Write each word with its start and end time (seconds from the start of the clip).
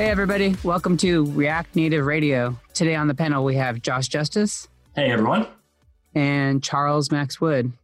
Hey, 0.00 0.08
everybody. 0.08 0.56
Welcome 0.64 0.96
to 0.96 1.30
React 1.32 1.76
Native 1.76 2.06
Radio. 2.06 2.58
Today 2.72 2.94
on 2.94 3.06
the 3.06 3.14
panel, 3.14 3.44
we 3.44 3.56
have 3.56 3.82
Josh 3.82 4.08
Justice. 4.08 4.66
Hey, 4.96 5.10
everyone. 5.10 5.46
And 6.14 6.64
Charles 6.64 7.12
Max 7.12 7.38
Wood. 7.38 7.74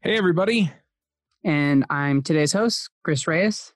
Hey, 0.00 0.16
everybody. 0.16 0.72
And 1.44 1.84
I'm 1.90 2.22
today's 2.22 2.54
host, 2.54 2.88
Chris 3.02 3.26
Reyes. 3.26 3.74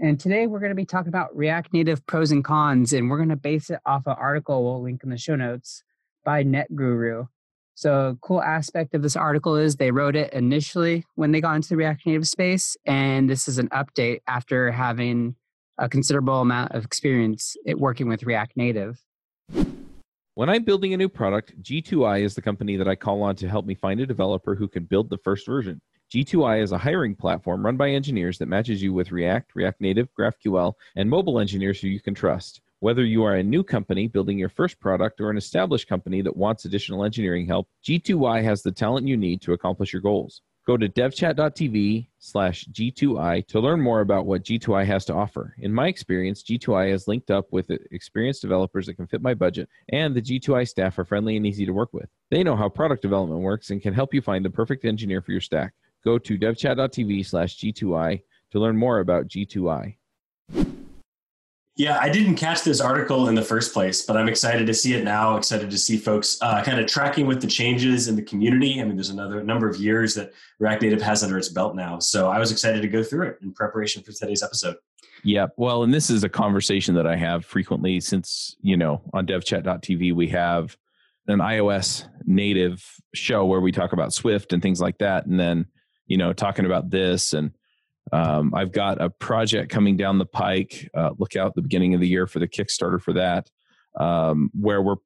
And 0.00 0.18
today 0.18 0.48
we're 0.48 0.58
going 0.58 0.72
to 0.72 0.74
be 0.74 0.84
talking 0.84 1.08
about 1.08 1.34
React 1.36 1.72
Native 1.72 2.04
pros 2.04 2.32
and 2.32 2.42
cons, 2.42 2.92
and 2.92 3.08
we're 3.08 3.18
going 3.18 3.28
to 3.28 3.36
base 3.36 3.70
it 3.70 3.78
off 3.86 4.08
an 4.08 4.16
article 4.18 4.64
we'll 4.64 4.82
link 4.82 5.04
in 5.04 5.10
the 5.10 5.16
show 5.16 5.36
notes 5.36 5.84
by 6.24 6.42
NetGuru. 6.42 7.28
So, 7.76 8.18
cool 8.22 8.42
aspect 8.42 8.92
of 8.92 9.02
this 9.02 9.14
article 9.14 9.54
is 9.54 9.76
they 9.76 9.92
wrote 9.92 10.16
it 10.16 10.32
initially 10.32 11.06
when 11.14 11.30
they 11.30 11.40
got 11.40 11.54
into 11.54 11.68
the 11.68 11.76
React 11.76 12.06
Native 12.06 12.26
space, 12.26 12.76
and 12.86 13.30
this 13.30 13.46
is 13.46 13.58
an 13.58 13.68
update 13.68 14.18
after 14.26 14.72
having 14.72 15.36
a 15.80 15.88
considerable 15.88 16.42
amount 16.42 16.72
of 16.72 16.84
experience 16.84 17.56
at 17.66 17.78
working 17.78 18.06
with 18.06 18.22
React 18.22 18.56
Native. 18.56 19.02
When 20.34 20.48
I'm 20.48 20.62
building 20.62 20.94
a 20.94 20.96
new 20.96 21.08
product, 21.08 21.60
G2I 21.62 22.20
is 22.20 22.34
the 22.34 22.42
company 22.42 22.76
that 22.76 22.86
I 22.86 22.94
call 22.94 23.22
on 23.22 23.34
to 23.36 23.48
help 23.48 23.66
me 23.66 23.74
find 23.74 23.98
a 24.00 24.06
developer 24.06 24.54
who 24.54 24.68
can 24.68 24.84
build 24.84 25.10
the 25.10 25.18
first 25.18 25.46
version. 25.46 25.80
G2I 26.12 26.62
is 26.62 26.72
a 26.72 26.78
hiring 26.78 27.14
platform 27.14 27.64
run 27.64 27.76
by 27.76 27.90
engineers 27.90 28.36
that 28.38 28.46
matches 28.46 28.82
you 28.82 28.92
with 28.92 29.10
React, 29.10 29.54
React 29.54 29.80
Native, 29.80 30.08
GraphQL, 30.18 30.74
and 30.96 31.08
mobile 31.08 31.40
engineers 31.40 31.80
who 31.80 31.88
you 31.88 32.00
can 32.00 32.14
trust. 32.14 32.60
Whether 32.80 33.04
you 33.04 33.24
are 33.24 33.36
a 33.36 33.42
new 33.42 33.62
company 33.62 34.06
building 34.06 34.38
your 34.38 34.48
first 34.48 34.80
product 34.80 35.20
or 35.20 35.30
an 35.30 35.36
established 35.36 35.88
company 35.88 36.20
that 36.22 36.36
wants 36.36 36.64
additional 36.64 37.04
engineering 37.04 37.46
help, 37.46 37.68
G2I 37.84 38.42
has 38.42 38.62
the 38.62 38.72
talent 38.72 39.06
you 39.06 39.16
need 39.16 39.40
to 39.42 39.52
accomplish 39.52 39.92
your 39.92 40.02
goals. 40.02 40.42
Go 40.66 40.76
to 40.76 40.88
devchat.tv 40.88 42.08
slash 42.18 42.66
G2I 42.70 43.46
to 43.48 43.60
learn 43.60 43.80
more 43.80 44.00
about 44.00 44.26
what 44.26 44.44
G2I 44.44 44.84
has 44.84 45.04
to 45.06 45.14
offer. 45.14 45.54
In 45.58 45.72
my 45.72 45.88
experience, 45.88 46.42
G2I 46.42 46.90
has 46.90 47.08
linked 47.08 47.30
up 47.30 47.46
with 47.50 47.70
experienced 47.90 48.42
developers 48.42 48.86
that 48.86 48.94
can 48.94 49.06
fit 49.06 49.22
my 49.22 49.32
budget, 49.32 49.68
and 49.88 50.14
the 50.14 50.20
G2I 50.20 50.68
staff 50.68 50.98
are 50.98 51.04
friendly 51.04 51.36
and 51.36 51.46
easy 51.46 51.64
to 51.64 51.72
work 51.72 51.92
with. 51.92 52.08
They 52.30 52.42
know 52.42 52.56
how 52.56 52.68
product 52.68 53.02
development 53.02 53.40
works 53.40 53.70
and 53.70 53.80
can 53.80 53.94
help 53.94 54.12
you 54.12 54.20
find 54.20 54.44
the 54.44 54.50
perfect 54.50 54.84
engineer 54.84 55.22
for 55.22 55.32
your 55.32 55.40
stack. 55.40 55.72
Go 56.04 56.18
to 56.18 56.38
devchat.tv 56.38 57.26
slash 57.26 57.56
G2I 57.56 58.22
to 58.52 58.58
learn 58.58 58.76
more 58.76 59.00
about 59.00 59.28
G2I. 59.28 59.96
Yeah, 61.80 61.96
I 61.98 62.10
didn't 62.10 62.34
catch 62.34 62.62
this 62.62 62.78
article 62.78 63.28
in 63.28 63.34
the 63.34 63.40
first 63.40 63.72
place, 63.72 64.02
but 64.02 64.14
I'm 64.14 64.28
excited 64.28 64.66
to 64.66 64.74
see 64.74 64.92
it 64.92 65.02
now. 65.02 65.38
Excited 65.38 65.70
to 65.70 65.78
see 65.78 65.96
folks 65.96 66.36
uh, 66.42 66.62
kind 66.62 66.78
of 66.78 66.86
tracking 66.86 67.24
with 67.24 67.40
the 67.40 67.46
changes 67.46 68.06
in 68.06 68.16
the 68.16 68.22
community. 68.22 68.78
I 68.78 68.84
mean, 68.84 68.96
there's 68.96 69.08
another 69.08 69.42
number 69.42 69.66
of 69.66 69.78
years 69.78 70.14
that 70.16 70.34
React 70.58 70.82
Native 70.82 71.00
has 71.00 71.22
under 71.22 71.38
its 71.38 71.48
belt 71.48 71.74
now. 71.74 71.98
So 71.98 72.28
I 72.28 72.38
was 72.38 72.52
excited 72.52 72.82
to 72.82 72.88
go 72.88 73.02
through 73.02 73.28
it 73.28 73.38
in 73.40 73.54
preparation 73.54 74.02
for 74.02 74.12
today's 74.12 74.42
episode. 74.42 74.76
Yeah, 75.24 75.46
well, 75.56 75.82
and 75.82 75.94
this 75.94 76.10
is 76.10 76.22
a 76.22 76.28
conversation 76.28 76.94
that 76.96 77.06
I 77.06 77.16
have 77.16 77.46
frequently 77.46 77.98
since, 78.00 78.56
you 78.60 78.76
know, 78.76 79.00
on 79.14 79.26
devchat.tv, 79.26 80.14
we 80.14 80.28
have 80.28 80.76
an 81.28 81.38
iOS 81.38 82.06
native 82.26 82.84
show 83.14 83.46
where 83.46 83.62
we 83.62 83.72
talk 83.72 83.94
about 83.94 84.12
Swift 84.12 84.52
and 84.52 84.60
things 84.60 84.82
like 84.82 84.98
that. 84.98 85.24
And 85.24 85.40
then, 85.40 85.64
you 86.06 86.18
know, 86.18 86.34
talking 86.34 86.66
about 86.66 86.90
this 86.90 87.32
and 87.32 87.52
um, 88.12 88.54
I've 88.54 88.72
got 88.72 89.00
a 89.00 89.10
project 89.10 89.70
coming 89.70 89.96
down 89.96 90.18
the 90.18 90.26
pike. 90.26 90.88
Uh, 90.94 91.10
look 91.18 91.36
out 91.36 91.54
the 91.54 91.62
beginning 91.62 91.94
of 91.94 92.00
the 92.00 92.08
year 92.08 92.26
for 92.26 92.38
the 92.38 92.48
Kickstarter 92.48 93.00
for 93.00 93.12
that, 93.14 93.50
um, 93.98 94.50
where 94.58 94.82
we're 94.82 94.96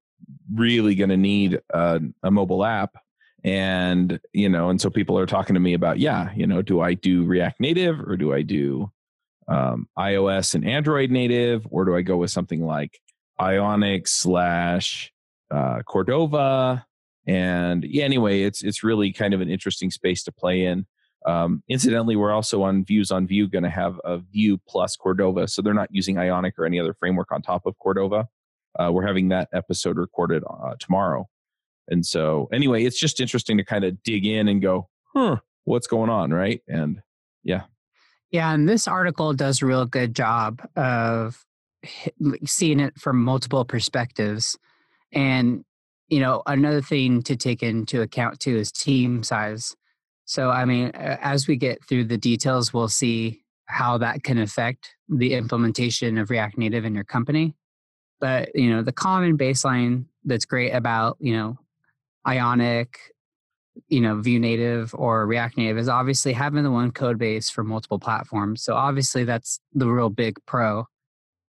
really 0.55 0.95
going 0.95 1.11
to 1.11 1.17
need 1.17 1.61
a, 1.71 2.01
a 2.23 2.31
mobile 2.31 2.65
app. 2.65 2.97
And, 3.45 4.19
you 4.33 4.49
know, 4.49 4.71
and 4.71 4.81
so 4.81 4.89
people 4.89 5.19
are 5.19 5.27
talking 5.27 5.55
to 5.55 5.61
me 5.61 5.75
about, 5.75 5.99
yeah, 5.99 6.31
you 6.35 6.47
know, 6.47 6.63
do 6.63 6.81
I 6.81 6.95
do 6.95 7.25
React 7.25 7.61
Native 7.61 8.01
or 8.01 8.17
do 8.17 8.33
I 8.33 8.41
do 8.41 8.91
um, 9.49 9.89
iOS 9.99 10.55
and 10.55 10.67
Android 10.67 11.11
native, 11.11 11.67
or 11.71 11.85
do 11.85 11.95
I 11.95 12.03
go 12.03 12.17
with 12.17 12.31
something 12.31 12.65
like 12.65 13.01
Ionic 13.41 14.09
slash 14.09 15.13
uh, 15.51 15.81
Cordova? 15.87 16.87
And 17.27 17.85
yeah, 17.85 18.05
anyway, 18.05 18.43
it's 18.43 18.63
it's 18.63 18.83
really 18.83 19.13
kind 19.13 19.35
of 19.35 19.41
an 19.41 19.51
interesting 19.51 19.91
space 19.91 20.23
to 20.25 20.33
play 20.33 20.65
in. 20.65 20.87
Um, 21.25 21.63
incidentally, 21.69 22.17
we're 22.17 22.33
also 22.33 22.63
on 22.63 22.85
Views 22.85 23.11
on 23.11 23.27
Vue 23.27 23.49
going 23.49 23.65
to 23.65 23.71
have 23.71 24.01
a 24.05 24.19
Vue 24.19 24.59
plus 24.69 24.97
Cordova, 24.97 25.49
so 25.49 25.63
they're 25.63 25.75
not 25.75 25.89
using 25.91 26.19
Ionic 26.19 26.59
or 26.59 26.67
any 26.67 26.79
other 26.79 26.95
framework 26.95 27.33
on 27.33 27.41
top 27.41 27.65
of 27.67 27.79
Cordova. 27.79 28.29
Uh, 28.79 28.91
we're 28.93 29.07
having 29.07 29.29
that 29.29 29.49
episode 29.53 29.97
recorded 29.97 30.43
uh, 30.49 30.75
tomorrow, 30.79 31.27
and 31.89 32.05
so 32.05 32.49
anyway, 32.53 32.85
it's 32.85 32.99
just 32.99 33.21
interesting 33.21 33.57
to 33.57 33.65
kind 33.65 33.85
of 33.85 34.03
dig 34.03 34.27
in 34.27 34.49
and 34.49 34.61
go, 34.61 34.89
"Huh, 35.15 35.37
what's 35.65 35.87
going 35.87 36.11
on?" 36.11 36.33
Right? 36.33 36.61
And 36.69 37.01
yeah, 37.43 37.63
yeah, 38.31 38.53
and 38.53 38.69
this 38.69 38.87
article 38.87 39.33
does 39.33 39.63
a 39.63 39.67
real 39.67 39.87
good 39.87 40.15
job 40.15 40.61
of 40.77 41.45
seeing 42.45 42.81
it 42.81 42.99
from 42.99 43.23
multiple 43.23 43.65
perspectives, 43.65 44.59
and 45.13 45.65
you 46.09 46.21
know, 46.21 46.43
another 46.47 46.83
thing 46.83 47.23
to 47.23 47.37
take 47.37 47.63
into 47.63 48.03
account 48.03 48.41
too 48.41 48.57
is 48.57 48.71
team 48.71 49.23
size 49.23 49.75
so, 50.25 50.51
I 50.51 50.65
mean, 50.65 50.89
as 50.95 51.47
we 51.47 51.57
get 51.57 51.85
through 51.85 52.05
the 52.05 52.17
details, 52.17 52.73
we'll 52.73 52.89
see 52.89 53.43
how 53.67 53.99
that 53.99 54.23
can 54.23 54.39
affect 54.39 54.95
the 55.09 55.35
implementation 55.35 56.19
of 56.19 56.31
React 56.31 56.59
Native 56.59 56.85
in 56.85 56.95
your 56.95 57.05
company. 57.05 57.55
But, 58.21 58.55
you 58.55 58.71
know, 58.71 58.83
the 58.83 58.93
common 58.93 59.37
baseline 59.37 60.07
that's 60.25 60.45
great 60.45 60.71
about, 60.71 61.17
you 61.21 61.35
know, 61.35 61.59
Ionic, 62.27 62.99
you 63.89 64.01
know, 64.01 64.21
Vue 64.21 64.39
Native 64.39 64.95
or 64.95 65.27
React 65.27 65.59
Native 65.59 65.79
is 65.79 65.89
obviously 65.89 66.33
having 66.33 66.63
the 66.63 66.71
one 66.71 66.91
code 66.91 67.19
base 67.19 67.51
for 67.51 67.65
multiple 67.65 67.99
platforms. 67.99 68.63
So 68.63 68.75
obviously 68.75 69.25
that's 69.25 69.61
the 69.75 69.89
real 69.89 70.11
big 70.11 70.39
pro. 70.47 70.87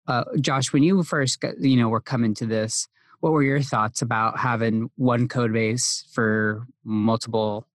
Uh, 0.07 0.23
Josh, 0.41 0.73
when 0.73 0.83
you 0.83 1.01
first, 1.03 1.39
got, 1.39 1.59
you 1.59 1.77
know, 1.77 1.87
were 1.87 2.01
coming 2.01 2.33
to 2.35 2.45
this, 2.45 2.87
what 3.21 3.31
were 3.31 3.43
your 3.43 3.61
thoughts 3.61 4.01
about 4.01 4.37
having 4.37 4.89
one 4.97 5.27
code 5.27 5.53
base 5.53 6.05
for 6.11 6.67
multiple, 6.83 7.67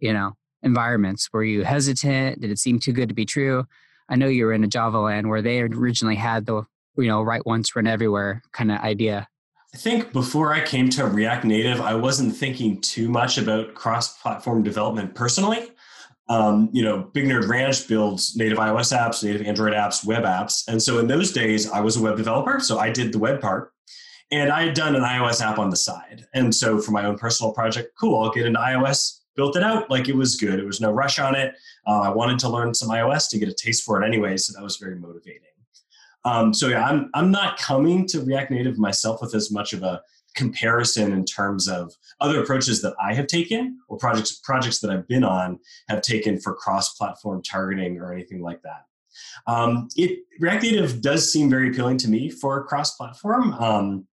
you 0.00 0.12
know, 0.12 0.32
environments? 0.66 1.32
Were 1.32 1.44
you 1.44 1.64
hesitant? 1.64 2.40
Did 2.40 2.50
it 2.50 2.58
seem 2.58 2.78
too 2.78 2.92
good 2.92 3.08
to 3.08 3.14
be 3.14 3.24
true? 3.24 3.64
I 4.08 4.16
know 4.16 4.28
you 4.28 4.44
were 4.44 4.52
in 4.52 4.64
a 4.64 4.68
Java 4.68 4.98
land 4.98 5.28
where 5.30 5.42
they 5.42 5.60
originally 5.62 6.16
had 6.16 6.44
the 6.44 6.64
you 6.98 7.08
know 7.08 7.22
write 7.22 7.46
once 7.46 7.74
run 7.74 7.86
everywhere 7.86 8.42
kind 8.52 8.70
of 8.70 8.78
idea. 8.80 9.28
I 9.74 9.78
think 9.78 10.12
before 10.12 10.54
I 10.54 10.64
came 10.64 10.88
to 10.90 11.06
React 11.06 11.44
Native, 11.44 11.80
I 11.80 11.94
wasn't 11.94 12.34
thinking 12.34 12.80
too 12.80 13.08
much 13.08 13.36
about 13.36 13.74
cross-platform 13.74 14.62
development 14.62 15.14
personally. 15.14 15.68
Um, 16.28 16.70
you 16.72 16.82
know, 16.82 17.10
Big 17.12 17.26
Nerd 17.26 17.46
Ranch 17.48 17.86
builds 17.86 18.36
native 18.36 18.58
iOS 18.58 18.96
apps, 18.96 19.22
native 19.22 19.46
Android 19.46 19.74
apps, 19.74 20.04
web 20.04 20.24
apps, 20.24 20.66
and 20.66 20.82
so 20.82 20.98
in 20.98 21.06
those 21.06 21.30
days, 21.32 21.70
I 21.70 21.80
was 21.80 21.96
a 21.96 22.02
web 22.02 22.16
developer, 22.16 22.58
so 22.58 22.78
I 22.78 22.90
did 22.90 23.12
the 23.12 23.18
web 23.18 23.40
part, 23.40 23.72
and 24.30 24.50
I 24.50 24.64
had 24.64 24.74
done 24.74 24.96
an 24.96 25.02
iOS 25.02 25.40
app 25.40 25.58
on 25.58 25.70
the 25.70 25.76
side. 25.76 26.24
And 26.34 26.54
so 26.54 26.80
for 26.80 26.92
my 26.92 27.04
own 27.04 27.18
personal 27.18 27.52
project, 27.52 27.92
cool, 28.00 28.22
I'll 28.22 28.32
get 28.32 28.46
into 28.46 28.58
iOS 28.58 29.20
built 29.36 29.56
it 29.56 29.62
out 29.62 29.90
like 29.90 30.08
it 30.08 30.16
was 30.16 30.36
good. 30.36 30.58
It 30.58 30.66
was 30.66 30.80
no 30.80 30.90
rush 30.90 31.18
on 31.18 31.34
it. 31.34 31.54
Uh, 31.86 32.00
I 32.00 32.08
wanted 32.08 32.38
to 32.40 32.48
learn 32.48 32.74
some 32.74 32.88
iOS 32.88 33.28
to 33.30 33.38
get 33.38 33.48
a 33.48 33.54
taste 33.54 33.84
for 33.84 34.02
it 34.02 34.06
anyway, 34.06 34.36
so 34.36 34.52
that 34.52 34.62
was 34.62 34.76
very 34.76 34.96
motivating. 34.96 35.42
Um, 36.24 36.52
so 36.52 36.66
yeah, 36.68 36.84
I'm 36.84 37.08
I'm 37.14 37.30
not 37.30 37.56
coming 37.58 38.06
to 38.08 38.20
React 38.20 38.50
Native 38.50 38.78
myself 38.78 39.20
with 39.22 39.34
as 39.34 39.52
much 39.52 39.72
of 39.72 39.84
a 39.84 40.02
comparison 40.34 41.12
in 41.12 41.24
terms 41.24 41.68
of 41.68 41.94
other 42.20 42.42
approaches 42.42 42.82
that 42.82 42.94
I 43.00 43.14
have 43.14 43.26
taken 43.26 43.78
or 43.88 43.96
projects 43.96 44.40
projects 44.42 44.80
that 44.80 44.90
I've 44.90 45.06
been 45.06 45.24
on 45.24 45.58
have 45.88 46.02
taken 46.02 46.38
for 46.38 46.54
cross-platform 46.54 47.42
targeting 47.42 47.98
or 47.98 48.12
anything 48.12 48.42
like 48.42 48.60
that. 48.62 48.84
Um, 49.46 49.88
it 49.96 50.20
React 50.40 50.62
Native 50.64 51.00
does 51.00 51.32
seem 51.32 51.48
very 51.48 51.70
appealing 51.70 51.98
to 51.98 52.10
me 52.10 52.28
for 52.28 52.64
cross-platform. 52.64 53.54
Um, 53.54 54.06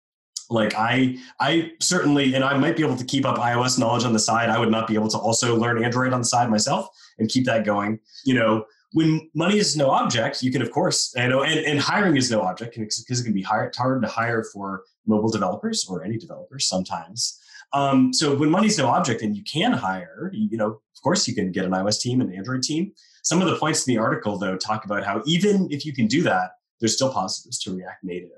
like 0.52 0.74
i 0.76 1.18
i 1.40 1.72
certainly 1.80 2.34
and 2.36 2.44
i 2.44 2.58
might 2.58 2.76
be 2.76 2.84
able 2.84 2.98
to 2.98 3.06
keep 3.06 3.26
up 3.26 3.38
ios 3.38 3.80
knowledge 3.80 4.04
on 4.04 4.14
the 4.14 4.20
side. 4.20 4.50
I 4.50 4.60
would 4.60 4.72
not 4.72 4.88
be 4.88 4.96
able 4.96 5.08
to 5.10 5.18
also 5.18 5.56
learn 5.56 5.84
android 5.84 6.14
on 6.14 6.22
the 6.22 6.26
side 6.26 6.50
myself 6.50 6.88
and 7.18 7.30
keep 7.30 7.46
that 7.46 7.66
going. 7.66 8.00
You 8.26 8.36
know 8.36 8.66
when 8.94 9.30
money 9.34 9.58
is 9.58 9.78
no 9.78 9.90
object 9.90 10.44
you 10.44 10.52
can 10.52 10.62
of 10.62 10.72
course 10.72 11.14
you 11.16 11.28
know 11.30 11.44
and, 11.44 11.60
and 11.60 11.80
hiring 11.80 12.18
is 12.18 12.30
no 12.30 12.42
object 12.42 12.78
because 12.78 13.20
it 13.20 13.24
can 13.24 13.34
be 13.34 13.42
hard, 13.42 13.74
hard 13.76 14.02
to 14.02 14.08
hire 14.08 14.44
for 14.54 14.84
mobile 15.08 15.30
developers 15.30 15.86
or 15.90 16.04
any 16.04 16.18
developers 16.18 16.68
sometimes. 16.68 17.40
Um, 17.74 18.14
so 18.14 18.36
when 18.36 18.50
money's 18.50 18.78
no 18.78 18.88
object 18.88 19.22
and 19.22 19.36
you 19.36 19.44
can 19.44 19.72
hire 19.72 20.30
you 20.34 20.58
know 20.58 20.68
of 20.68 21.02
course 21.02 21.28
you 21.28 21.34
can 21.34 21.52
get 21.52 21.66
an 21.66 21.72
ios 21.72 22.00
team 22.00 22.22
and 22.22 22.30
an 22.30 22.38
android 22.38 22.64
team. 22.64 22.92
Some 23.24 23.42
of 23.42 23.48
the 23.48 23.56
points 23.56 23.88
in 23.88 23.94
the 23.94 24.00
article 24.00 24.38
though 24.38 24.58
talk 24.58 24.84
about 24.84 25.06
how 25.06 25.22
even 25.26 25.68
if 25.72 25.86
you 25.86 25.94
can 25.94 26.08
do 26.08 26.22
that 26.24 26.52
there's 26.80 26.96
still 26.96 27.14
positives 27.14 27.60
to 27.60 27.74
react 27.74 28.04
native 28.04 28.30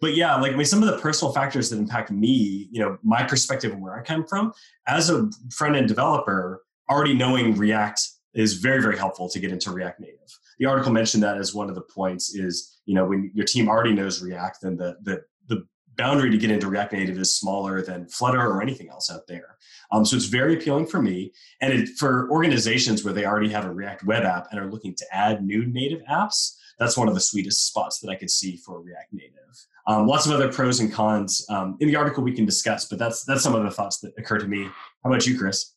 but 0.00 0.14
yeah, 0.14 0.36
like 0.36 0.52
I 0.52 0.56
mean, 0.56 0.64
some 0.64 0.82
of 0.82 0.88
the 0.88 0.98
personal 0.98 1.32
factors 1.32 1.70
that 1.70 1.78
impact 1.78 2.10
me, 2.10 2.68
you 2.70 2.80
know, 2.80 2.98
my 3.02 3.22
perspective 3.22 3.72
and 3.72 3.82
where 3.82 3.98
I 3.98 4.02
come 4.02 4.26
from 4.26 4.52
as 4.86 5.10
a 5.10 5.30
front 5.52 5.76
end 5.76 5.88
developer, 5.88 6.62
already 6.88 7.14
knowing 7.14 7.56
React 7.56 8.00
is 8.34 8.54
very, 8.54 8.80
very 8.80 8.96
helpful 8.96 9.28
to 9.28 9.38
get 9.38 9.52
into 9.52 9.70
React 9.70 10.00
Native. 10.00 10.38
The 10.58 10.66
article 10.66 10.92
mentioned 10.92 11.22
that 11.22 11.36
as 11.36 11.54
one 11.54 11.68
of 11.68 11.74
the 11.74 11.82
points 11.82 12.34
is, 12.34 12.80
you 12.86 12.94
know, 12.94 13.06
when 13.06 13.30
your 13.34 13.44
team 13.44 13.68
already 13.68 13.92
knows 13.92 14.22
React, 14.22 14.58
then 14.62 14.76
the 14.76 14.96
the 15.02 15.22
the 15.48 15.66
boundary 15.96 16.30
to 16.30 16.38
get 16.38 16.50
into 16.50 16.68
React 16.68 16.94
Native 16.94 17.18
is 17.18 17.36
smaller 17.36 17.82
than 17.82 18.08
Flutter 18.08 18.40
or 18.40 18.62
anything 18.62 18.88
else 18.88 19.10
out 19.10 19.26
there. 19.28 19.58
Um, 19.92 20.04
so 20.06 20.16
it's 20.16 20.26
very 20.26 20.54
appealing 20.54 20.86
for 20.86 21.02
me. 21.02 21.32
And 21.60 21.72
it, 21.72 21.88
for 21.98 22.30
organizations 22.30 23.04
where 23.04 23.12
they 23.12 23.26
already 23.26 23.50
have 23.50 23.66
a 23.66 23.72
React 23.72 24.04
web 24.04 24.22
app 24.22 24.46
and 24.50 24.60
are 24.60 24.70
looking 24.70 24.94
to 24.94 25.04
add 25.12 25.44
new 25.44 25.66
native 25.66 26.00
apps, 26.10 26.56
that's 26.80 26.96
one 26.96 27.06
of 27.08 27.14
the 27.14 27.20
sweetest 27.20 27.66
spots 27.66 28.00
that 28.00 28.08
I 28.10 28.16
could 28.16 28.30
see 28.30 28.56
for 28.56 28.80
React 28.80 29.12
Native. 29.12 29.66
Um, 29.86 30.06
lots 30.06 30.26
of 30.26 30.32
other 30.32 30.50
pros 30.50 30.80
and 30.80 30.92
cons 30.92 31.44
um, 31.50 31.76
in 31.80 31.88
the 31.88 31.96
article 31.96 32.24
we 32.24 32.32
can 32.32 32.46
discuss, 32.46 32.86
but 32.86 32.98
that's 32.98 33.24
that's 33.24 33.42
some 33.42 33.54
of 33.54 33.62
the 33.62 33.70
thoughts 33.70 33.98
that 34.00 34.12
occur 34.18 34.38
to 34.38 34.48
me. 34.48 34.64
How 34.64 35.10
about 35.10 35.26
you, 35.26 35.38
Chris? 35.38 35.74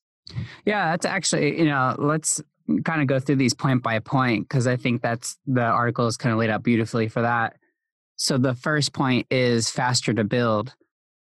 Yeah, 0.65 0.91
that's 0.91 1.05
actually 1.05 1.59
you 1.59 1.65
know 1.65 1.95
let's 1.99 2.41
kind 2.85 3.01
of 3.01 3.07
go 3.07 3.19
through 3.19 3.35
these 3.35 3.53
point 3.53 3.83
by 3.83 3.99
point 3.99 4.47
because 4.47 4.65
I 4.65 4.77
think 4.77 5.01
that's 5.01 5.37
the 5.45 5.63
article 5.63 6.07
is 6.07 6.17
kind 6.17 6.31
of 6.31 6.39
laid 6.39 6.49
out 6.49 6.63
beautifully 6.63 7.09
for 7.09 7.21
that. 7.21 7.57
So 8.15 8.37
the 8.37 8.55
first 8.55 8.93
point 8.93 9.27
is 9.29 9.69
faster 9.69 10.13
to 10.13 10.23
build. 10.23 10.73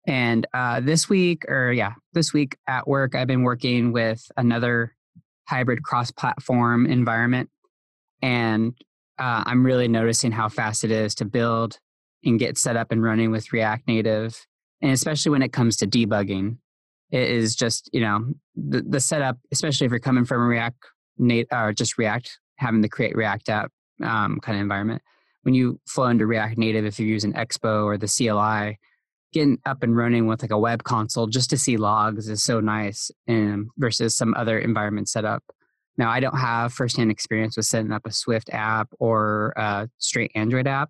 And 0.07 0.45
uh, 0.53 0.81
this 0.81 1.09
week, 1.09 1.45
or 1.47 1.71
yeah, 1.71 1.93
this 2.13 2.33
week 2.33 2.57
at 2.67 2.87
work, 2.87 3.15
I've 3.15 3.27
been 3.27 3.43
working 3.43 3.91
with 3.91 4.23
another 4.37 4.95
hybrid 5.47 5.83
cross 5.83 6.11
platform 6.11 6.85
environment. 6.85 7.49
And 8.21 8.75
uh, 9.21 9.43
I'm 9.45 9.63
really 9.63 9.87
noticing 9.87 10.31
how 10.31 10.49
fast 10.49 10.83
it 10.83 10.89
is 10.89 11.13
to 11.15 11.25
build 11.25 11.77
and 12.23 12.39
get 12.39 12.57
set 12.57 12.75
up 12.75 12.91
and 12.91 13.03
running 13.03 13.29
with 13.29 13.53
React 13.53 13.87
Native. 13.87 14.47
And 14.81 14.91
especially 14.91 15.29
when 15.29 15.43
it 15.43 15.53
comes 15.53 15.77
to 15.77 15.87
debugging, 15.87 16.57
it 17.11 17.29
is 17.29 17.55
just, 17.55 17.87
you 17.93 18.01
know, 18.01 18.33
the, 18.55 18.81
the 18.81 18.99
setup, 18.99 19.37
especially 19.51 19.85
if 19.85 19.91
you're 19.91 19.99
coming 19.99 20.25
from 20.25 20.41
a 20.41 20.45
React 20.45 20.77
Native 21.19 21.49
or 21.51 21.71
just 21.71 21.99
React, 21.99 22.39
having 22.55 22.81
the 22.81 22.89
create 22.89 23.15
React 23.15 23.49
app 23.49 23.71
um, 24.03 24.39
kind 24.41 24.57
of 24.57 24.61
environment. 24.61 25.03
When 25.43 25.53
you 25.53 25.79
flow 25.87 26.07
into 26.07 26.25
React 26.25 26.57
Native, 26.57 26.85
if 26.85 26.99
you're 26.99 27.07
using 27.07 27.33
Expo 27.33 27.85
or 27.85 27.99
the 27.99 28.07
CLI, 28.07 28.79
getting 29.33 29.59
up 29.67 29.83
and 29.83 29.95
running 29.95 30.25
with 30.25 30.41
like 30.41 30.51
a 30.51 30.57
web 30.57 30.83
console 30.83 31.27
just 31.27 31.51
to 31.51 31.57
see 31.57 31.77
logs 31.77 32.27
is 32.27 32.43
so 32.43 32.59
nice 32.59 33.11
and 33.27 33.67
versus 33.77 34.15
some 34.15 34.33
other 34.33 34.57
environment 34.57 35.09
setup. 35.09 35.43
Now 35.97 36.09
I 36.09 36.19
don't 36.19 36.37
have 36.37 36.73
firsthand 36.73 37.11
experience 37.11 37.57
with 37.57 37.65
setting 37.65 37.91
up 37.91 38.05
a 38.05 38.11
Swift 38.11 38.49
app 38.51 38.89
or 38.99 39.53
a 39.55 39.89
straight 39.97 40.31
Android 40.35 40.67
app, 40.67 40.89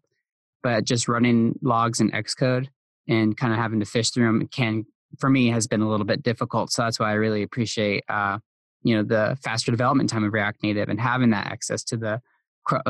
but 0.63 0.83
just 0.86 1.07
running 1.07 1.57
logs 1.62 2.00
in 2.00 2.12
Xcode 2.12 2.68
and 3.07 3.36
kind 3.36 3.51
of 3.51 3.59
having 3.59 3.80
to 3.80 3.86
fish 3.86 4.12
through 4.12 4.25
them 4.25 4.48
can 4.48 4.86
for 5.19 5.30
me 5.30 5.50
has 5.50 5.68
been 5.68 5.81
a 5.81 5.89
little 5.89 6.06
bit 6.06 6.24
difficult. 6.24 6.71
So 6.71 6.83
that's 6.83 7.00
why 7.00 7.12
I 7.12 7.15
really 7.15 7.44
appreciate 7.44 8.03
uh, 8.07 8.39
you 8.83 8.95
know 8.95 9.03
the 9.03 9.38
faster 9.44 9.71
development 9.71 10.09
time 10.09 10.24
of 10.24 10.33
React 10.33 10.63
Native 10.63 10.89
and 10.89 11.00
having 11.00 11.31
that 11.31 11.47
access 11.47 11.83
to 11.86 11.97
the 11.97 12.21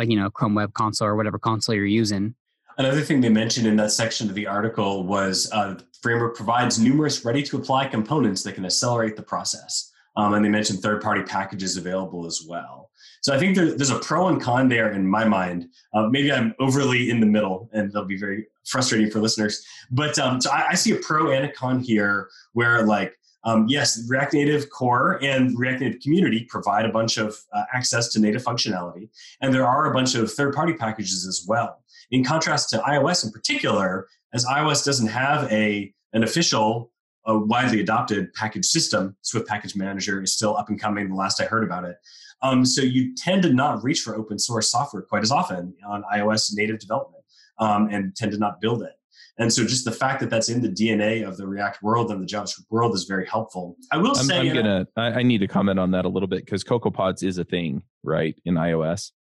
you 0.02 0.18
know 0.18 0.30
Chrome 0.30 0.56
Web 0.56 0.74
Console 0.74 1.08
or 1.08 1.16
whatever 1.16 1.40
console 1.40 1.76
you're 1.76 1.86
using 1.86 2.36
Another 2.78 3.02
thing 3.02 3.22
they 3.22 3.30
mentioned 3.30 3.68
in 3.68 3.76
that 3.78 3.92
section 3.92 4.30
of 4.30 4.36
the 4.36 4.48
article 4.48 5.06
was 5.06 5.50
uh, 5.52 5.76
the 5.76 5.84
framework 6.02 6.36
provides 6.36 6.80
numerous 6.80 7.26
ready 7.26 7.44
to 7.44 7.58
apply 7.58 7.88
components 7.88 8.44
that 8.44 8.56
can 8.56 8.66
accelerate 8.66 9.16
the 9.16 9.22
process. 9.22 9.91
Um, 10.18 10.34
and 10.34 10.44
they 10.44 10.50
mentioned 10.50 10.80
third 10.80 11.02
party 11.02 11.24
packages 11.24 11.78
available 11.78 12.26
as 12.26 12.44
well. 12.48 12.90
So 13.22 13.34
I 13.34 13.40
think 13.40 13.56
there, 13.56 13.76
there's 13.76 13.92
a 13.92 14.00
pro 14.00 14.28
and 14.28 14.42
con 14.42 14.68
there 14.68 14.92
in 14.92 15.08
my 15.08 15.24
mind. 15.24 15.68
Uh, 15.94 16.08
maybe 16.08 16.32
I'm 16.32 16.54
overly 16.60 17.10
in 17.10 17.20
the 17.20 17.26
middle 17.26 17.70
and 17.72 17.92
they'll 17.92 18.06
be 18.06 18.18
very 18.18 18.48
frustrating 18.66 19.10
for 19.10 19.20
listeners. 19.20 19.66
But 19.90 20.20
um, 20.20 20.42
so 20.42 20.52
I, 20.52 20.70
I, 20.70 20.76
see 20.76 20.92
a 20.92 20.98
pro 20.98 21.32
and 21.32 21.46
a 21.46 21.52
con 21.52 21.80
here 21.80 22.30
where, 22.54 22.86
like, 22.86 23.14
um, 23.44 23.68
yes, 23.68 24.04
React 24.08 24.34
Native 24.34 24.70
Core 24.70 25.24
and 25.24 25.58
React 25.58 25.82
Native 25.82 26.02
Community 26.02 26.46
provide 26.50 26.86
a 26.86 26.92
bunch 26.92 27.18
of 27.18 27.36
uh, 27.54 27.64
access 27.74 28.10
to 28.10 28.20
native 28.20 28.44
functionality. 28.44 29.10
And 29.42 29.54
there 29.54 29.66
are 29.66 29.90
a 29.90 29.94
bunch 29.94 30.14
of 30.14 30.32
third 30.32 30.54
party 30.54 30.74
packages 30.74 31.26
as 31.26 31.46
well 31.48 31.82
in 32.12 32.24
contrast 32.24 32.70
to 32.70 32.78
iOS 32.80 33.26
in 33.26 33.32
particular, 33.32 34.08
as 34.34 34.46
iOS 34.46 34.86
doesn't 34.86 35.08
have 35.08 35.52
a 35.52 35.94
an 36.14 36.24
official, 36.24 36.92
a 37.26 37.38
widely 37.38 37.82
adopted 37.82 38.34
package 38.34 38.66
system, 38.66 39.16
Swift 39.22 39.48
Package 39.48 39.76
Manager 39.76 40.22
is 40.22 40.34
still 40.34 40.58
up 40.58 40.70
and 40.70 40.80
coming. 40.80 41.10
The 41.10 41.16
last 41.16 41.42
I 41.42 41.46
heard 41.46 41.64
about 41.64 41.86
it, 41.86 41.98
um, 42.42 42.66
so 42.66 42.82
you 42.82 43.16
tend 43.16 43.44
to 43.44 43.54
not 43.54 43.84
reach 43.84 44.02
for 44.02 44.16
open 44.16 44.40
source 44.40 44.72
software 44.72 45.04
quite 45.04 45.24
as 45.24 45.32
often 45.32 45.74
on 45.88 46.04
iOS 46.14 46.52
native 46.56 46.80
development, 46.80 47.24
um, 47.60 47.90
and 47.92 48.16
tend 48.16 48.32
to 48.32 48.38
not 48.38 48.60
build 48.62 48.82
it. 48.84 48.94
And 49.38 49.52
so, 49.52 49.64
just 49.64 49.86
the 49.86 49.92
fact 49.92 50.20
that 50.20 50.30
that's 50.30 50.50
in 50.50 50.62
the 50.62 50.70
DNA 50.70 51.28
of 51.28 51.38
the 51.38 51.48
React 51.48 51.82
world 51.82 52.12
and 52.12 52.22
the 52.22 52.28
JavaScript 52.28 52.66
world 52.70 52.94
is 52.94 53.06
very 53.06 53.26
helpful. 53.26 53.78
I 53.92 53.98
will 53.98 54.10
I'm, 54.18 54.26
say, 54.26 54.40
I'm 54.40 54.54
gonna, 54.54 54.88
I, 54.98 55.06
I 55.08 55.24
need 55.24 55.40
to 55.40 55.48
comment 55.48 55.80
on 55.80 55.92
that 55.92 56.06
a 56.06 56.10
little 56.10 56.28
bit 56.28 56.46
because 56.46 56.64
CocoaPods 56.64 57.24
is 57.24 57.38
a 57.38 57.44
thing, 57.44 57.84
right, 58.04 58.36
in 58.46 58.56
iOS 58.56 59.12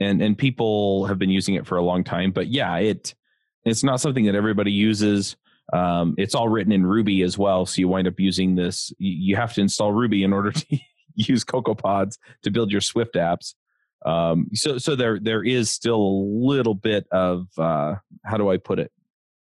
and 0.00 0.22
and 0.22 0.36
people 0.36 1.06
have 1.06 1.18
been 1.18 1.30
using 1.30 1.54
it 1.54 1.66
for 1.66 1.76
a 1.76 1.82
long 1.82 2.04
time. 2.04 2.32
But 2.32 2.48
yeah, 2.48 2.76
it 2.76 3.14
it's 3.64 3.84
not 3.84 4.00
something 4.00 4.26
that 4.26 4.34
everybody 4.34 4.72
uses. 4.72 5.36
Um, 5.72 6.14
it's 6.18 6.34
all 6.34 6.48
written 6.48 6.72
in 6.72 6.84
Ruby 6.84 7.22
as 7.22 7.38
well, 7.38 7.66
so 7.66 7.80
you 7.80 7.88
wind 7.88 8.06
up 8.06 8.18
using 8.18 8.54
this. 8.54 8.92
You 8.98 9.36
have 9.36 9.54
to 9.54 9.60
install 9.60 9.92
Ruby 9.92 10.22
in 10.22 10.32
order 10.32 10.52
to 10.52 10.78
use 11.14 11.44
CocoaPods 11.44 12.18
to 12.42 12.50
build 12.50 12.70
your 12.70 12.80
Swift 12.80 13.14
apps. 13.14 13.54
Um, 14.04 14.48
so 14.52 14.76
so 14.76 14.94
there 14.94 15.18
there 15.18 15.42
is 15.42 15.70
still 15.70 16.00
a 16.00 16.14
little 16.44 16.74
bit 16.74 17.06
of 17.10 17.46
uh, 17.56 17.94
how 18.24 18.36
do 18.36 18.50
I 18.50 18.58
put 18.58 18.78
it? 18.78 18.92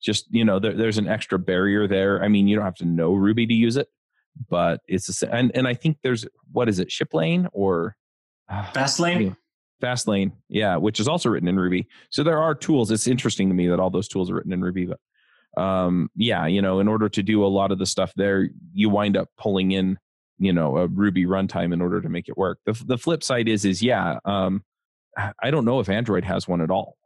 Just 0.00 0.26
you 0.31 0.44
know, 0.44 0.58
there, 0.58 0.75
there's 0.75 0.99
an 0.99 1.08
extra 1.08 1.38
barrier 1.38 1.88
there. 1.88 2.22
I 2.22 2.28
mean, 2.28 2.46
you 2.46 2.55
don't 2.55 2.64
have 2.64 2.76
to 2.76 2.84
know 2.84 3.14
Ruby 3.14 3.46
to 3.46 3.55
use 3.55 3.76
it, 3.76 3.88
but 4.49 4.81
it's 4.87 5.22
a, 5.22 5.34
and 5.34 5.50
and 5.56 5.66
I 5.66 5.75
think 5.75 5.99
there's 6.02 6.25
what 6.52 6.69
is 6.69 6.78
it, 6.78 6.93
Shiplane 6.93 7.49
or 7.52 7.96
uh, 8.49 8.64
Fastlane? 8.66 9.37
Fastlane, 9.82 10.32
yeah, 10.49 10.76
which 10.76 11.00
is 11.00 11.08
also 11.08 11.28
written 11.28 11.49
in 11.49 11.58
Ruby. 11.58 11.88
So 12.11 12.22
there 12.22 12.38
are 12.38 12.55
tools. 12.55 12.90
It's 12.90 13.08
interesting 13.08 13.49
to 13.49 13.55
me 13.55 13.66
that 13.69 13.81
all 13.81 13.90
those 13.90 14.08
tools 14.08 14.31
are 14.31 14.34
written 14.34 14.52
in 14.52 14.62
Ruby, 14.62 14.87
but 14.87 15.00
um, 15.59 16.11
yeah, 16.17 16.47
you 16.47 16.62
know, 16.62 16.81
in 16.81 16.89
order 16.89 17.09
to 17.09 17.23
do 17.23 17.45
a 17.45 17.49
lot 17.49 17.73
of 17.73 17.79
the 17.79 17.87
stuff 17.87 18.12
there, 18.17 18.49
you 18.73 18.89
wind 18.89 19.17
up 19.17 19.29
pulling 19.39 19.73
in, 19.73 19.99
you 20.39 20.53
know, 20.53 20.77
a 20.79 20.87
Ruby 20.87 21.27
runtime 21.27 21.73
in 21.73 21.81
order 21.81 22.01
to 22.01 22.09
make 22.09 22.29
it 22.29 22.37
work. 22.37 22.59
The 22.67 22.73
the 22.87 22.99
flip 22.99 23.23
side 23.23 23.49
is 23.49 23.65
is 23.65 23.83
yeah, 23.83 24.19
um, 24.25 24.65
I 25.43 25.51
don't 25.51 25.65
know 25.65 25.81
if 25.81 25.89
Android 25.89 26.25
has 26.25 26.49
one 26.49 26.61
at 26.61 26.71
all. 26.71 26.97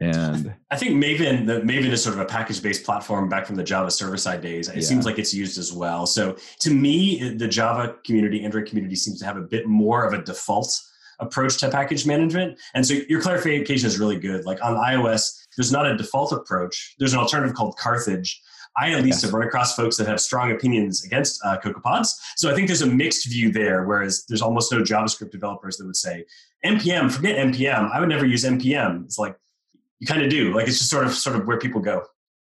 And 0.00 0.54
I 0.70 0.76
think 0.76 0.92
Maven, 1.02 1.46
the 1.46 1.60
Maven 1.60 1.90
is 1.90 2.02
sort 2.02 2.14
of 2.14 2.20
a 2.20 2.24
package-based 2.24 2.84
platform 2.84 3.28
back 3.28 3.46
from 3.46 3.56
the 3.56 3.64
Java 3.64 3.90
server-side 3.90 4.40
days. 4.40 4.68
It 4.68 4.76
yeah. 4.76 4.82
seems 4.82 5.04
like 5.04 5.18
it's 5.18 5.34
used 5.34 5.58
as 5.58 5.72
well. 5.72 6.06
So 6.06 6.36
to 6.60 6.70
me, 6.70 7.30
the 7.30 7.48
Java 7.48 7.96
community, 8.04 8.44
Android 8.44 8.66
community 8.66 8.94
seems 8.94 9.18
to 9.18 9.24
have 9.24 9.36
a 9.36 9.42
bit 9.42 9.66
more 9.66 10.04
of 10.04 10.12
a 10.12 10.22
default 10.22 10.72
approach 11.20 11.58
to 11.58 11.70
package 11.70 12.06
management. 12.06 12.58
And 12.74 12.86
so 12.86 12.94
your 13.08 13.20
clarification 13.20 13.86
is 13.86 13.98
really 13.98 14.18
good. 14.18 14.44
Like 14.44 14.62
on 14.62 14.76
iOS, 14.76 15.46
there's 15.58 15.72
not 15.72 15.86
a 15.86 15.96
default 15.96 16.32
approach. 16.32 16.94
There's 16.98 17.12
an 17.12 17.18
alternative 17.18 17.54
called 17.54 17.76
Carthage. 17.76 18.40
I 18.76 18.92
at 18.92 19.02
least 19.02 19.16
yes. 19.16 19.22
have 19.22 19.32
run 19.32 19.46
across 19.46 19.74
folks 19.74 19.96
that 19.96 20.06
have 20.06 20.20
strong 20.20 20.52
opinions 20.52 21.04
against 21.04 21.44
uh, 21.44 21.58
CocoaPods. 21.58 22.10
So 22.36 22.48
I 22.48 22.54
think 22.54 22.68
there's 22.68 22.82
a 22.82 22.86
mixed 22.86 23.28
view 23.28 23.50
there, 23.50 23.84
whereas 23.84 24.24
there's 24.28 24.40
almost 24.40 24.70
no 24.70 24.78
JavaScript 24.78 25.32
developers 25.32 25.76
that 25.78 25.86
would 25.86 25.96
say 25.96 26.24
npm, 26.64 27.10
forget 27.10 27.36
npm. 27.36 27.90
I 27.92 27.98
would 27.98 28.08
never 28.08 28.24
use 28.24 28.44
npm. 28.44 29.04
It's 29.04 29.18
like 29.18 29.36
you 29.98 30.06
kind 30.06 30.22
of 30.22 30.30
do. 30.30 30.54
Like 30.54 30.68
it's 30.68 30.78
just 30.78 30.90
sort 30.90 31.06
of 31.06 31.12
sort 31.12 31.34
of 31.34 31.46
where 31.46 31.58
people 31.58 31.80
go. 31.80 32.04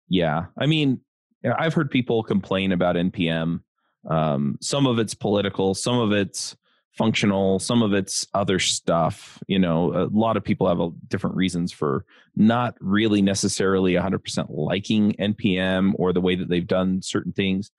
Yeah, 0.09 0.47
I 0.57 0.67
mean, 0.67 1.01
I've 1.45 1.75
heard 1.75 1.91
people 1.91 2.23
complain 2.23 2.71
about 2.71 2.95
npm. 2.95 3.63
Um, 4.09 4.57
some 4.61 4.87
of 4.87 5.01
it's 5.01 5.15
political, 5.15 5.75
some 5.75 5.99
of 5.99 6.13
it's 6.13 6.57
functional 6.97 7.59
some 7.59 7.83
of 7.83 7.93
it's 7.93 8.27
other 8.35 8.59
stuff 8.59 9.39
you 9.47 9.59
know 9.59 9.93
a 9.95 10.09
lot 10.13 10.37
of 10.37 10.45
people 10.45 10.69
have 10.69 10.81
a, 10.81 10.91
different 11.09 11.37
reasons 11.37 11.73
for 11.73 12.05
not 12.37 12.75
really 12.81 13.23
necessarily 13.23 13.95
100% 13.95 14.47
liking 14.49 15.13
npm 15.13 15.93
or 15.97 16.13
the 16.13 16.21
way 16.21 16.35
that 16.35 16.49
they've 16.49 16.67
done 16.67 17.01
certain 17.01 17.33
things 17.33 17.71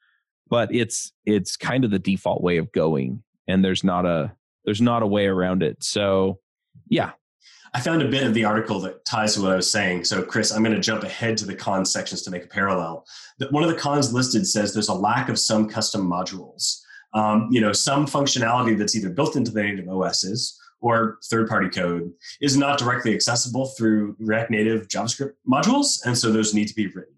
but 0.49 0.73
it's 0.73 1.11
it's 1.25 1.57
kind 1.57 1.83
of 1.83 1.91
the 1.91 1.99
default 1.99 2.41
way 2.41 2.57
of 2.57 2.71
going 2.71 3.21
and 3.47 3.63
there's 3.63 3.83
not 3.83 4.05
a 4.05 4.31
there's 4.65 4.81
not 4.81 5.03
a 5.03 5.07
way 5.07 5.25
around 5.25 5.61
it 5.61 5.83
so 5.83 6.39
yeah 6.87 7.11
I 7.73 7.79
found 7.79 8.01
a 8.01 8.09
bit 8.09 8.23
of 8.23 8.33
the 8.33 8.43
article 8.43 8.81
that 8.81 9.05
ties 9.05 9.35
to 9.35 9.41
what 9.41 9.53
I 9.53 9.55
was 9.55 9.71
saying. 9.71 10.03
So, 10.03 10.21
Chris, 10.23 10.51
I'm 10.51 10.61
going 10.61 10.75
to 10.75 10.81
jump 10.81 11.03
ahead 11.03 11.37
to 11.37 11.45
the 11.45 11.55
cons 11.55 11.89
sections 11.89 12.21
to 12.23 12.29
make 12.29 12.43
a 12.43 12.47
parallel. 12.47 13.05
One 13.49 13.63
of 13.63 13.69
the 13.69 13.77
cons 13.77 14.11
listed 14.11 14.45
says 14.45 14.73
there's 14.73 14.89
a 14.89 14.93
lack 14.93 15.29
of 15.29 15.39
some 15.39 15.69
custom 15.69 16.05
modules 16.05 16.81
um, 17.13 17.49
you 17.51 17.61
know, 17.61 17.73
some 17.73 18.05
functionality 18.05 18.77
that's 18.77 18.95
either 18.95 19.09
built 19.09 19.35
into 19.35 19.51
the 19.51 19.61
native 19.61 19.87
OSs 19.89 20.59
or 20.79 21.19
third-party 21.29 21.69
code 21.69 22.11
is 22.41 22.57
not 22.57 22.79
directly 22.79 23.13
accessible 23.13 23.67
through 23.77 24.15
React 24.19 24.51
Native 24.51 24.87
JavaScript 24.87 25.33
modules, 25.47 26.03
and 26.05 26.17
so 26.17 26.31
those 26.31 26.53
need 26.53 26.67
to 26.67 26.75
be 26.75 26.87
written. 26.87 27.13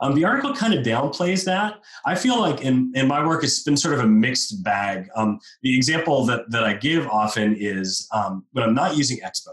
Um, 0.00 0.14
the 0.14 0.24
article 0.24 0.52
kind 0.52 0.74
of 0.74 0.84
downplays 0.84 1.44
that. 1.44 1.80
I 2.04 2.16
feel 2.16 2.40
like 2.40 2.62
in, 2.62 2.90
in 2.96 3.06
my 3.06 3.24
work, 3.24 3.44
it's 3.44 3.62
been 3.62 3.76
sort 3.76 3.94
of 3.94 4.00
a 4.00 4.06
mixed 4.06 4.64
bag. 4.64 5.08
Um, 5.14 5.38
the 5.62 5.76
example 5.76 6.26
that, 6.26 6.50
that 6.50 6.64
I 6.64 6.74
give 6.74 7.06
often 7.06 7.54
is 7.56 8.08
um, 8.12 8.44
when 8.50 8.64
I'm 8.64 8.74
not 8.74 8.96
using 8.96 9.18
Expo, 9.18 9.50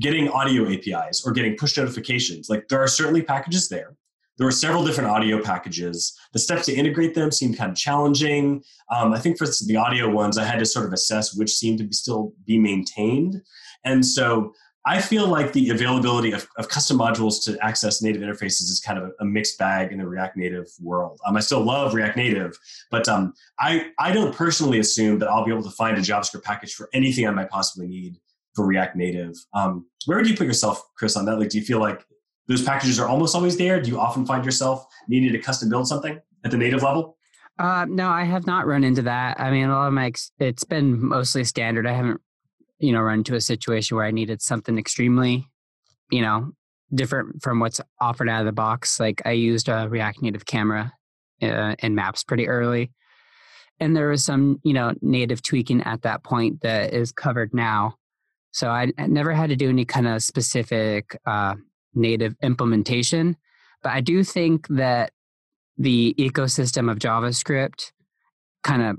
getting 0.00 0.30
audio 0.30 0.66
APIs 0.70 1.26
or 1.26 1.32
getting 1.32 1.56
push 1.56 1.76
notifications. 1.76 2.48
Like 2.48 2.68
there 2.68 2.82
are 2.82 2.88
certainly 2.88 3.20
packages 3.20 3.68
there 3.68 3.94
there 4.38 4.46
were 4.46 4.52
several 4.52 4.84
different 4.84 5.10
audio 5.10 5.42
packages. 5.42 6.18
The 6.32 6.38
steps 6.38 6.66
to 6.66 6.74
integrate 6.74 7.14
them 7.14 7.30
seemed 7.30 7.56
kind 7.56 7.70
of 7.70 7.76
challenging. 7.76 8.62
Um, 8.90 9.12
I 9.12 9.18
think 9.18 9.38
for 9.38 9.46
the 9.46 9.76
audio 9.76 10.10
ones, 10.10 10.38
I 10.38 10.44
had 10.44 10.58
to 10.58 10.66
sort 10.66 10.86
of 10.86 10.92
assess 10.92 11.34
which 11.34 11.54
seemed 11.54 11.78
to 11.78 11.84
be 11.84 11.92
still 11.92 12.32
be 12.46 12.58
maintained. 12.58 13.42
And 13.84 14.04
so 14.04 14.52
I 14.84 15.00
feel 15.00 15.28
like 15.28 15.52
the 15.52 15.70
availability 15.70 16.32
of, 16.32 16.48
of 16.58 16.68
custom 16.68 16.98
modules 16.98 17.44
to 17.44 17.56
access 17.64 18.02
native 18.02 18.20
interfaces 18.20 18.62
is 18.62 18.82
kind 18.84 18.98
of 18.98 19.12
a, 19.20 19.24
mixed 19.24 19.56
bag 19.58 19.92
in 19.92 19.98
the 19.98 20.06
React 20.06 20.36
Native 20.36 20.66
world. 20.80 21.20
Um, 21.24 21.36
I 21.36 21.40
still 21.40 21.62
love 21.62 21.94
React 21.94 22.16
Native, 22.16 22.58
but 22.90 23.08
um, 23.08 23.32
I, 23.60 23.92
I 24.00 24.12
don't 24.12 24.34
personally 24.34 24.80
assume 24.80 25.20
that 25.20 25.28
I'll 25.28 25.44
be 25.44 25.52
able 25.52 25.62
to 25.62 25.70
find 25.70 25.96
a 25.96 26.00
JavaScript 26.00 26.42
package 26.42 26.74
for 26.74 26.88
anything 26.92 27.28
I 27.28 27.30
might 27.30 27.48
possibly 27.48 27.86
need 27.86 28.16
for 28.54 28.66
React 28.66 28.96
Native. 28.96 29.36
Um, 29.54 29.86
where 30.06 30.18
would 30.18 30.28
you 30.28 30.36
put 30.36 30.48
yourself, 30.48 30.82
Chris, 30.96 31.16
on 31.16 31.26
that? 31.26 31.38
Like, 31.38 31.50
do 31.50 31.58
you 31.58 31.64
feel 31.64 31.78
like 31.78 32.04
those 32.48 32.62
packages 32.62 32.98
are 32.98 33.08
almost 33.08 33.34
always 33.34 33.56
there? 33.56 33.80
Do 33.80 33.90
you 33.90 33.98
often 33.98 34.26
find 34.26 34.44
yourself 34.44 34.86
needing 35.08 35.32
to 35.32 35.38
custom 35.38 35.68
build 35.68 35.88
something 35.88 36.20
at 36.44 36.50
the 36.50 36.56
native 36.56 36.82
level? 36.82 37.16
Uh, 37.58 37.86
no, 37.88 38.08
I 38.08 38.24
have 38.24 38.46
not 38.46 38.66
run 38.66 38.82
into 38.82 39.02
that. 39.02 39.38
I 39.40 39.50
mean, 39.50 39.66
a 39.68 39.72
lot 39.72 39.88
of 39.88 39.92
my 39.92 40.06
ex- 40.06 40.32
it's 40.38 40.64
been 40.64 41.04
mostly 41.04 41.44
standard. 41.44 41.86
I 41.86 41.92
haven't, 41.92 42.20
you 42.78 42.92
know, 42.92 43.00
run 43.00 43.18
into 43.18 43.34
a 43.34 43.40
situation 43.40 43.96
where 43.96 44.06
I 44.06 44.10
needed 44.10 44.42
something 44.42 44.78
extremely, 44.78 45.46
you 46.10 46.22
know, 46.22 46.52
different 46.94 47.42
from 47.42 47.60
what's 47.60 47.80
offered 48.00 48.28
out 48.28 48.40
of 48.40 48.46
the 48.46 48.52
box. 48.52 48.98
Like 48.98 49.22
I 49.24 49.32
used 49.32 49.68
a 49.68 49.86
React 49.88 50.22
Native 50.22 50.46
camera 50.46 50.92
uh, 51.42 51.74
Maps 51.82 52.24
pretty 52.24 52.48
early, 52.48 52.90
and 53.78 53.94
there 53.94 54.08
was 54.08 54.24
some, 54.24 54.60
you 54.64 54.72
know, 54.72 54.94
native 55.00 55.42
tweaking 55.42 55.82
at 55.82 56.02
that 56.02 56.24
point 56.24 56.62
that 56.62 56.94
is 56.94 57.12
covered 57.12 57.52
now. 57.52 57.96
So 58.52 58.68
I, 58.70 58.92
I 58.98 59.06
never 59.06 59.32
had 59.32 59.50
to 59.50 59.56
do 59.56 59.68
any 59.68 59.84
kind 59.84 60.06
of 60.06 60.22
specific 60.22 61.18
uh, 61.26 61.54
native 61.94 62.34
implementation, 62.42 63.36
but 63.82 63.92
I 63.92 64.00
do 64.00 64.24
think 64.24 64.66
that 64.68 65.12
the 65.78 66.14
ecosystem 66.18 66.90
of 66.90 66.98
JavaScript 66.98 67.92
kind 68.62 68.82
of 68.82 68.98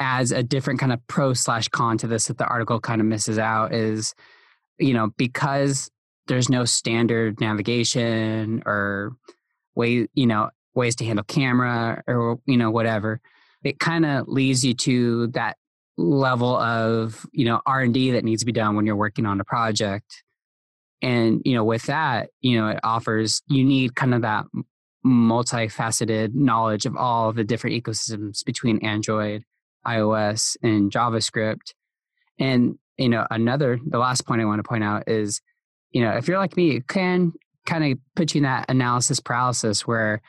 adds 0.00 0.32
a 0.32 0.42
different 0.42 0.80
kind 0.80 0.92
of 0.92 1.06
pro 1.06 1.32
slash 1.34 1.68
con 1.68 1.98
to 1.98 2.06
this 2.06 2.26
that 2.26 2.38
the 2.38 2.46
article 2.46 2.80
kind 2.80 3.00
of 3.00 3.06
misses 3.06 3.38
out 3.38 3.72
is 3.72 4.14
you 4.78 4.92
know 4.92 5.10
because 5.16 5.90
there's 6.26 6.48
no 6.48 6.64
standard 6.64 7.40
navigation 7.40 8.62
or 8.66 9.12
way 9.74 10.06
you 10.14 10.26
know 10.26 10.50
ways 10.74 10.96
to 10.96 11.04
handle 11.04 11.24
camera 11.24 12.02
or 12.06 12.38
you 12.46 12.56
know 12.56 12.70
whatever 12.70 13.20
it 13.62 13.78
kind 13.78 14.04
of 14.04 14.26
leads 14.28 14.64
you 14.64 14.74
to 14.74 15.28
that 15.28 15.56
level 15.96 16.56
of 16.56 17.24
you 17.32 17.44
know 17.44 17.60
r&d 17.66 18.10
that 18.10 18.24
needs 18.24 18.42
to 18.42 18.46
be 18.46 18.52
done 18.52 18.74
when 18.74 18.84
you're 18.84 18.96
working 18.96 19.26
on 19.26 19.40
a 19.40 19.44
project 19.44 20.24
and 21.04 21.42
you 21.44 21.54
know 21.54 21.62
with 21.62 21.82
that 21.82 22.30
you 22.40 22.58
know 22.58 22.68
it 22.68 22.80
offers 22.82 23.42
you 23.46 23.62
need 23.62 23.94
kind 23.94 24.14
of 24.14 24.22
that 24.22 24.46
multifaceted 25.06 26.34
knowledge 26.34 26.86
of 26.86 26.96
all 26.96 27.32
the 27.32 27.44
different 27.44 27.76
ecosystems 27.80 28.42
between 28.44 28.78
Android, 28.78 29.44
iOS, 29.86 30.56
and 30.62 30.90
JavaScript. 30.90 31.74
And 32.38 32.78
you 32.96 33.08
know, 33.08 33.26
another 33.30 33.78
the 33.86 33.98
last 33.98 34.26
point 34.26 34.40
I 34.40 34.46
want 34.46 34.60
to 34.60 34.68
point 34.68 34.82
out 34.82 35.04
is, 35.06 35.42
you 35.90 36.02
know, 36.02 36.12
if 36.12 36.26
you're 36.26 36.38
like 36.38 36.56
me, 36.56 36.76
it 36.76 36.88
can 36.88 37.32
kind 37.66 37.84
of 37.84 37.98
put 38.16 38.34
you 38.34 38.38
in 38.38 38.44
that 38.44 38.66
analysis 38.70 39.20
paralysis 39.20 39.86
where, 39.86 40.22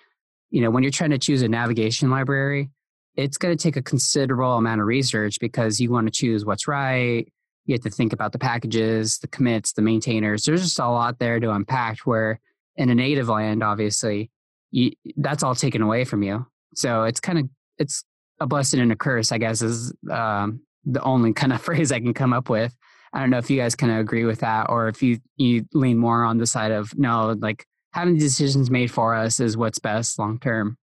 you 0.49 0.61
know, 0.61 0.69
when 0.69 0.83
you're 0.83 0.91
trying 0.91 1.11
to 1.11 1.17
choose 1.17 1.41
a 1.41 1.47
navigation 1.47 2.09
library, 2.09 2.69
it's 3.15 3.37
going 3.37 3.55
to 3.55 3.61
take 3.61 3.77
a 3.77 3.81
considerable 3.81 4.57
amount 4.57 4.81
of 4.81 4.87
research 4.87 5.39
because 5.39 5.79
you 5.79 5.89
want 5.89 6.07
to 6.07 6.11
choose 6.11 6.43
what's 6.43 6.67
right. 6.67 7.31
You 7.65 7.73
have 7.73 7.81
to 7.81 7.89
think 7.89 8.13
about 8.13 8.31
the 8.31 8.39
packages, 8.39 9.17
the 9.19 9.27
commits, 9.27 9.73
the 9.73 9.81
maintainers. 9.81 10.43
There's 10.45 10.63
just 10.63 10.79
a 10.79 10.87
lot 10.87 11.19
there 11.19 11.39
to 11.39 11.51
unpack. 11.51 11.99
Where 11.99 12.39
in 12.75 12.89
a 12.89 12.95
native 12.95 13.29
land, 13.29 13.63
obviously, 13.63 14.29
you, 14.71 14.91
that's 15.17 15.43
all 15.43 15.55
taken 15.55 15.81
away 15.81 16.03
from 16.03 16.23
you. 16.23 16.45
So 16.75 17.03
it's 17.03 17.19
kind 17.19 17.39
of 17.39 17.49
it's 17.77 18.03
a 18.39 18.47
blessing 18.47 18.79
and 18.79 18.91
a 18.91 18.95
curse, 18.95 19.31
I 19.31 19.37
guess, 19.37 19.61
is 19.61 19.93
um, 20.11 20.61
the 20.83 21.01
only 21.01 21.33
kind 21.33 21.53
of 21.53 21.61
phrase 21.63 21.91
I 21.91 21.99
can 21.99 22.13
come 22.13 22.33
up 22.33 22.49
with. 22.49 22.75
I 23.13 23.21
don't 23.21 23.29
know 23.29 23.37
if 23.37 23.49
you 23.49 23.57
guys 23.57 23.75
kind 23.75 23.93
of 23.93 23.99
agree 23.99 24.25
with 24.25 24.41
that, 24.41 24.67
or 24.69 24.89
if 24.89 25.01
you 25.01 25.19
you 25.37 25.65
lean 25.73 25.97
more 25.97 26.23
on 26.23 26.37
the 26.37 26.45
side 26.45 26.71
of 26.71 26.97
no, 26.97 27.35
like 27.39 27.65
having 27.93 28.17
decisions 28.17 28.69
made 28.69 28.91
for 28.91 29.15
us 29.15 29.39
is 29.39 29.55
what's 29.55 29.79
best 29.79 30.19
long 30.19 30.37
term. 30.37 30.77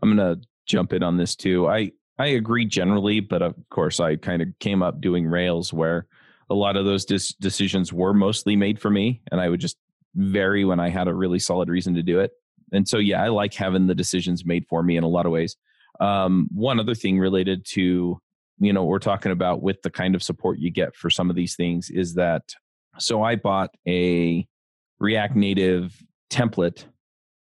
I'm 0.00 0.16
gonna 0.16 0.36
jump 0.66 0.92
in 0.92 1.02
on 1.02 1.16
this 1.16 1.34
too. 1.34 1.66
I 1.66 1.90
I 2.18 2.28
agree 2.28 2.64
generally, 2.64 3.20
but 3.20 3.42
of 3.42 3.54
course, 3.70 3.98
I 4.00 4.16
kind 4.16 4.40
of 4.40 4.48
came 4.60 4.82
up 4.82 5.00
doing 5.00 5.26
Rails 5.26 5.72
where 5.72 6.06
a 6.48 6.54
lot 6.54 6.76
of 6.76 6.84
those 6.84 7.04
dis- 7.04 7.34
decisions 7.34 7.92
were 7.92 8.14
mostly 8.14 8.54
made 8.54 8.80
for 8.80 8.90
me, 8.90 9.20
and 9.32 9.40
I 9.40 9.48
would 9.48 9.60
just 9.60 9.76
vary 10.14 10.64
when 10.64 10.78
I 10.78 10.90
had 10.90 11.08
a 11.08 11.14
really 11.14 11.38
solid 11.38 11.68
reason 11.68 11.94
to 11.94 12.02
do 12.02 12.20
it. 12.20 12.32
And 12.72 12.88
so 12.88 12.98
yeah 12.98 13.22
i 13.22 13.28
like 13.28 13.54
having 13.54 13.86
the 13.86 13.94
decisions 13.94 14.44
made 14.44 14.66
for 14.68 14.82
me 14.82 14.96
in 14.96 15.04
a 15.04 15.08
lot 15.08 15.26
of 15.26 15.32
ways. 15.32 15.56
Um, 16.00 16.48
one 16.52 16.80
other 16.80 16.94
thing 16.94 17.18
related 17.18 17.64
to 17.66 18.20
you 18.58 18.72
know 18.72 18.84
we're 18.84 18.98
talking 18.98 19.32
about 19.32 19.62
with 19.62 19.82
the 19.82 19.90
kind 19.90 20.14
of 20.14 20.22
support 20.22 20.58
you 20.58 20.70
get 20.70 20.94
for 20.94 21.10
some 21.10 21.28
of 21.28 21.36
these 21.36 21.56
things 21.56 21.90
is 21.90 22.14
that 22.14 22.54
so 22.98 23.20
i 23.20 23.34
bought 23.34 23.70
a 23.88 24.46
react 25.00 25.34
native 25.34 26.00
template 26.30 26.84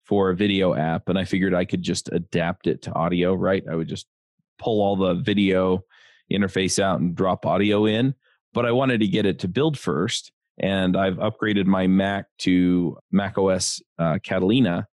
for 0.05 0.29
a 0.29 0.36
video 0.36 0.74
app 0.74 1.10
and 1.10 1.20
i 1.20 1.25
figured 1.25 1.53
i 1.53 1.65
could 1.65 1.82
just 1.82 2.10
adapt 2.13 2.67
it 2.67 2.82
to 2.82 2.93
audio 2.93 3.34
right? 3.34 3.63
I 3.70 3.75
would 3.75 3.89
just 3.89 4.08
pull 4.57 4.81
all 4.81 4.95
the 4.95 5.15
video 5.15 5.83
interface 6.31 6.81
out 6.81 7.00
and 7.00 7.15
drop 7.15 7.45
audio 7.45 7.86
in 7.86 8.13
but 8.53 8.65
i 8.65 8.72
wanted 8.72 9.00
to 9.00 9.07
get 9.07 9.25
it 9.25 9.39
to 9.39 9.48
build 9.48 9.77
first 9.77 10.31
and 10.60 10.95
i've 10.95 11.17
upgraded 11.17 11.65
my 11.65 11.88
mac 11.88 12.25
to 12.38 12.98
mac 13.12 13.38
os 13.38 13.81
uh, 14.00 14.17
catalina 14.24 14.88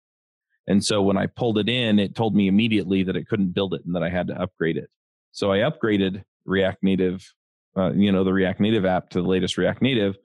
and 0.70 0.84
so 0.84 1.02
when 1.02 1.16
I 1.16 1.26
pulled 1.26 1.58
it 1.58 1.68
in, 1.68 1.98
it 1.98 2.14
told 2.14 2.36
me 2.36 2.46
immediately 2.46 3.02
that 3.02 3.16
it 3.16 3.26
couldn't 3.26 3.54
build 3.54 3.74
it 3.74 3.84
and 3.84 3.92
that 3.96 4.04
I 4.04 4.08
had 4.08 4.28
to 4.28 4.40
upgrade 4.40 4.76
it. 4.76 4.88
So 5.32 5.50
I 5.50 5.58
upgraded 5.58 6.22
React 6.44 6.84
Native, 6.84 7.34
uh, 7.76 7.90
you 7.92 8.12
know, 8.12 8.22
the 8.22 8.32
React 8.32 8.60
Native 8.60 8.84
app 8.84 9.10
to 9.10 9.20
the 9.20 9.26
latest 9.26 9.58
React 9.58 9.82
Native, 9.82 10.16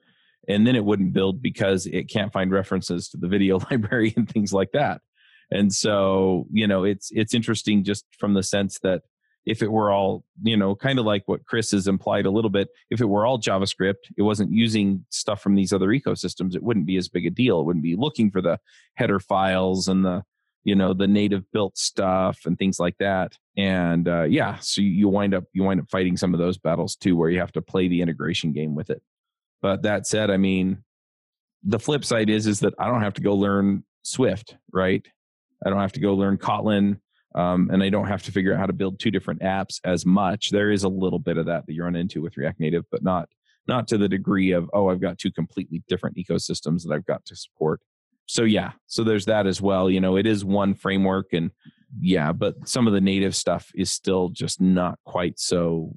and 0.48 0.64
then 0.64 0.76
it 0.76 0.84
wouldn't 0.84 1.12
build 1.12 1.42
because 1.42 1.86
it 1.86 2.04
can't 2.04 2.32
find 2.32 2.52
references 2.52 3.08
to 3.08 3.16
the 3.16 3.26
video 3.26 3.58
library 3.70 4.14
and 4.16 4.28
things 4.28 4.52
like 4.52 4.70
that. 4.72 5.00
And 5.50 5.72
so, 5.72 6.46
you 6.52 6.68
know, 6.68 6.84
it's 6.84 7.10
it's 7.10 7.34
interesting 7.34 7.82
just 7.82 8.04
from 8.16 8.34
the 8.34 8.44
sense 8.44 8.78
that 8.84 9.02
if 9.46 9.62
it 9.62 9.70
were 9.70 9.92
all, 9.92 10.24
you 10.42 10.56
know, 10.56 10.74
kind 10.74 10.98
of 10.98 11.06
like 11.06 11.22
what 11.26 11.46
Chris 11.46 11.70
has 11.70 11.86
implied 11.86 12.26
a 12.26 12.30
little 12.30 12.50
bit, 12.50 12.68
if 12.90 13.00
it 13.00 13.06
were 13.06 13.24
all 13.24 13.38
JavaScript, 13.38 14.10
it 14.18 14.22
wasn't 14.22 14.52
using 14.52 15.06
stuff 15.10 15.40
from 15.40 15.54
these 15.54 15.72
other 15.72 15.88
ecosystems, 15.88 16.56
it 16.56 16.62
wouldn't 16.62 16.86
be 16.86 16.96
as 16.96 17.08
big 17.08 17.26
a 17.26 17.30
deal. 17.30 17.60
It 17.60 17.64
wouldn't 17.64 17.84
be 17.84 17.94
looking 17.94 18.30
for 18.30 18.42
the 18.42 18.58
header 18.94 19.20
files 19.20 19.88
and 19.88 20.04
the 20.04 20.24
you 20.64 20.74
know 20.74 20.92
the 20.92 21.06
native 21.06 21.44
built 21.52 21.78
stuff 21.78 22.40
and 22.44 22.58
things 22.58 22.80
like 22.80 22.98
that. 22.98 23.38
And 23.56 24.08
uh, 24.08 24.24
yeah 24.24 24.58
so 24.58 24.80
you 24.82 25.08
wind 25.08 25.32
up 25.32 25.44
you 25.52 25.62
wind 25.62 25.80
up 25.80 25.88
fighting 25.90 26.16
some 26.16 26.34
of 26.34 26.40
those 26.40 26.58
battles 26.58 26.96
too 26.96 27.16
where 27.16 27.30
you 27.30 27.38
have 27.38 27.52
to 27.52 27.62
play 27.62 27.86
the 27.86 28.02
integration 28.02 28.52
game 28.52 28.74
with 28.74 28.90
it. 28.90 29.00
But 29.62 29.82
that 29.82 30.06
said 30.06 30.30
i 30.30 30.36
mean 30.36 30.82
the 31.62 31.78
flip 31.78 32.04
side 32.04 32.30
is 32.30 32.46
is 32.46 32.60
that 32.60 32.74
i 32.78 32.86
don't 32.86 33.02
have 33.02 33.14
to 33.14 33.22
go 33.22 33.34
learn 33.34 33.84
swift 34.02 34.56
right? 34.72 35.06
I 35.64 35.70
don't 35.70 35.80
have 35.80 35.92
to 35.92 36.00
go 36.00 36.14
learn 36.14 36.36
kotlin 36.36 36.98
um, 37.36 37.70
and 37.70 37.82
i 37.82 37.88
don't 37.88 38.08
have 38.08 38.22
to 38.22 38.32
figure 38.32 38.52
out 38.52 38.58
how 38.58 38.66
to 38.66 38.72
build 38.72 38.98
two 38.98 39.10
different 39.10 39.40
apps 39.42 39.80
as 39.84 40.04
much. 40.04 40.50
There 40.50 40.70
is 40.70 40.84
a 40.84 40.88
little 40.88 41.18
bit 41.18 41.36
of 41.36 41.46
that 41.46 41.66
that 41.66 41.72
you 41.72 41.84
run 41.84 41.96
into 41.96 42.22
with 42.22 42.36
react 42.36 42.58
native 42.60 42.84
but 42.90 43.02
not 43.02 43.28
not 43.68 43.88
to 43.88 43.98
the 43.98 44.08
degree 44.08 44.52
of 44.52 44.68
oh 44.72 44.88
i've 44.88 45.00
got 45.00 45.18
two 45.18 45.30
completely 45.30 45.82
different 45.88 46.16
ecosystems 46.16 46.82
that 46.82 46.92
i've 46.94 47.06
got 47.06 47.24
to 47.26 47.36
support. 47.36 47.80
So 48.26 48.42
yeah 48.42 48.72
so 48.86 49.04
there's 49.04 49.26
that 49.26 49.46
as 49.46 49.60
well. 49.60 49.90
You 49.90 50.00
know 50.00 50.16
it 50.16 50.26
is 50.26 50.44
one 50.44 50.74
framework 50.74 51.32
and 51.32 51.50
yeah 52.00 52.32
but 52.32 52.68
some 52.68 52.86
of 52.86 52.92
the 52.92 53.00
native 53.00 53.36
stuff 53.36 53.70
is 53.74 53.90
still 53.90 54.28
just 54.30 54.60
not 54.60 54.98
quite 55.04 55.38
so 55.38 55.96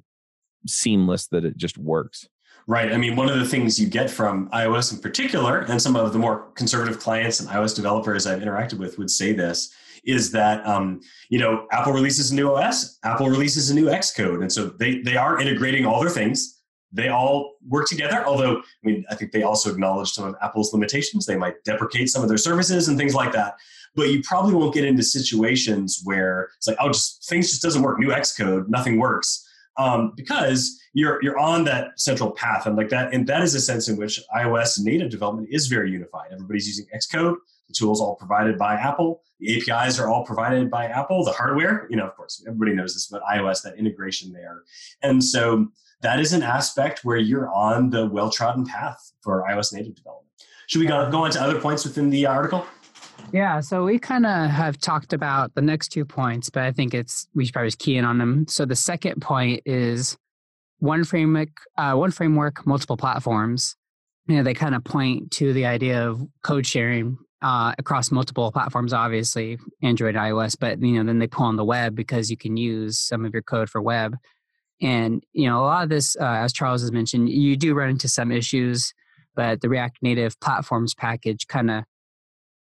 seamless 0.66 1.26
that 1.28 1.44
it 1.44 1.56
just 1.56 1.78
works 1.78 2.28
right 2.66 2.92
i 2.92 2.96
mean 2.96 3.16
one 3.16 3.28
of 3.28 3.38
the 3.38 3.44
things 3.44 3.78
you 3.78 3.88
get 3.88 4.10
from 4.10 4.48
ios 4.50 4.92
in 4.92 4.98
particular 4.98 5.60
and 5.60 5.80
some 5.80 5.96
of 5.96 6.12
the 6.12 6.18
more 6.18 6.50
conservative 6.54 6.98
clients 6.98 7.40
and 7.40 7.48
ios 7.50 7.74
developers 7.74 8.26
i've 8.26 8.40
interacted 8.42 8.78
with 8.78 8.98
would 8.98 9.10
say 9.10 9.32
this 9.32 9.72
is 10.04 10.30
that 10.32 10.66
um, 10.66 11.00
you 11.28 11.38
know 11.38 11.66
apple 11.72 11.92
releases 11.92 12.30
a 12.30 12.34
new 12.34 12.54
os 12.54 12.98
apple 13.04 13.28
releases 13.28 13.70
a 13.70 13.74
new 13.74 13.86
xcode 13.86 14.40
and 14.40 14.52
so 14.52 14.66
they 14.66 15.00
they 15.02 15.16
are 15.16 15.40
integrating 15.40 15.84
all 15.84 16.00
their 16.00 16.10
things 16.10 16.60
they 16.92 17.08
all 17.08 17.56
work 17.68 17.86
together. 17.86 18.24
Although, 18.26 18.58
I 18.58 18.62
mean, 18.82 19.04
I 19.10 19.14
think 19.14 19.32
they 19.32 19.42
also 19.42 19.70
acknowledge 19.70 20.10
some 20.10 20.26
of 20.26 20.34
Apple's 20.42 20.72
limitations. 20.72 21.26
They 21.26 21.36
might 21.36 21.62
deprecate 21.64 22.10
some 22.10 22.22
of 22.22 22.28
their 22.28 22.38
services 22.38 22.88
and 22.88 22.98
things 22.98 23.14
like 23.14 23.32
that. 23.32 23.54
But 23.94 24.08
you 24.10 24.22
probably 24.22 24.54
won't 24.54 24.74
get 24.74 24.84
into 24.84 25.02
situations 25.02 26.00
where 26.04 26.50
it's 26.56 26.66
like, 26.66 26.76
oh, 26.80 26.88
just 26.88 27.28
things 27.28 27.50
just 27.50 27.62
doesn't 27.62 27.82
work. 27.82 27.98
New 27.98 28.08
Xcode, 28.08 28.68
nothing 28.68 28.98
works, 28.98 29.48
um, 29.80 30.12
because 30.14 30.78
you're 30.92 31.22
you're 31.22 31.38
on 31.38 31.64
that 31.64 31.98
central 31.98 32.30
path, 32.32 32.66
and 32.66 32.76
like 32.76 32.90
that, 32.90 33.14
and 33.14 33.26
that 33.26 33.42
is 33.42 33.54
a 33.54 33.60
sense 33.60 33.88
in 33.88 33.96
which 33.96 34.20
iOS 34.36 34.78
native 34.80 35.10
development 35.10 35.48
is 35.50 35.66
very 35.68 35.90
unified. 35.90 36.28
Everybody's 36.32 36.66
using 36.66 36.86
Xcode. 36.94 37.36
The 37.68 37.74
tools 37.74 38.00
all 38.00 38.16
provided 38.16 38.58
by 38.58 38.74
Apple. 38.74 39.22
The 39.38 39.56
APIs 39.56 39.98
are 39.98 40.08
all 40.08 40.24
provided 40.24 40.70
by 40.70 40.86
Apple. 40.86 41.24
The 41.24 41.32
hardware, 41.32 41.86
you 41.88 41.96
know, 41.96 42.06
of 42.06 42.14
course, 42.16 42.44
everybody 42.46 42.74
knows 42.74 42.94
this 42.94 43.08
about 43.08 43.22
iOS. 43.32 43.62
That 43.62 43.78
integration 43.78 44.32
there, 44.32 44.62
and 45.02 45.22
so 45.22 45.68
that 46.02 46.20
is 46.20 46.32
an 46.32 46.42
aspect 46.42 47.04
where 47.04 47.18
you're 47.18 47.50
on 47.50 47.90
the 47.90 48.06
well 48.06 48.30
trodden 48.30 48.66
path 48.66 49.12
for 49.22 49.44
iOS 49.48 49.72
native 49.72 49.94
development. 49.94 50.26
Should 50.66 50.80
we 50.80 50.86
go, 50.86 51.10
go 51.10 51.24
on 51.24 51.30
to 51.32 51.40
other 51.40 51.60
points 51.60 51.84
within 51.84 52.10
the 52.10 52.26
article? 52.26 52.64
Yeah, 53.32 53.60
so 53.60 53.84
we 53.84 53.98
kind 53.98 54.26
of 54.26 54.50
have 54.50 54.78
talked 54.78 55.12
about 55.12 55.54
the 55.54 55.62
next 55.62 55.88
two 55.90 56.04
points, 56.04 56.50
but 56.50 56.64
I 56.64 56.72
think 56.72 56.94
it's 56.94 57.28
we 57.34 57.44
should 57.44 57.52
probably 57.54 57.68
just 57.68 57.78
key 57.78 57.96
in 57.96 58.04
on 58.04 58.18
them. 58.18 58.46
So 58.48 58.64
the 58.66 58.76
second 58.76 59.22
point 59.22 59.62
is 59.66 60.16
one 60.78 61.04
framework, 61.04 61.50
uh, 61.78 61.94
one 61.94 62.10
framework, 62.10 62.66
multiple 62.66 62.96
platforms. 62.96 63.76
You 64.26 64.36
know, 64.36 64.42
they 64.42 64.54
kind 64.54 64.74
of 64.74 64.84
point 64.84 65.30
to 65.32 65.52
the 65.52 65.66
idea 65.66 66.08
of 66.08 66.22
code 66.42 66.66
sharing 66.66 67.18
uh, 67.42 67.74
across 67.78 68.10
multiple 68.10 68.50
platforms, 68.52 68.92
obviously 68.92 69.58
Android, 69.82 70.14
iOS, 70.16 70.56
but 70.58 70.80
you 70.82 70.92
know, 70.94 71.04
then 71.04 71.18
they 71.18 71.26
pull 71.28 71.46
on 71.46 71.56
the 71.56 71.64
web 71.64 71.94
because 71.94 72.30
you 72.30 72.36
can 72.36 72.56
use 72.56 72.98
some 72.98 73.24
of 73.24 73.32
your 73.32 73.42
code 73.42 73.70
for 73.70 73.82
web 73.82 74.16
And 74.80 75.24
you 75.32 75.48
know, 75.48 75.60
a 75.60 75.66
lot 75.66 75.84
of 75.84 75.88
this, 75.90 76.16
uh, 76.20 76.24
as 76.24 76.52
Charles 76.52 76.82
has 76.82 76.92
mentioned, 76.92 77.28
you 77.30 77.56
do 77.56 77.74
run 77.74 77.90
into 77.90 78.08
some 78.08 78.32
issues, 78.32 78.94
but 79.36 79.60
the 79.60 79.68
React 79.68 79.98
Native 80.02 80.38
platforms 80.40 80.94
package 80.94 81.46
kind 81.48 81.70
of, 81.70 81.84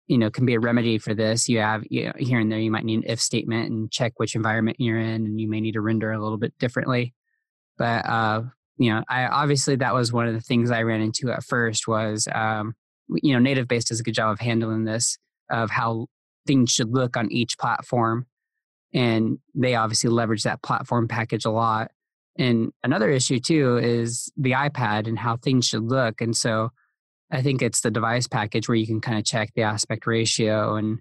you 0.10 0.18
know, 0.18 0.32
can 0.32 0.46
be 0.46 0.56
a 0.56 0.60
remedy 0.60 0.98
for 0.98 1.14
this. 1.14 1.48
You 1.48 1.60
have 1.60 1.84
you 1.90 2.08
know, 2.08 2.14
here 2.18 2.40
and 2.40 2.52
there, 2.52 2.60
you 2.60 2.72
might 2.72 2.84
need 2.84 3.04
an 3.04 3.04
if 3.06 3.22
statement 3.22 3.70
and 3.70 3.92
check 3.92 4.14
which 4.18 4.36
environment 4.36 4.78
you're 4.80 5.00
in, 5.00 5.26
and 5.26 5.40
you 5.40 5.48
may 5.48 5.62
need 5.62 5.74
to 5.74 5.82
render 5.82 6.12
a 6.12 6.20
little 6.20 6.40
bit 6.40 6.58
differently. 6.58 7.14
But 7.78 8.06
uh, 8.08 8.42
you 8.78 8.92
know, 8.92 9.04
I 9.08 9.28
obviously 9.28 9.76
that 9.78 9.94
was 9.94 10.12
one 10.12 10.28
of 10.28 10.34
the 10.34 10.42
things 10.42 10.72
I 10.72 10.82
ran 10.82 11.02
into 11.02 11.32
at 11.32 11.44
first 11.44 11.88
was, 11.88 12.28
um, 12.34 12.74
you 13.22 13.38
know, 13.38 13.50
NativeBase 13.50 13.86
does 13.86 14.00
a 14.00 14.04
good 14.04 14.16
job 14.16 14.32
of 14.32 14.40
handling 14.40 14.84
this 14.84 15.18
of 15.52 15.70
how 15.70 16.08
things 16.48 16.72
should 16.72 16.92
look 16.92 17.16
on 17.16 17.32
each 17.32 17.60
platform, 17.60 18.26
and 18.92 19.38
they 19.54 19.76
obviously 19.76 20.10
leverage 20.10 20.44
that 20.44 20.64
platform 20.64 21.08
package 21.08 21.46
a 21.46 21.52
lot. 21.52 21.92
And 22.36 22.72
another 22.84 23.12
issue 23.12 23.40
too 23.40 23.78
is 23.78 24.32
the 24.38 24.52
iPad 24.54 25.08
and 25.08 25.20
how 25.20 25.38
things 25.38 25.68
should 25.68 25.84
look. 25.84 26.20
And 26.20 26.36
so 26.36 26.72
I 27.32 27.42
think 27.42 27.62
it's 27.62 27.82
the 27.82 27.92
device 27.92 28.28
package 28.28 28.68
where 28.68 28.76
you 28.76 28.88
can 28.88 29.02
kind 29.02 29.18
of 29.18 29.26
check 29.26 29.52
the 29.56 29.64
aspect 29.64 30.08
ratio 30.08 30.76
and 30.76 31.00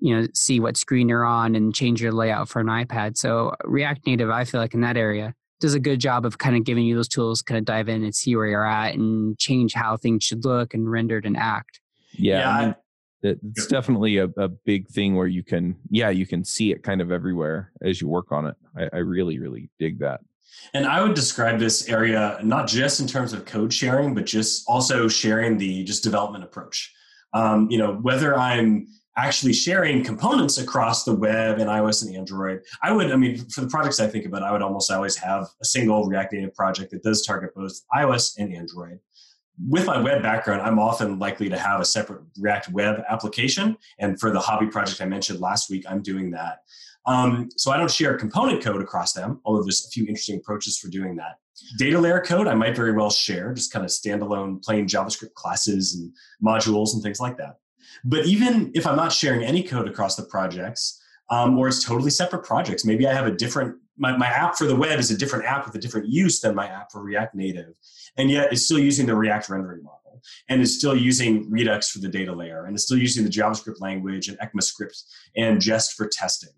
you 0.00 0.14
know 0.14 0.26
see 0.34 0.60
what 0.60 0.76
screen 0.76 1.08
you're 1.08 1.24
on 1.24 1.54
and 1.54 1.74
change 1.74 2.02
your 2.02 2.12
layout 2.12 2.48
for 2.48 2.60
an 2.60 2.66
iPad. 2.66 3.16
So 3.16 3.54
React 3.64 4.06
Native, 4.06 4.30
I 4.30 4.44
feel 4.44 4.60
like 4.60 4.74
in 4.74 4.80
that 4.82 4.96
area 4.96 5.34
does 5.62 5.74
a 5.74 5.80
good 5.80 6.00
job 6.00 6.26
of 6.26 6.38
kind 6.38 6.56
of 6.56 6.64
giving 6.64 6.84
you 6.84 6.96
those 6.96 7.08
tools, 7.08 7.40
kind 7.40 7.56
of 7.56 7.64
dive 7.64 7.88
in 7.88 8.02
and 8.02 8.14
see 8.14 8.34
where 8.36 8.46
you're 8.46 8.66
at 8.66 8.94
and 8.94 9.38
change 9.38 9.72
how 9.74 9.96
things 9.96 10.24
should 10.24 10.44
look 10.44 10.74
and 10.74 10.90
rendered 10.90 11.24
and 11.24 11.36
act. 11.36 11.80
Yeah, 12.12 12.38
yeah 12.38 12.50
I 12.50 12.66
mean, 12.66 12.74
it's 13.22 13.68
definitely 13.68 14.18
a, 14.18 14.24
a 14.36 14.48
big 14.48 14.88
thing 14.88 15.14
where 15.14 15.28
you 15.28 15.44
can, 15.44 15.76
yeah, 15.88 16.10
you 16.10 16.26
can 16.26 16.44
see 16.44 16.72
it 16.72 16.82
kind 16.82 17.00
of 17.00 17.12
everywhere 17.12 17.70
as 17.80 18.00
you 18.00 18.08
work 18.08 18.32
on 18.32 18.46
it. 18.46 18.56
I, 18.76 18.88
I 18.92 18.98
really, 18.98 19.38
really 19.38 19.70
dig 19.78 20.00
that. 20.00 20.20
And 20.74 20.86
I 20.86 21.02
would 21.02 21.14
describe 21.14 21.58
this 21.58 21.88
area 21.88 22.38
not 22.42 22.66
just 22.66 23.00
in 23.00 23.06
terms 23.06 23.32
of 23.32 23.44
code 23.44 23.72
sharing, 23.72 24.14
but 24.14 24.24
just 24.24 24.64
also 24.66 25.08
sharing 25.08 25.58
the 25.58 25.84
just 25.84 26.02
development 26.02 26.44
approach. 26.44 26.92
Um, 27.34 27.70
you 27.70 27.78
know, 27.78 27.94
whether 27.94 28.38
I'm 28.38 28.86
actually 29.16 29.52
sharing 29.52 30.02
components 30.02 30.56
across 30.58 31.04
the 31.04 31.14
web 31.14 31.58
and 31.58 31.68
iOS 31.68 32.06
and 32.06 32.16
Android, 32.16 32.62
I 32.82 32.92
would, 32.92 33.10
I 33.10 33.16
mean, 33.16 33.44
for 33.50 33.60
the 33.60 33.68
projects 33.68 34.00
I 34.00 34.06
think 34.06 34.24
about, 34.24 34.42
I 34.42 34.52
would 34.52 34.62
almost 34.62 34.90
always 34.90 35.16
have 35.16 35.48
a 35.60 35.64
single 35.64 36.06
React 36.06 36.32
Native 36.32 36.54
project 36.54 36.90
that 36.92 37.02
does 37.02 37.24
target 37.24 37.54
both 37.54 37.78
iOS 37.94 38.38
and 38.38 38.54
Android. 38.54 38.98
With 39.68 39.86
my 39.86 40.00
web 40.00 40.22
background, 40.22 40.62
I'm 40.62 40.78
often 40.78 41.18
likely 41.18 41.50
to 41.50 41.58
have 41.58 41.80
a 41.80 41.84
separate 41.84 42.22
React 42.38 42.70
web 42.70 43.02
application. 43.08 43.76
And 43.98 44.18
for 44.18 44.30
the 44.30 44.40
hobby 44.40 44.66
project 44.66 45.02
I 45.02 45.04
mentioned 45.04 45.40
last 45.40 45.68
week, 45.68 45.84
I'm 45.86 46.02
doing 46.02 46.30
that. 46.30 46.60
Um, 47.06 47.48
so 47.56 47.72
I 47.72 47.76
don't 47.76 47.90
share 47.90 48.16
component 48.16 48.62
code 48.62 48.80
across 48.80 49.12
them, 49.12 49.40
although 49.44 49.62
there's 49.62 49.86
a 49.86 49.90
few 49.90 50.04
interesting 50.04 50.36
approaches 50.36 50.78
for 50.78 50.88
doing 50.88 51.16
that. 51.16 51.38
Data 51.78 51.98
layer 51.98 52.20
code, 52.20 52.46
I 52.46 52.54
might 52.54 52.76
very 52.76 52.92
well 52.92 53.10
share, 53.10 53.52
just 53.52 53.72
kind 53.72 53.84
of 53.84 53.90
standalone 53.90 54.62
plain 54.62 54.86
JavaScript 54.86 55.34
classes 55.34 55.94
and 55.94 56.12
modules 56.42 56.94
and 56.94 57.02
things 57.02 57.20
like 57.20 57.36
that. 57.38 57.56
But 58.04 58.26
even 58.26 58.70
if 58.74 58.86
I'm 58.86 58.96
not 58.96 59.12
sharing 59.12 59.42
any 59.42 59.62
code 59.62 59.88
across 59.88 60.16
the 60.16 60.24
projects, 60.24 61.00
um, 61.30 61.58
or 61.58 61.68
it's 61.68 61.84
totally 61.84 62.10
separate 62.10 62.44
projects, 62.44 62.84
maybe 62.84 63.06
I 63.06 63.12
have 63.12 63.26
a 63.26 63.32
different, 63.32 63.76
my, 63.96 64.16
my 64.16 64.26
app 64.26 64.56
for 64.56 64.66
the 64.66 64.76
web 64.76 64.98
is 64.98 65.10
a 65.10 65.16
different 65.16 65.44
app 65.44 65.66
with 65.66 65.74
a 65.74 65.78
different 65.78 66.08
use 66.08 66.40
than 66.40 66.54
my 66.54 66.66
app 66.66 66.90
for 66.90 67.02
React 67.02 67.34
Native, 67.34 67.74
and 68.16 68.30
yet 68.30 68.52
it's 68.52 68.64
still 68.64 68.78
using 68.78 69.06
the 69.06 69.14
React 69.14 69.50
rendering 69.50 69.82
model 69.82 70.02
and 70.48 70.60
is 70.60 70.76
still 70.76 70.96
using 70.96 71.50
Redux 71.50 71.90
for 71.90 71.98
the 71.98 72.08
data 72.08 72.32
layer 72.32 72.64
and 72.64 72.76
is 72.76 72.84
still 72.84 72.98
using 72.98 73.24
the 73.24 73.30
JavaScript 73.30 73.80
language 73.80 74.28
and 74.28 74.38
ECMAScript 74.38 75.02
and 75.36 75.60
Jest 75.60 75.94
for 75.94 76.06
testing. 76.06 76.50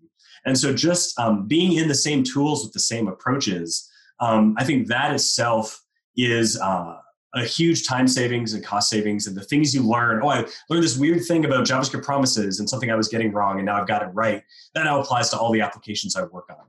And 0.45 0.57
so 0.57 0.73
just 0.73 1.17
um, 1.19 1.47
being 1.47 1.73
in 1.73 1.87
the 1.87 1.95
same 1.95 2.23
tools 2.23 2.63
with 2.63 2.73
the 2.73 2.79
same 2.79 3.07
approaches, 3.07 3.89
um, 4.19 4.55
I 4.57 4.63
think 4.63 4.87
that 4.87 5.13
itself 5.13 5.83
is 6.15 6.59
uh, 6.59 6.97
a 7.33 7.43
huge 7.43 7.85
time 7.85 8.07
savings 8.07 8.53
and 8.53 8.63
cost 8.63 8.89
savings 8.89 9.27
and 9.27 9.35
the 9.35 9.43
things 9.43 9.73
you 9.73 9.83
learn. 9.83 10.21
Oh, 10.23 10.29
I 10.29 10.45
learned 10.69 10.83
this 10.83 10.97
weird 10.97 11.25
thing 11.25 11.45
about 11.45 11.65
JavaScript 11.65 12.03
promises 12.03 12.59
and 12.59 12.69
something 12.69 12.89
I 12.89 12.95
was 12.95 13.09
getting 13.09 13.33
wrong, 13.33 13.57
and 13.57 13.65
now 13.65 13.79
I've 13.79 13.87
got 13.87 14.03
it 14.03 14.09
right. 14.13 14.41
That 14.73 14.85
now 14.85 15.01
applies 15.01 15.29
to 15.31 15.37
all 15.37 15.51
the 15.51 15.61
applications 15.61 16.15
I 16.15 16.23
work 16.23 16.49
on. 16.49 16.65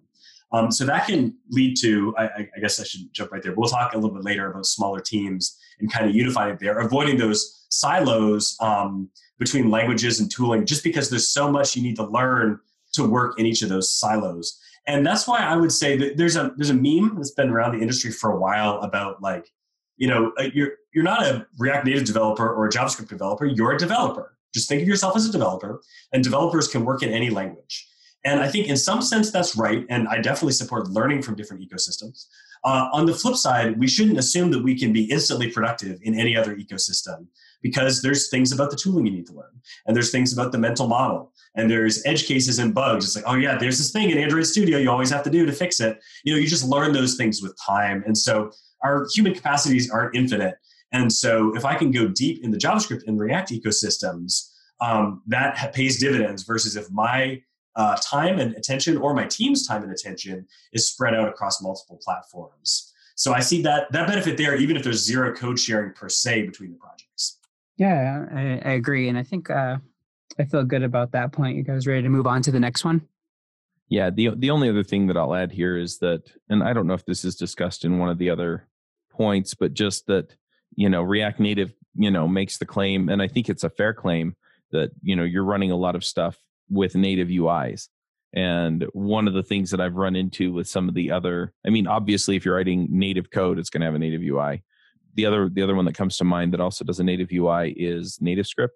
Um, 0.53 0.71
so 0.71 0.85
that 0.87 1.07
can 1.07 1.37
lead 1.51 1.77
to, 1.81 2.15
I, 2.17 2.25
I, 2.25 2.61
guess 2.61 2.81
I 2.81 2.85
should 2.85 3.13
jump 3.13 3.33
right 3.33 3.43
there. 3.43 3.53
We'll 3.53 3.69
talk 3.69 3.95
a 3.95 3.99
little 3.99 4.15
bit 4.15 4.25
later 4.25 4.49
about 4.49 4.65
smaller 4.65 5.01
teams 5.01 5.59
and 5.81 5.93
kind 5.93 6.09
of 6.09 6.15
unifying 6.15 6.57
there, 6.61 6.79
avoiding 6.79 7.17
those 7.17 7.67
silos 7.69 8.57
um, 8.61 9.11
between 9.39 9.71
languages 9.71 10.21
and 10.21 10.31
tooling, 10.31 10.65
just 10.65 10.85
because 10.85 11.11
there's 11.11 11.29
so 11.29 11.51
much 11.51 11.75
you 11.75 11.83
need 11.83 11.97
to 11.97 12.05
learn 12.05 12.61
to 12.97 13.05
work 13.05 13.39
in 13.39 13.47
each 13.47 13.63
of 13.63 13.69
those 13.69 13.93
silos. 13.93 14.61
And 14.87 15.05
that's 15.05 15.27
why 15.27 15.41
I 15.41 15.57
would 15.57 15.73
say 15.73 15.97
that 15.97 16.17
there's 16.17 16.37
a 16.37 16.53
there's 16.57 16.71
a 16.71 16.75
meme 16.75 17.17
that's 17.17 17.33
been 17.33 17.51
around 17.51 17.75
the 17.75 17.83
industry 17.83 18.13
for 18.13 18.31
a 18.33 18.39
while 18.39 18.81
about 18.81 19.21
like, 19.21 19.51
you 19.97 20.09
know, 20.09 20.33
uh, 20.39 20.49
you're 20.55 20.73
you're 20.93 21.05
not 21.05 21.23
a 21.23 21.47
React 21.59 21.87
Native 21.87 22.05
developer 22.05 22.49
or 22.49 22.67
a 22.67 22.71
JavaScript 22.71 23.09
developer. 23.09 23.47
You're 23.47 23.73
a 23.73 23.79
developer. 23.79 24.37
Just 24.55 24.69
think 24.69 24.83
of 24.83 24.89
yourself 24.89 25.17
as 25.17 25.29
a 25.29 25.33
developer, 25.33 25.81
and 26.13 26.23
developers 26.23 26.69
can 26.69 26.85
work 26.85 27.03
in 27.03 27.11
any 27.11 27.31
language. 27.31 27.87
And 28.25 28.41
I 28.41 28.49
think 28.49 28.69
in 28.69 28.77
some 28.77 29.03
sense 29.03 29.31
that's 29.31 29.57
right, 29.57 29.85
and 29.89 30.09
I 30.09 30.21
definitely 30.21 30.55
support 30.55 30.89
learning 30.89 31.23
from 31.23 31.37
different 31.37 31.63
ecosystems. 31.63 32.27
Uh, 32.65 32.89
on 32.93 33.07
the 33.07 33.15
flip 33.15 33.37
side, 33.37 33.79
we 33.79 33.87
shouldn't 33.87 34.19
assume 34.19 34.51
that 34.51 34.65
we 34.65 34.77
can 34.77 34.93
be 34.93 35.05
instantly 35.05 35.51
productive 35.51 36.01
in 36.03 36.19
any 36.19 36.37
other 36.37 36.57
ecosystem 36.57 37.27
because 37.63 38.03
there's 38.03 38.29
things 38.29 38.53
about 38.53 38.71
the 38.71 38.77
tooling 38.77 39.07
you 39.07 39.13
need 39.13 39.27
to 39.27 39.33
learn, 39.33 39.61
and 39.87 39.97
there's 39.97 40.11
things 40.11 40.33
about 40.33 40.53
the 40.53 40.59
mental 40.59 40.87
model, 40.87 41.33
and 41.55 41.71
there's 41.71 42.05
edge 42.07 42.27
cases 42.27 42.59
and 42.59 42.75
bugs. 42.75 43.05
It's 43.05 43.17
like, 43.17 43.25
oh 43.27 43.35
yeah, 43.35 43.57
there's 43.57 43.79
this 43.79 43.91
thing 43.91 44.11
in 44.11 44.19
Android 44.19 44.47
Studio 44.47 44.79
you 44.79 44.91
always 44.91 45.11
have 45.11 45.23
to 45.25 45.31
do 45.31 45.47
to 45.47 45.53
fix 45.53 45.81
it. 45.81 45.99
You 46.25 46.35
know, 46.35 46.39
you 46.39 46.47
just 46.47 46.65
learn 46.65 46.93
those 46.93 47.17
things 47.17 47.43
with 47.43 47.57
time, 47.65 48.03
and 48.07 48.17
so 48.17 48.51
our 48.83 49.07
human 49.13 49.35
capacities 49.35 49.91
aren't 49.91 50.15
infinite. 50.17 50.57
And 50.93 51.13
so, 51.13 51.55
if 51.57 51.65
I 51.65 51.75
can 51.75 51.91
go 51.91 52.09
deep 52.09 52.45
in 52.45 52.51
the 52.51 52.59
JavaScript 52.59 53.03
and 53.07 53.19
React 53.19 53.51
ecosystems, 53.51 54.53
um, 54.81 55.23
that 55.27 55.73
pays 55.75 55.99
dividends. 55.99 56.45
Versus 56.45 56.77
if 56.77 56.91
my 56.91 57.43
uh, 57.75 57.97
time 58.03 58.39
and 58.39 58.55
attention, 58.55 58.97
or 58.97 59.15
my 59.15 59.25
team's 59.27 59.67
time 59.67 59.83
and 59.83 59.93
attention, 59.93 60.47
is 60.73 60.89
spread 60.89 61.15
out 61.15 61.29
across 61.29 61.63
multiple 61.63 61.99
platforms. 62.03 62.93
So 63.17 63.33
I 63.33 63.41
see 63.41 63.63
that 63.63 63.91
that 63.93 64.07
benefit 64.07 64.37
there, 64.37 64.57
even 64.57 64.77
if 64.77 64.85
there's 64.85 65.05
zero 65.05 65.35
code 65.35 65.59
sharing 65.59 65.93
per 65.93 66.09
se 66.09 66.47
between 66.47 66.71
the 66.71 66.77
projects. 66.77 67.39
Yeah, 67.77 68.27
I, 68.33 68.41
I 68.41 68.73
agree, 68.73 69.09
and 69.09 69.19
I 69.19 69.23
think 69.23 69.51
uh, 69.51 69.77
I 70.39 70.45
feel 70.45 70.65
good 70.65 70.83
about 70.83 71.13
that 71.13 71.33
point. 71.33 71.57
You 71.57 71.63
guys 71.63 71.87
ready 71.87 72.03
to 72.03 72.09
move 72.09 72.27
on 72.27 72.43
to 72.43 72.51
the 72.51 72.61
next 72.61 72.85
one? 72.85 73.07
Yeah, 73.89 74.11
the 74.11 74.31
the 74.37 74.51
only 74.51 74.69
other 74.69 74.83
thing 74.83 75.07
that 75.09 75.17
I'll 75.17 75.35
add 75.35 75.53
here 75.53 75.77
is 75.77 75.99
that, 75.99 76.31
and 76.49 76.63
I 76.63 76.73
don't 76.73 76.87
know 76.87 76.95
if 76.95 77.05
this 77.05 77.25
is 77.25 77.37
discussed 77.37 77.85
in 77.85 77.99
one 77.99 78.09
of 78.09 78.19
the 78.19 78.31
other 78.31 78.69
points, 79.11 79.55
but 79.55 79.75
just 79.75 80.07
that 80.07 80.35
you 80.75 80.89
know 80.89 81.03
React 81.03 81.41
Native, 81.41 81.75
you 81.95 82.11
know, 82.11 82.27
makes 82.27 82.59
the 82.59 82.67
claim, 82.67 83.09
and 83.09 83.23
I 83.23 83.29
think 83.29 83.49
it's 83.49 83.65
a 83.65 83.71
fair 83.71 83.93
claim 83.93 84.35
that 84.73 84.91
you 85.03 85.15
know 85.15 85.25
you're 85.25 85.45
running 85.45 85.71
a 85.71 85.77
lot 85.77 85.95
of 85.97 86.05
stuff 86.05 86.39
with 86.69 86.97
native 86.97 87.29
UIs. 87.29 87.89
And 88.35 88.85
one 88.93 89.29
of 89.29 89.35
the 89.35 89.43
things 89.43 89.71
that 89.71 89.81
I've 89.81 89.95
run 89.95 90.17
into 90.17 90.53
with 90.53 90.69
some 90.69 90.89
of 90.89 90.95
the 90.95 91.11
other, 91.11 91.55
I 91.67 91.71
mean, 91.71 91.87
obviously, 91.87 92.37
if 92.37 92.45
you're 92.45 92.57
writing 92.57 92.89
native 92.91 93.31
code, 93.31 93.59
it's 93.59 93.71
going 93.71 93.81
to 93.81 93.87
have 93.87 93.95
a 93.95 93.99
native 93.99 94.21
UI. 94.21 94.63
The 95.17 95.27
other, 95.27 95.49
the 95.49 95.63
other 95.63 95.75
one 95.75 95.87
that 95.87 95.95
comes 95.95 96.17
to 96.19 96.25
mind 96.25 96.53
that 96.53 96.61
also 96.61 96.85
does 96.85 97.01
a 97.01 97.05
native 97.05 97.33
UI 97.33 97.73
is 97.73 98.19
NativeScript, 98.23 98.69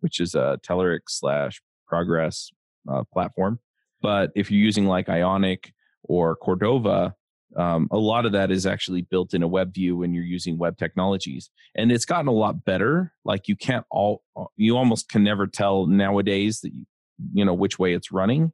which 0.00 0.20
is 0.20 0.34
a 0.34 0.60
Telerik 0.62 1.00
slash 1.08 1.60
Progress 1.86 2.50
uh, 2.90 3.04
platform. 3.12 3.60
But 4.02 4.30
if 4.34 4.50
you're 4.50 4.62
using 4.62 4.86
like 4.86 5.08
Ionic 5.08 5.72
or 6.02 6.36
Cordova, 6.36 7.14
um, 7.56 7.88
a 7.90 7.96
lot 7.96 8.26
of 8.26 8.32
that 8.32 8.50
is 8.50 8.66
actually 8.66 9.02
built 9.02 9.32
in 9.32 9.42
a 9.42 9.48
web 9.48 9.72
view 9.72 9.96
when 9.96 10.12
you're 10.12 10.24
using 10.24 10.58
web 10.58 10.76
technologies. 10.76 11.50
And 11.74 11.90
it's 11.90 12.04
gotten 12.04 12.28
a 12.28 12.32
lot 12.32 12.64
better. 12.64 13.12
Like 13.24 13.48
you 13.48 13.56
can't 13.56 13.86
all 13.90 14.22
you 14.56 14.76
almost 14.76 15.08
can 15.08 15.22
never 15.22 15.46
tell 15.46 15.86
nowadays 15.86 16.60
that 16.60 16.74
you 16.74 16.84
you 17.32 17.44
know 17.44 17.54
which 17.54 17.78
way 17.78 17.94
it's 17.94 18.12
running. 18.12 18.52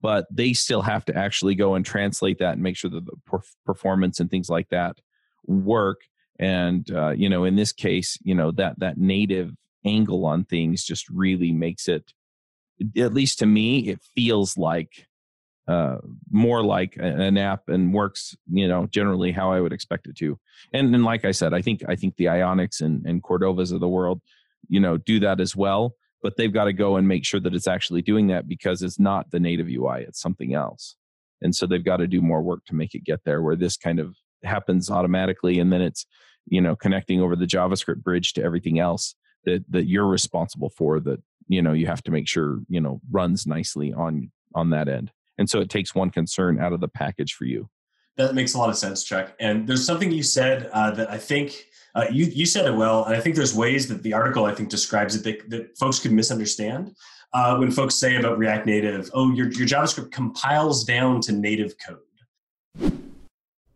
But 0.00 0.26
they 0.30 0.52
still 0.54 0.82
have 0.82 1.04
to 1.04 1.16
actually 1.16 1.54
go 1.54 1.74
and 1.74 1.84
translate 1.84 2.38
that 2.38 2.54
and 2.54 2.62
make 2.62 2.76
sure 2.76 2.90
that 2.90 3.04
the 3.04 3.40
performance 3.64 4.18
and 4.18 4.28
things 4.28 4.48
like 4.48 4.68
that 4.70 4.96
work 5.46 6.00
and 6.38 6.90
uh, 6.90 7.10
you 7.10 7.28
know 7.28 7.44
in 7.44 7.56
this 7.56 7.72
case 7.72 8.18
you 8.22 8.34
know 8.34 8.50
that 8.50 8.78
that 8.78 8.98
native 8.98 9.52
angle 9.84 10.24
on 10.24 10.44
things 10.44 10.84
just 10.84 11.08
really 11.08 11.52
makes 11.52 11.88
it 11.88 12.12
at 12.96 13.14
least 13.14 13.38
to 13.38 13.46
me 13.46 13.88
it 13.88 14.00
feels 14.14 14.56
like 14.58 15.06
uh, 15.68 15.96
more 16.30 16.62
like 16.62 16.96
an 16.98 17.36
app 17.36 17.68
and 17.68 17.92
works 17.92 18.36
you 18.50 18.68
know 18.68 18.86
generally 18.86 19.32
how 19.32 19.50
i 19.52 19.60
would 19.60 19.72
expect 19.72 20.06
it 20.06 20.16
to. 20.16 20.38
And 20.72 21.04
like 21.04 21.24
i 21.24 21.30
said 21.30 21.54
i 21.54 21.62
think 21.62 21.82
i 21.88 21.96
think 21.96 22.16
the 22.16 22.26
ionics 22.26 22.80
and, 22.80 23.04
and 23.06 23.22
cordovas 23.22 23.72
of 23.72 23.80
the 23.80 23.88
world 23.88 24.20
you 24.68 24.80
know 24.80 24.96
do 24.96 25.20
that 25.20 25.40
as 25.40 25.56
well 25.56 25.94
but 26.22 26.36
they've 26.36 26.52
got 26.52 26.64
to 26.64 26.72
go 26.72 26.96
and 26.96 27.06
make 27.06 27.24
sure 27.24 27.38
that 27.40 27.54
it's 27.54 27.68
actually 27.68 28.02
doing 28.02 28.26
that 28.28 28.48
because 28.48 28.82
it's 28.82 28.98
not 28.98 29.30
the 29.30 29.40
native 29.40 29.68
ui 29.68 30.02
it's 30.02 30.20
something 30.20 30.54
else. 30.54 30.96
And 31.42 31.54
so 31.54 31.66
they've 31.66 31.84
got 31.84 31.98
to 31.98 32.06
do 32.06 32.20
more 32.20 32.42
work 32.42 32.64
to 32.66 32.74
make 32.74 32.94
it 32.94 33.04
get 33.04 33.24
there 33.24 33.42
where 33.42 33.56
this 33.56 33.76
kind 33.76 34.00
of 34.00 34.16
happens 34.44 34.90
automatically 34.90 35.58
and 35.58 35.72
then 35.72 35.80
it's 35.80 36.06
you 36.46 36.60
know 36.60 36.76
connecting 36.76 37.20
over 37.20 37.36
the 37.36 37.46
javascript 37.46 38.02
bridge 38.02 38.32
to 38.32 38.42
everything 38.42 38.78
else 38.78 39.14
that 39.44 39.64
that 39.70 39.86
you're 39.86 40.06
responsible 40.06 40.70
for 40.70 41.00
that 41.00 41.20
you 41.48 41.62
know 41.62 41.72
you 41.72 41.86
have 41.86 42.02
to 42.02 42.10
make 42.10 42.28
sure 42.28 42.60
you 42.68 42.80
know 42.80 43.00
runs 43.10 43.46
nicely 43.46 43.92
on 43.92 44.30
on 44.54 44.70
that 44.70 44.88
end 44.88 45.10
and 45.38 45.50
so 45.50 45.60
it 45.60 45.68
takes 45.68 45.94
one 45.94 46.10
concern 46.10 46.60
out 46.60 46.72
of 46.72 46.80
the 46.80 46.88
package 46.88 47.34
for 47.34 47.44
you 47.44 47.68
That 48.16 48.34
makes 48.34 48.54
a 48.54 48.58
lot 48.58 48.70
of 48.70 48.78
sense, 48.78 49.04
Chuck. 49.04 49.34
And 49.38 49.66
there's 49.66 49.84
something 49.84 50.10
you 50.10 50.22
said 50.22 50.70
uh, 50.72 50.90
that 50.92 51.10
I 51.10 51.18
think 51.18 51.66
uh, 51.94 52.06
you 52.10 52.26
you 52.26 52.46
said 52.46 52.66
it 52.66 52.74
well, 52.74 53.04
and 53.04 53.14
I 53.14 53.20
think 53.20 53.36
there's 53.36 53.54
ways 53.54 53.88
that 53.88 54.02
the 54.02 54.14
article 54.14 54.46
I 54.46 54.54
think 54.54 54.68
describes 54.70 55.14
it 55.14 55.24
that, 55.24 55.50
that 55.50 55.78
folks 55.78 55.98
could 55.98 56.12
misunderstand. 56.12 56.94
Uh, 57.32 57.56
when 57.58 57.70
folks 57.70 57.94
say 57.94 58.16
about 58.16 58.38
React 58.38 58.66
Native, 58.66 59.10
oh, 59.12 59.32
your 59.32 59.50
your 59.52 59.66
JavaScript 59.66 60.12
compiles 60.12 60.84
down 60.84 61.20
to 61.22 61.32
native 61.32 61.74
code. 61.78 61.98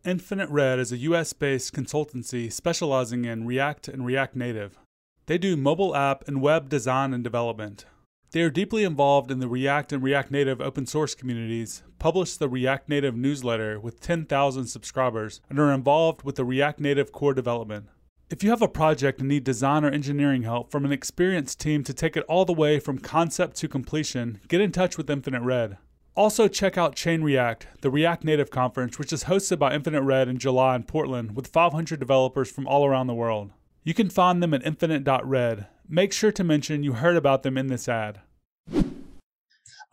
Infinite 0.03 0.49
Red 0.49 0.79
is 0.79 0.93
a 0.93 0.99
US 0.99 1.35
based 1.35 1.75
consultancy 1.75 2.51
specializing 2.51 3.27
in 3.27 3.47
React 3.47 3.89
and 3.89 4.07
React 4.07 4.35
Native. 4.35 4.79
They 5.27 5.37
do 5.37 5.59
mobile 5.59 5.95
app 5.95 6.27
and 6.27 6.41
web 6.41 6.71
design 6.71 7.13
and 7.13 7.23
development. 7.23 7.85
They 8.31 8.41
are 8.41 8.49
deeply 8.49 8.83
involved 8.85 9.31
in 9.31 9.41
the 9.41 9.49
React 9.49 9.93
and 9.93 10.03
React 10.03 10.31
Native 10.31 10.59
open 10.59 10.87
source 10.87 11.15
communities, 11.15 11.83
publish 11.99 12.39
the 12.39 12.49
React 12.49 12.89
Native 12.89 13.15
newsletter 13.15 13.79
with 13.79 14.01
10,000 14.01 14.67
subscribers, 14.69 15.43
and 15.51 15.59
are 15.59 15.71
involved 15.71 16.23
with 16.23 16.37
the 16.37 16.47
React 16.47 16.81
Native 16.81 17.13
core 17.13 17.35
development. 17.35 17.89
If 18.31 18.43
you 18.43 18.49
have 18.49 18.63
a 18.63 18.69
project 18.69 19.19
and 19.19 19.29
need 19.29 19.45
design 19.45 19.85
or 19.85 19.91
engineering 19.91 20.45
help 20.45 20.71
from 20.71 20.87
an 20.87 20.93
experienced 20.93 21.61
team 21.61 21.85
to 21.85 21.93
take 21.93 22.17
it 22.17 22.25
all 22.27 22.47
the 22.47 22.55
way 22.55 22.79
from 22.79 23.01
concept 23.01 23.57
to 23.57 23.69
completion, 23.69 24.41
get 24.49 24.63
in 24.63 24.73
touch 24.73 24.97
with 24.97 25.11
Infinite 25.11 25.43
Red. 25.43 25.77
Also, 26.21 26.49
check 26.49 26.77
out 26.77 26.95
Chain 26.95 27.23
React, 27.23 27.69
the 27.81 27.89
React 27.89 28.25
Native 28.25 28.51
conference, 28.51 28.99
which 28.99 29.11
is 29.11 29.25
hosted 29.25 29.59
by 29.59 29.73
Infinite 29.73 30.03
Red 30.03 30.29
in 30.29 30.37
July 30.37 30.77
in 30.77 30.83
Portland 30.83 31.35
with 31.35 31.47
500 31.47 31.99
developers 31.99 32.51
from 32.51 32.67
all 32.67 32.85
around 32.85 33.07
the 33.07 33.15
world. 33.15 33.53
You 33.85 33.95
can 33.95 34.11
find 34.11 34.43
them 34.43 34.53
at 34.53 34.63
infinite.red 34.63 35.67
make 35.89 36.13
sure 36.13 36.31
to 36.31 36.45
mention 36.45 36.83
you 36.83 36.93
heard 36.93 37.17
about 37.17 37.43
them 37.43 37.57
in 37.57 37.69
this 37.69 37.89
ad. 37.89 38.21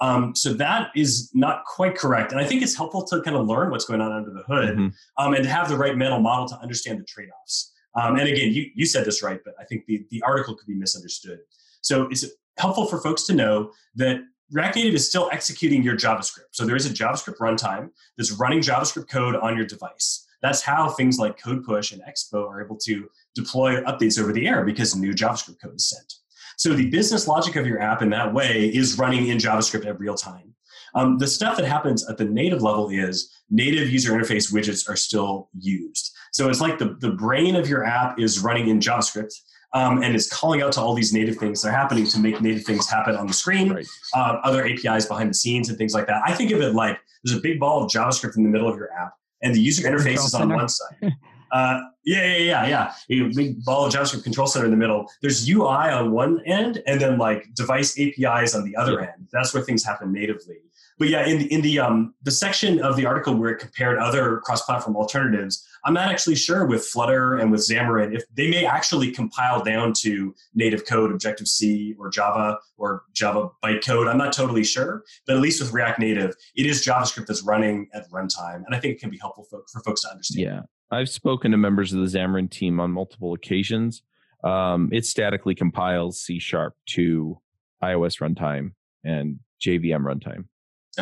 Um, 0.02 0.36
so 0.36 0.54
that 0.56 0.90
is 0.98 1.32
not 1.34 1.64
quite 1.64 1.96
correct. 1.96 2.34
And 2.34 2.42
I 2.42 2.44
think 2.44 2.62
it's 2.62 2.76
helpful 2.76 3.06
to 3.06 3.22
kind 3.22 3.38
of 3.38 3.48
learn 3.48 3.72
what's 3.72 3.86
going 3.86 4.02
on 4.02 4.12
under 4.12 4.32
the 4.32 4.44
hood 4.44 4.78
mm-hmm. 4.78 5.26
um, 5.26 5.34
and 5.34 5.46
to 5.46 5.50
have 5.50 5.70
the 5.70 5.78
right 5.78 5.96
mental 5.96 6.20
model 6.20 6.46
to 6.50 6.60
understand 6.60 7.00
the 7.00 7.06
trade 7.06 7.30
offs. 7.42 7.72
Um, 7.96 8.18
and 8.18 8.28
again, 8.28 8.52
you, 8.52 8.66
you 8.76 8.86
said 8.86 9.06
this 9.06 9.24
right, 9.24 9.40
but 9.46 9.54
I 9.62 9.64
think 9.64 9.86
the, 9.86 10.06
the 10.12 10.22
article 10.24 10.56
could 10.56 10.68
be 10.68 10.76
misunderstood. 10.76 11.40
So 11.80 12.10
it's 12.12 12.26
helpful 12.58 12.86
for 12.86 13.00
folks 13.00 13.24
to 13.28 13.34
know 13.34 13.72
that 13.96 14.20
React 14.52 14.76
Native 14.78 14.96
is 14.96 15.08
still 15.08 15.30
executing 15.34 15.84
your 15.84 15.98
JavaScript. 15.98 16.52
So 16.52 16.66
there 16.66 16.78
is 16.78 16.86
a 16.86 16.94
JavaScript 16.94 17.38
runtime 17.38 17.90
that's 18.18 18.32
running 18.32 18.62
JavaScript 18.62 19.10
code 19.10 19.36
on 19.36 19.58
your 19.58 19.66
device. 19.66 20.26
That's 20.42 20.62
how 20.62 20.90
things 20.90 21.18
like 21.18 21.42
Code 21.42 21.66
Push 21.66 21.92
and 21.92 22.02
Expo 22.04 22.48
are 22.48 22.64
able 22.64 22.78
to 22.78 23.10
deploy 23.36 23.82
updates 23.84 24.20
over 24.22 24.32
the 24.32 24.48
air 24.48 24.64
because 24.64 24.96
new 24.96 25.14
JavaScript 25.14 25.62
code 25.62 25.76
is 25.76 25.90
sent. 25.90 26.14
So 26.58 26.74
the 26.74 26.90
business 26.90 27.28
logic 27.28 27.56
of 27.56 27.68
your 27.68 27.82
app 27.82 28.02
in 28.02 28.10
that 28.12 28.34
way 28.34 28.68
is 28.74 28.98
running 28.98 29.28
in 29.28 29.38
JavaScript 29.38 29.86
at 29.86 30.00
real 30.00 30.16
time. 30.16 30.54
Um, 30.96 31.18
the 31.18 31.28
stuff 31.28 31.58
that 31.58 31.66
happens 31.66 32.08
at 32.10 32.18
the 32.18 32.26
native 32.26 32.62
level 32.62 32.90
is 32.90 33.32
native 33.50 33.90
user 33.90 34.14
interface 34.14 34.52
widgets 34.52 34.90
are 34.90 34.96
still 34.96 35.50
used. 35.60 36.14
So 36.32 36.50
it's 36.50 36.62
like 36.62 36.80
the, 36.80 36.96
the 37.00 37.12
brain 37.12 37.56
of 37.56 37.68
your 37.68 37.84
app 37.84 38.20
is 38.20 38.40
running 38.40 38.70
in 38.70 38.80
JavaScript 38.80 39.34
um, 39.74 40.02
and 40.04 40.16
is 40.16 40.30
calling 40.30 40.62
out 40.62 40.72
to 40.74 40.82
all 40.82 40.94
these 40.94 41.14
native 41.14 41.38
things 41.38 41.62
that 41.62 41.70
are 41.70 41.72
happening 41.72 42.06
to 42.06 42.20
make 42.20 42.42
native 42.42 42.64
things 42.64 42.90
happen 42.90 43.16
on 43.16 43.28
the 43.28 43.34
screen, 43.34 43.72
right. 43.72 43.88
uh, 44.16 44.40
other 44.44 44.66
APIs 44.66 45.06
behind 45.06 45.30
the 45.30 45.34
scenes 45.34 45.70
and 45.70 45.78
things 45.78 45.94
like 45.94 46.08
that. 46.08 46.22
I 46.26 46.34
think 46.34 46.52
of 46.52 46.62
it 46.62 46.74
like 46.74 46.98
there's 47.24 47.38
a 47.38 47.42
big 47.42 47.60
ball 47.60 47.84
of 47.84 47.92
JavaScript 47.92 48.38
in 48.38 48.44
the 48.44 48.50
middle 48.50 48.68
of 48.68 48.78
your 48.78 48.92
app 48.94 49.14
and 49.42 49.54
the 49.54 49.60
user 49.60 49.88
interface 49.88 50.26
is 50.26 50.34
on 50.34 50.54
one 50.54 50.70
side. 50.70 51.14
Uh, 51.50 51.80
yeah, 52.04 52.26
yeah, 52.26 52.68
yeah, 52.68 52.94
yeah. 53.10 53.26
A 53.26 53.34
big 53.34 53.64
ball 53.64 53.86
of 53.86 53.94
JavaScript 53.94 54.24
control 54.24 54.48
center 54.48 54.66
in 54.66 54.72
the 54.72 54.78
middle. 54.78 55.10
There's 55.22 55.50
UI 55.50 55.90
on 55.90 56.12
one 56.12 56.42
end, 56.46 56.84
and 56.88 57.00
then 57.00 57.18
like 57.18 57.48
device 57.54 57.98
APIs 57.98 58.54
on 58.54 58.66
the 58.66 58.76
other 58.76 59.00
yeah. 59.00 59.14
end. 59.14 59.30
That's 59.32 59.54
where 59.54 59.64
things 59.64 59.84
happen 59.84 60.12
natively. 60.12 60.58
But 61.00 61.10
yeah, 61.10 61.26
in 61.26 61.38
the 61.40 61.54
in 61.54 61.62
the 61.62 61.80
um 61.80 62.16
the 62.24 62.32
section 62.32 62.80
of 62.80 62.96
the 62.96 63.06
article 63.06 63.36
where 63.36 63.52
it 63.52 63.60
compared 63.60 64.00
other 64.00 64.38
cross-platform 64.38 64.96
alternatives, 64.96 65.66
I'm 65.86 65.94
not 65.94 66.10
actually 66.10 66.36
sure 66.36 66.66
with 66.66 66.86
Flutter 66.86 67.36
and 67.36 67.52
with 67.52 67.62
Xamarin 67.62 68.16
if 68.16 68.24
they 68.34 68.50
may 68.50 68.66
actually 68.66 69.12
compile 69.12 69.64
down 69.64 69.94
to 70.00 70.34
native 70.56 70.86
code, 70.86 71.12
Objective 71.12 71.48
C 71.48 71.96
or 72.00 72.10
Java 72.10 72.58
or 72.78 73.04
Java 73.14 73.50
bytecode. 73.64 74.10
I'm 74.10 74.18
not 74.18 74.34
totally 74.34 74.64
sure, 74.64 75.04
but 75.28 75.36
at 75.36 75.42
least 75.42 75.62
with 75.62 75.72
React 75.72 76.00
Native, 76.00 76.36
it 76.56 76.66
is 76.66 76.86
JavaScript 76.86 77.28
that's 77.28 77.44
running 77.44 77.90
at 77.94 78.10
runtime, 78.10 78.64
and 78.66 78.74
I 78.74 78.80
think 78.80 78.96
it 78.96 79.00
can 79.00 79.10
be 79.10 79.18
helpful 79.20 79.46
for, 79.50 79.62
for 79.72 79.82
folks 79.82 80.02
to 80.02 80.10
understand. 80.10 80.44
Yeah, 80.44 80.62
I've 80.90 81.10
spoken 81.10 81.52
to 81.52 81.58
members 81.58 81.94
of 81.94 82.00
the 82.00 82.08
Xamarin 82.08 82.50
team 82.50 82.80
on 82.80 82.92
multiple 82.92 83.34
occasions. 83.34 84.02
Um, 84.44 84.90
it 84.92 85.06
statically 85.06 85.56
compiles 85.56 86.20
C 86.22 86.40
sharp 86.40 86.76
to 86.88 87.40
iOS 87.84 88.20
runtime 88.20 88.72
and 89.04 89.40
JVM 89.62 90.02
runtime. 90.02 90.46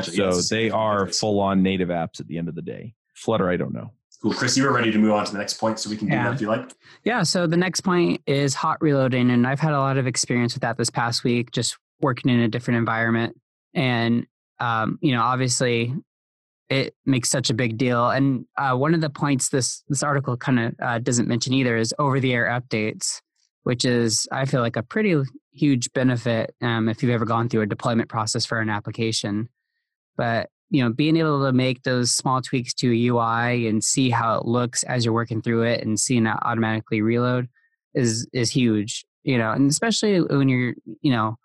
So 0.03 0.11
yes, 0.11 0.49
they 0.49 0.69
are 0.69 1.07
full 1.07 1.39
on 1.39 1.63
native 1.63 1.89
apps 1.89 2.19
at 2.19 2.27
the 2.27 2.37
end 2.37 2.49
of 2.49 2.55
the 2.55 2.61
day. 2.61 2.93
Flutter, 3.13 3.49
I 3.49 3.57
don't 3.57 3.73
know. 3.73 3.91
Cool. 4.21 4.33
Chris, 4.33 4.57
you 4.57 4.63
were 4.63 4.73
ready 4.73 4.91
to 4.91 4.97
move 4.97 5.11
on 5.11 5.25
to 5.25 5.31
the 5.31 5.37
next 5.37 5.53
point, 5.53 5.79
so 5.79 5.89
we 5.89 5.97
can 5.97 6.07
do 6.07 6.15
yeah. 6.15 6.23
that 6.23 6.33
if 6.33 6.41
you 6.41 6.47
like. 6.47 6.73
Yeah. 7.03 7.23
So 7.23 7.45
the 7.47 7.57
next 7.57 7.81
point 7.81 8.21
is 8.25 8.55
hot 8.55 8.81
reloading. 8.81 9.29
And 9.29 9.45
I've 9.45 9.59
had 9.59 9.73
a 9.73 9.79
lot 9.79 9.97
of 9.97 10.07
experience 10.07 10.55
with 10.55 10.61
that 10.61 10.77
this 10.77 10.89
past 10.89 11.23
week, 11.23 11.51
just 11.51 11.77
working 12.01 12.31
in 12.31 12.39
a 12.39 12.47
different 12.47 12.79
environment. 12.79 13.39
And, 13.73 14.25
um, 14.59 14.97
you 15.01 15.13
know, 15.13 15.21
obviously 15.21 15.93
it 16.69 16.95
makes 17.05 17.29
such 17.29 17.49
a 17.49 17.53
big 17.53 17.77
deal. 17.77 18.09
And 18.09 18.45
uh, 18.57 18.75
one 18.75 18.95
of 18.95 19.01
the 19.01 19.09
points 19.09 19.49
this 19.49 19.83
this 19.89 20.01
article 20.01 20.35
kind 20.37 20.59
of 20.59 20.75
uh, 20.81 20.99
doesn't 20.99 21.27
mention 21.27 21.53
either 21.53 21.77
is 21.77 21.93
over 21.99 22.19
the 22.19 22.33
air 22.33 22.47
updates, 22.47 23.21
which 23.63 23.85
is 23.85 24.27
I 24.31 24.45
feel 24.45 24.61
like 24.61 24.75
a 24.75 24.83
pretty 24.83 25.21
huge 25.53 25.93
benefit 25.93 26.55
um, 26.61 26.89
if 26.89 27.03
you've 27.03 27.11
ever 27.11 27.25
gone 27.25 27.47
through 27.47 27.61
a 27.61 27.67
deployment 27.67 28.09
process 28.09 28.45
for 28.45 28.59
an 28.59 28.69
application. 28.69 29.49
But 30.17 30.49
you 30.69 30.83
know, 30.83 30.91
being 30.91 31.15
able 31.17 31.45
to 31.45 31.53
make 31.53 31.83
those 31.83 32.11
small 32.11 32.41
tweaks 32.41 32.73
to 32.75 32.91
a 32.91 33.07
UI 33.07 33.67
and 33.67 33.83
see 33.83 34.09
how 34.09 34.37
it 34.37 34.45
looks 34.45 34.83
as 34.83 35.05
you're 35.05 35.13
working 35.13 35.41
through 35.41 35.63
it 35.63 35.85
and 35.85 35.99
seeing 35.99 36.25
it 36.25 36.35
automatically 36.41 37.01
reload 37.01 37.47
is 37.93 38.27
is 38.33 38.51
huge. 38.51 39.05
You 39.23 39.37
know, 39.37 39.51
and 39.51 39.69
especially 39.69 40.21
when 40.21 40.49
you're 40.49 40.75
you 41.01 41.11
know 41.11 41.37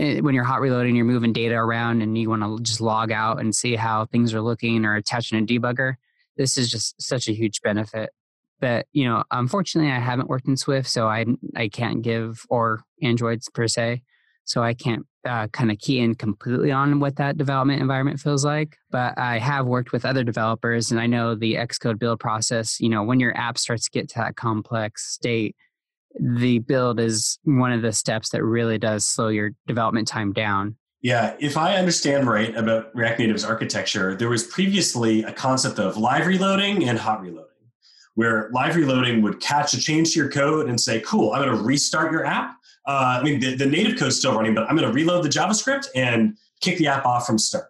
Eh, 0.00 0.20
when 0.20 0.34
you're 0.34 0.44
hot 0.44 0.62
reloading, 0.62 0.96
you're 0.96 1.04
moving 1.04 1.34
data 1.34 1.54
around 1.54 2.00
and 2.00 2.16
you 2.16 2.30
want 2.30 2.42
to 2.42 2.58
just 2.62 2.80
log 2.80 3.12
out 3.12 3.38
and 3.38 3.54
see 3.54 3.76
how 3.76 4.06
things 4.06 4.32
are 4.32 4.40
looking 4.40 4.86
or 4.86 4.96
attaching 4.96 5.38
a 5.38 5.44
debugger. 5.44 5.94
This 6.38 6.56
is 6.56 6.70
just 6.70 7.00
such 7.02 7.28
a 7.28 7.34
huge 7.34 7.60
benefit. 7.60 8.10
But 8.60 8.86
you 8.92 9.04
know, 9.04 9.24
unfortunately, 9.30 9.92
I 9.92 9.98
haven't 9.98 10.28
worked 10.28 10.48
in 10.48 10.56
Swift, 10.56 10.88
so 10.88 11.06
I 11.06 11.26
I 11.54 11.68
can't 11.68 12.00
give 12.00 12.46
or 12.48 12.82
Androids 13.02 13.50
per 13.50 13.68
se, 13.68 14.02
so 14.44 14.62
I 14.62 14.74
can't 14.74 15.06
uh, 15.24 15.48
kind 15.48 15.70
of 15.70 15.78
key 15.78 15.98
in 16.00 16.14
completely 16.14 16.72
on 16.72 17.00
what 17.00 17.16
that 17.16 17.36
development 17.36 17.80
environment 17.80 18.20
feels 18.20 18.44
like. 18.44 18.76
But 18.90 19.18
I 19.18 19.38
have 19.38 19.66
worked 19.66 19.92
with 19.92 20.04
other 20.04 20.24
developers, 20.24 20.90
and 20.90 21.00
I 21.00 21.06
know 21.06 21.34
the 21.34 21.54
Xcode 21.54 21.98
build 21.98 22.20
process. 22.20 22.80
You 22.80 22.88
know, 22.88 23.02
when 23.02 23.20
your 23.20 23.36
app 23.36 23.58
starts 23.58 23.84
to 23.84 23.90
get 23.90 24.08
to 24.10 24.18
that 24.18 24.36
complex 24.36 25.12
state, 25.12 25.56
the 26.18 26.58
build 26.58 26.98
is 26.98 27.38
one 27.44 27.72
of 27.72 27.82
the 27.82 27.92
steps 27.92 28.30
that 28.30 28.42
really 28.42 28.78
does 28.78 29.06
slow 29.06 29.28
your 29.28 29.50
development 29.66 30.08
time 30.08 30.32
down. 30.32 30.76
Yeah, 31.02 31.34
if 31.40 31.56
I 31.56 31.76
understand 31.76 32.28
right 32.28 32.54
about 32.54 32.94
React 32.94 33.20
Native's 33.20 33.44
architecture, 33.44 34.14
there 34.14 34.28
was 34.28 34.44
previously 34.44 35.22
a 35.22 35.32
concept 35.32 35.78
of 35.78 35.96
live 35.96 36.26
reloading 36.26 36.88
and 36.88 36.98
hot 36.98 37.22
reloading, 37.22 37.46
where 38.16 38.50
live 38.52 38.76
reloading 38.76 39.22
would 39.22 39.40
catch 39.40 39.72
a 39.72 39.80
change 39.80 40.12
to 40.12 40.18
your 40.18 40.30
code 40.30 40.68
and 40.68 40.78
say, 40.78 41.00
cool, 41.00 41.32
I'm 41.32 41.42
going 41.42 41.56
to 41.56 41.62
restart 41.62 42.12
your 42.12 42.26
app. 42.26 42.54
Uh, 42.90 43.20
I 43.20 43.22
mean, 43.22 43.38
the, 43.38 43.54
the 43.54 43.66
native 43.66 43.96
code's 43.96 44.18
still 44.18 44.34
running, 44.34 44.52
but 44.52 44.68
I'm 44.68 44.76
going 44.76 44.88
to 44.88 44.92
reload 44.92 45.24
the 45.24 45.28
JavaScript 45.28 45.86
and 45.94 46.36
kick 46.60 46.76
the 46.78 46.88
app 46.88 47.06
off 47.06 47.24
from 47.24 47.38
start. 47.38 47.66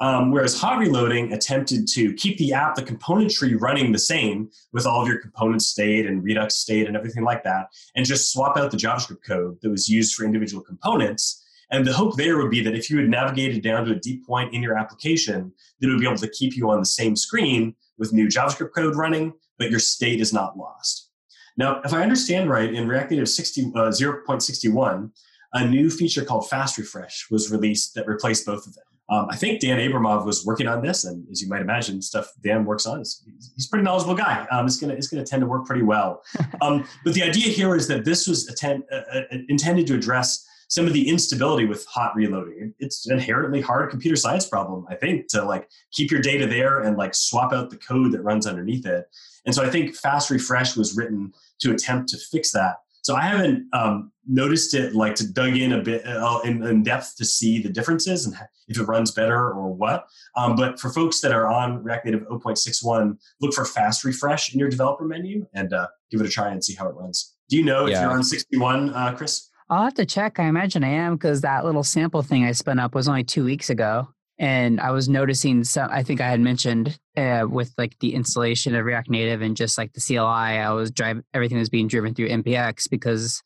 Um, 0.00 0.30
whereas 0.30 0.60
hot 0.60 0.78
reloading 0.78 1.32
attempted 1.32 1.88
to 1.88 2.12
keep 2.12 2.36
the 2.36 2.52
app, 2.52 2.74
the 2.74 2.82
component 2.82 3.30
tree 3.30 3.54
running 3.54 3.90
the 3.90 3.98
same 3.98 4.50
with 4.74 4.84
all 4.86 5.00
of 5.00 5.08
your 5.08 5.18
component 5.18 5.62
state 5.62 6.04
and 6.04 6.22
Redux 6.22 6.56
state 6.56 6.86
and 6.86 6.94
everything 6.94 7.24
like 7.24 7.42
that, 7.44 7.68
and 7.96 8.04
just 8.04 8.32
swap 8.32 8.58
out 8.58 8.70
the 8.70 8.76
JavaScript 8.76 9.24
code 9.26 9.56
that 9.62 9.70
was 9.70 9.88
used 9.88 10.14
for 10.14 10.26
individual 10.26 10.62
components. 10.62 11.42
And 11.70 11.86
the 11.86 11.94
hope 11.94 12.16
there 12.16 12.36
would 12.36 12.50
be 12.50 12.62
that 12.62 12.74
if 12.74 12.90
you 12.90 12.98
had 12.98 13.08
navigated 13.08 13.62
down 13.62 13.86
to 13.86 13.92
a 13.92 13.98
deep 13.98 14.26
point 14.26 14.52
in 14.52 14.62
your 14.62 14.76
application, 14.76 15.52
that 15.80 15.88
it 15.88 15.90
would 15.90 16.00
be 16.00 16.06
able 16.06 16.18
to 16.18 16.28
keep 16.28 16.54
you 16.54 16.70
on 16.70 16.80
the 16.80 16.86
same 17.00 17.16
screen 17.16 17.74
with 17.96 18.12
new 18.12 18.28
JavaScript 18.28 18.74
code 18.74 18.94
running, 18.94 19.32
but 19.58 19.70
your 19.70 19.80
state 19.80 20.20
is 20.20 20.34
not 20.34 20.58
lost. 20.58 21.09
Now, 21.56 21.80
if 21.84 21.92
I 21.92 22.02
understand 22.02 22.48
right, 22.50 22.72
in 22.72 22.88
React 22.88 23.12
Native 23.12 23.28
60, 23.28 23.72
uh, 23.74 23.78
0.61, 23.90 25.10
a 25.52 25.66
new 25.66 25.90
feature 25.90 26.24
called 26.24 26.48
Fast 26.48 26.78
Refresh 26.78 27.26
was 27.30 27.50
released 27.50 27.94
that 27.94 28.06
replaced 28.06 28.46
both 28.46 28.66
of 28.66 28.74
them. 28.74 28.84
Um, 29.10 29.26
I 29.28 29.34
think 29.34 29.60
Dan 29.60 29.78
Abramov 29.78 30.24
was 30.24 30.46
working 30.46 30.68
on 30.68 30.82
this, 30.82 31.04
and 31.04 31.26
as 31.32 31.42
you 31.42 31.48
might 31.48 31.62
imagine, 31.62 32.00
stuff 32.00 32.30
Dan 32.44 32.64
works 32.64 32.86
on 32.86 33.00
is 33.00 33.24
he's 33.56 33.66
a 33.66 33.68
pretty 33.68 33.82
knowledgeable 33.82 34.14
guy. 34.14 34.46
Um, 34.52 34.66
it's 34.66 34.76
gonna 34.76 34.94
it's 34.94 35.08
gonna 35.08 35.26
tend 35.26 35.40
to 35.40 35.46
work 35.46 35.66
pretty 35.66 35.82
well. 35.82 36.22
Um, 36.62 36.86
but 37.04 37.14
the 37.14 37.22
idea 37.22 37.48
here 37.48 37.74
is 37.74 37.88
that 37.88 38.04
this 38.04 38.26
was 38.26 38.46
attend, 38.48 38.84
uh, 38.92 38.96
uh, 38.96 39.22
intended 39.48 39.86
to 39.86 39.94
address 39.94 40.46
some 40.70 40.86
of 40.86 40.92
the 40.92 41.08
instability 41.08 41.66
with 41.66 41.84
hot 41.86 42.14
reloading. 42.14 42.72
It's 42.78 43.04
an 43.06 43.14
inherently 43.14 43.60
hard 43.60 43.90
computer 43.90 44.14
science 44.14 44.46
problem, 44.46 44.86
I 44.88 44.94
think, 44.94 45.26
to 45.30 45.44
like 45.44 45.68
keep 45.90 46.12
your 46.12 46.20
data 46.20 46.46
there 46.46 46.82
and 46.82 46.96
like 46.96 47.12
swap 47.12 47.52
out 47.52 47.70
the 47.70 47.76
code 47.76 48.12
that 48.12 48.22
runs 48.22 48.46
underneath 48.46 48.86
it. 48.86 49.06
And 49.44 49.52
so 49.54 49.64
I 49.64 49.68
think 49.68 49.96
Fast 49.96 50.30
Refresh 50.30 50.76
was 50.76 50.96
written 50.96 51.34
to 51.58 51.72
attempt 51.72 52.08
to 52.10 52.18
fix 52.18 52.52
that. 52.52 52.76
So 53.02 53.16
I 53.16 53.22
haven't 53.22 53.66
um, 53.72 54.12
noticed 54.28 54.74
it 54.74 54.94
like 54.94 55.16
to 55.16 55.32
dug 55.32 55.56
in 55.56 55.72
a 55.72 55.82
bit 55.82 56.06
uh, 56.06 56.40
in, 56.44 56.62
in, 56.62 56.84
depth 56.84 57.16
to 57.16 57.24
see 57.24 57.60
the 57.60 57.70
differences 57.70 58.26
and 58.26 58.36
if 58.68 58.78
it 58.78 58.84
runs 58.84 59.10
better 59.10 59.50
or 59.50 59.74
what. 59.74 60.06
Um, 60.36 60.54
but 60.54 60.78
for 60.78 60.90
folks 60.90 61.20
that 61.22 61.32
are 61.32 61.48
on 61.48 61.82
React 61.82 62.04
Native 62.04 62.28
0.61, 62.28 63.18
look 63.40 63.54
for 63.54 63.64
fast 63.64 64.04
refresh 64.04 64.52
in 64.52 64.60
your 64.60 64.68
developer 64.68 65.04
menu 65.04 65.46
and 65.52 65.72
uh, 65.72 65.88
give 66.12 66.20
it 66.20 66.26
a 66.26 66.30
try 66.30 66.50
and 66.50 66.62
see 66.62 66.74
how 66.74 66.86
it 66.86 66.94
runs. 66.94 67.34
Do 67.48 67.56
you 67.56 67.64
know 67.64 67.86
yeah. 67.86 67.96
if 67.96 68.02
you're 68.02 68.12
on 68.12 68.22
61, 68.22 68.90
uh, 68.90 69.14
Chris? 69.16 69.49
I'll 69.70 69.84
have 69.84 69.94
to 69.94 70.04
check. 70.04 70.40
I 70.40 70.46
imagine 70.46 70.82
I 70.82 70.88
am 70.88 71.14
because 71.14 71.42
that 71.42 71.64
little 71.64 71.84
sample 71.84 72.22
thing 72.22 72.44
I 72.44 72.50
spun 72.52 72.80
up 72.80 72.92
was 72.92 73.08
only 73.08 73.22
two 73.22 73.44
weeks 73.44 73.70
ago 73.70 74.08
and 74.36 74.80
I 74.80 74.90
was 74.90 75.08
noticing 75.08 75.62
some. 75.62 75.88
I 75.92 76.02
think 76.02 76.20
I 76.20 76.28
had 76.28 76.40
mentioned 76.40 76.98
uh, 77.16 77.46
with 77.48 77.72
like 77.78 77.96
the 78.00 78.14
installation 78.14 78.74
of 78.74 78.84
React 78.84 79.10
Native 79.10 79.42
and 79.42 79.56
just 79.56 79.78
like 79.78 79.92
the 79.92 80.00
CLI, 80.00 80.18
I 80.58 80.72
was 80.72 80.90
driving 80.90 81.22
everything 81.32 81.58
was 81.58 81.68
being 81.68 81.86
driven 81.86 82.14
through 82.14 82.30
npx 82.30 82.90
because 82.90 83.42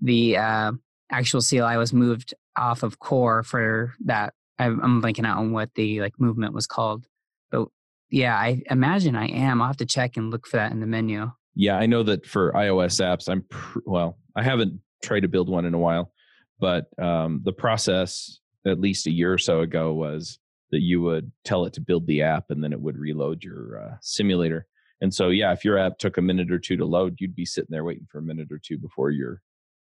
the 0.00 0.36
uh, 0.36 0.72
actual 1.12 1.40
CLI 1.40 1.76
was 1.76 1.92
moved 1.92 2.34
off 2.56 2.82
of 2.82 2.98
core 2.98 3.44
for 3.44 3.94
that. 4.06 4.34
I'm 4.58 5.00
blanking 5.00 5.24
out 5.24 5.38
on 5.38 5.52
what 5.52 5.70
the 5.76 6.00
like 6.00 6.18
movement 6.18 6.54
was 6.54 6.66
called, 6.66 7.06
but 7.52 7.68
yeah, 8.10 8.34
I 8.34 8.62
imagine 8.68 9.14
I 9.14 9.28
am. 9.28 9.62
I'll 9.62 9.68
have 9.68 9.76
to 9.76 9.86
check 9.86 10.16
and 10.16 10.30
look 10.30 10.48
for 10.48 10.56
that 10.56 10.72
in 10.72 10.80
the 10.80 10.86
menu. 10.86 11.30
Yeah, 11.54 11.76
I 11.76 11.86
know 11.86 12.02
that 12.02 12.26
for 12.26 12.52
iOS 12.54 13.00
apps, 13.00 13.28
I'm 13.28 13.42
pr- 13.48 13.78
well. 13.86 14.18
I 14.34 14.42
haven't 14.42 14.80
tried 15.02 15.20
to 15.20 15.28
build 15.28 15.48
one 15.48 15.64
in 15.64 15.74
a 15.74 15.78
while, 15.78 16.12
but 16.58 16.86
um, 17.00 17.40
the 17.44 17.52
process 17.52 18.40
at 18.66 18.80
least 18.80 19.06
a 19.06 19.10
year 19.10 19.32
or 19.32 19.38
so 19.38 19.60
ago 19.60 19.92
was 19.92 20.38
that 20.70 20.80
you 20.80 21.00
would 21.00 21.32
tell 21.44 21.64
it 21.64 21.72
to 21.72 21.80
build 21.80 22.06
the 22.06 22.22
app 22.22 22.50
and 22.50 22.62
then 22.62 22.72
it 22.72 22.80
would 22.80 22.98
reload 22.98 23.42
your 23.42 23.82
uh, 23.82 23.96
simulator. 24.00 24.66
And 25.00 25.14
so, 25.14 25.28
yeah, 25.28 25.52
if 25.52 25.64
your 25.64 25.78
app 25.78 25.98
took 25.98 26.18
a 26.18 26.22
minute 26.22 26.50
or 26.50 26.58
two 26.58 26.76
to 26.76 26.84
load, 26.84 27.16
you'd 27.20 27.36
be 27.36 27.46
sitting 27.46 27.70
there 27.70 27.84
waiting 27.84 28.06
for 28.10 28.18
a 28.18 28.22
minute 28.22 28.48
or 28.50 28.58
two 28.58 28.78
before 28.78 29.10
your 29.10 29.40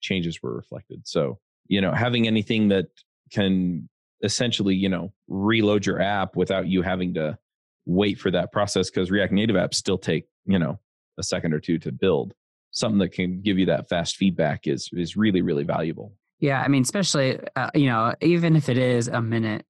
changes 0.00 0.42
were 0.42 0.54
reflected. 0.54 1.02
So, 1.04 1.38
you 1.66 1.80
know, 1.80 1.92
having 1.92 2.26
anything 2.26 2.68
that 2.68 2.86
can 3.30 3.88
essentially, 4.22 4.74
you 4.74 4.88
know, 4.88 5.12
reload 5.28 5.84
your 5.84 6.00
app 6.00 6.36
without 6.36 6.68
you 6.68 6.82
having 6.82 7.14
to 7.14 7.36
wait 7.84 8.18
for 8.18 8.30
that 8.30 8.52
process 8.52 8.90
because 8.90 9.10
React 9.10 9.32
Native 9.32 9.56
apps 9.56 9.74
still 9.74 9.98
take, 9.98 10.26
you 10.46 10.58
know, 10.58 10.78
a 11.18 11.22
second 11.22 11.52
or 11.52 11.60
two 11.60 11.78
to 11.78 11.92
build. 11.92 12.32
Something 12.72 12.98
that 12.98 13.12
can 13.12 13.42
give 13.42 13.58
you 13.58 13.66
that 13.66 13.88
fast 13.88 14.16
feedback 14.16 14.66
is 14.66 14.88
is 14.92 15.16
really 15.16 15.42
really 15.42 15.64
valuable. 15.64 16.14
Yeah, 16.40 16.60
I 16.60 16.68
mean, 16.68 16.82
especially 16.82 17.38
uh, 17.54 17.70
you 17.74 17.86
know, 17.86 18.14
even 18.20 18.56
if 18.56 18.68
it 18.68 18.78
is 18.78 19.08
a 19.08 19.22
minute, 19.22 19.64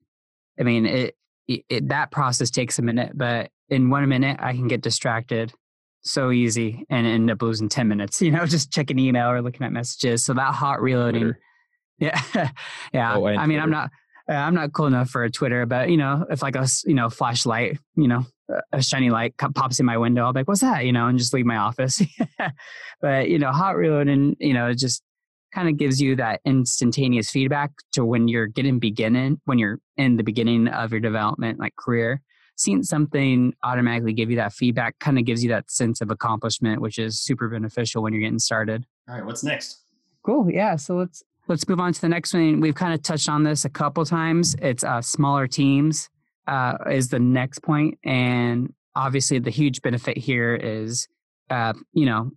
I 0.59 0.63
mean, 0.63 0.87
it, 0.87 1.17
it 1.47 1.89
that 1.89 2.11
process 2.11 2.51
takes 2.51 2.79
a 2.79 2.83
minute, 2.83 3.13
but 3.15 3.51
in 3.69 3.91
one 3.91 4.09
minute 4.09 4.39
I 4.41 4.53
can 4.53 4.69
get 4.69 4.81
distracted 4.81 5.53
so 6.03 6.31
easy 6.31 6.85
and 6.91 7.07
end 7.07 7.31
up 7.31 7.41
losing 7.43 7.69
10 7.69 7.89
minutes, 7.89 8.21
you 8.23 8.31
know, 8.31 8.47
just 8.47 8.71
checking 8.71 8.99
email 8.99 9.31
or 9.31 9.41
looking 9.43 9.65
at 9.65 9.73
messages. 9.73 10.25
So 10.25 10.35
that 10.35 10.55
hot 10.55 10.81
reloading. 10.83 11.23
Twitter. 11.23 11.41
Yeah. 11.99 12.21
yeah. 12.93 13.15
Oh, 13.15 13.25
I 13.27 13.47
mean, 13.47 13.47
Twitter. 13.47 13.61
I'm 13.61 13.71
not, 13.71 13.91
Uh, 14.29 14.35
I'm 14.35 14.55
not 14.55 14.73
cool 14.73 14.87
enough 14.87 15.11
for 15.11 15.25
a 15.25 15.31
Twitter, 15.31 15.67
but 15.67 15.91
you 15.91 15.97
know, 15.97 16.25
if 16.31 16.43
like 16.43 16.57
a, 16.57 16.67
you 16.85 16.95
know, 16.95 17.11
flashlight, 17.11 17.79
you 17.97 18.09
know, 18.09 18.25
a 18.73 18.83
shiny 18.83 19.11
light 19.11 19.35
pops 19.37 19.81
in 19.81 19.87
my 19.87 19.97
window, 19.97 20.25
I'll 20.25 20.33
be 20.33 20.41
like, 20.41 20.49
what's 20.49 20.61
that? 20.61 20.85
You 20.85 20.93
know, 20.93 21.07
and 21.07 21.19
just 21.19 21.35
leave 21.35 21.47
my 21.47 21.57
office. 21.57 22.03
but, 23.01 23.29
you 23.29 23.39
know, 23.39 23.51
hot 23.51 23.77
reloading, 23.77 24.37
you 24.39 24.55
know, 24.55 24.69
it 24.69 24.79
just 24.79 25.03
kind 25.53 25.69
of 25.69 25.77
gives 25.77 26.01
you 26.01 26.17
that 26.17 26.41
instantaneous 26.45 27.31
feedback 27.31 27.71
to 27.93 28.05
when 28.05 28.29
you're 28.29 28.47
getting 28.47 28.79
beginning 28.79 29.41
when 29.45 29.59
you're 29.59 29.79
in 29.97 30.17
the 30.17 30.23
beginning 30.23 30.67
of 30.69 30.91
your 30.91 31.01
development 31.01 31.59
like 31.59 31.77
career 31.77 32.23
seeing 32.57 32.83
something 32.83 33.53
automatically 33.63 34.13
give 34.13 34.31
you 34.31 34.37
that 34.37 34.53
feedback 34.53 34.99
kind 34.99 35.19
of 35.19 35.25
gives 35.25 35.43
you 35.43 35.51
that 35.51 35.71
sense 35.71 36.01
of 36.01 36.11
accomplishment 36.11 36.81
which 36.81 36.99
is 36.99 37.21
super 37.21 37.49
beneficial 37.49 38.03
when 38.03 38.13
you're 38.13 38.23
getting 38.23 38.39
started 38.39 38.87
all 39.09 39.15
right 39.15 39.25
what's 39.25 39.45
next 39.45 39.83
cool 40.25 40.51
yeah 40.51 40.75
so 40.75 40.97
let's 40.97 41.23
let's 41.49 41.69
move 41.69 41.81
on 41.81 41.93
to 41.93 42.01
the 42.01 42.09
next 42.09 42.35
one 42.35 42.61
we've 42.61 42.75
kind 42.75 42.95
of 42.95 43.03
touched 43.03 43.29
on 43.29 43.43
this 43.43 43.65
a 43.65 43.71
couple 43.71 44.05
times 44.05 44.55
it's 44.61 44.85
uh, 44.85 45.01
smaller 45.01 45.47
teams 45.47 46.09
uh, 46.47 46.77
is 46.91 47.09
the 47.09 47.21
next 47.21 47.61
point 47.61 47.99
and 48.05 48.73
obviously 48.97 49.39
the 49.39 49.51
huge 49.51 49.81
benefit 49.83 50.19
here 50.19 50.55
is 50.55 51.09
uh, 51.51 51.73
you 51.93 52.07
know 52.07 52.31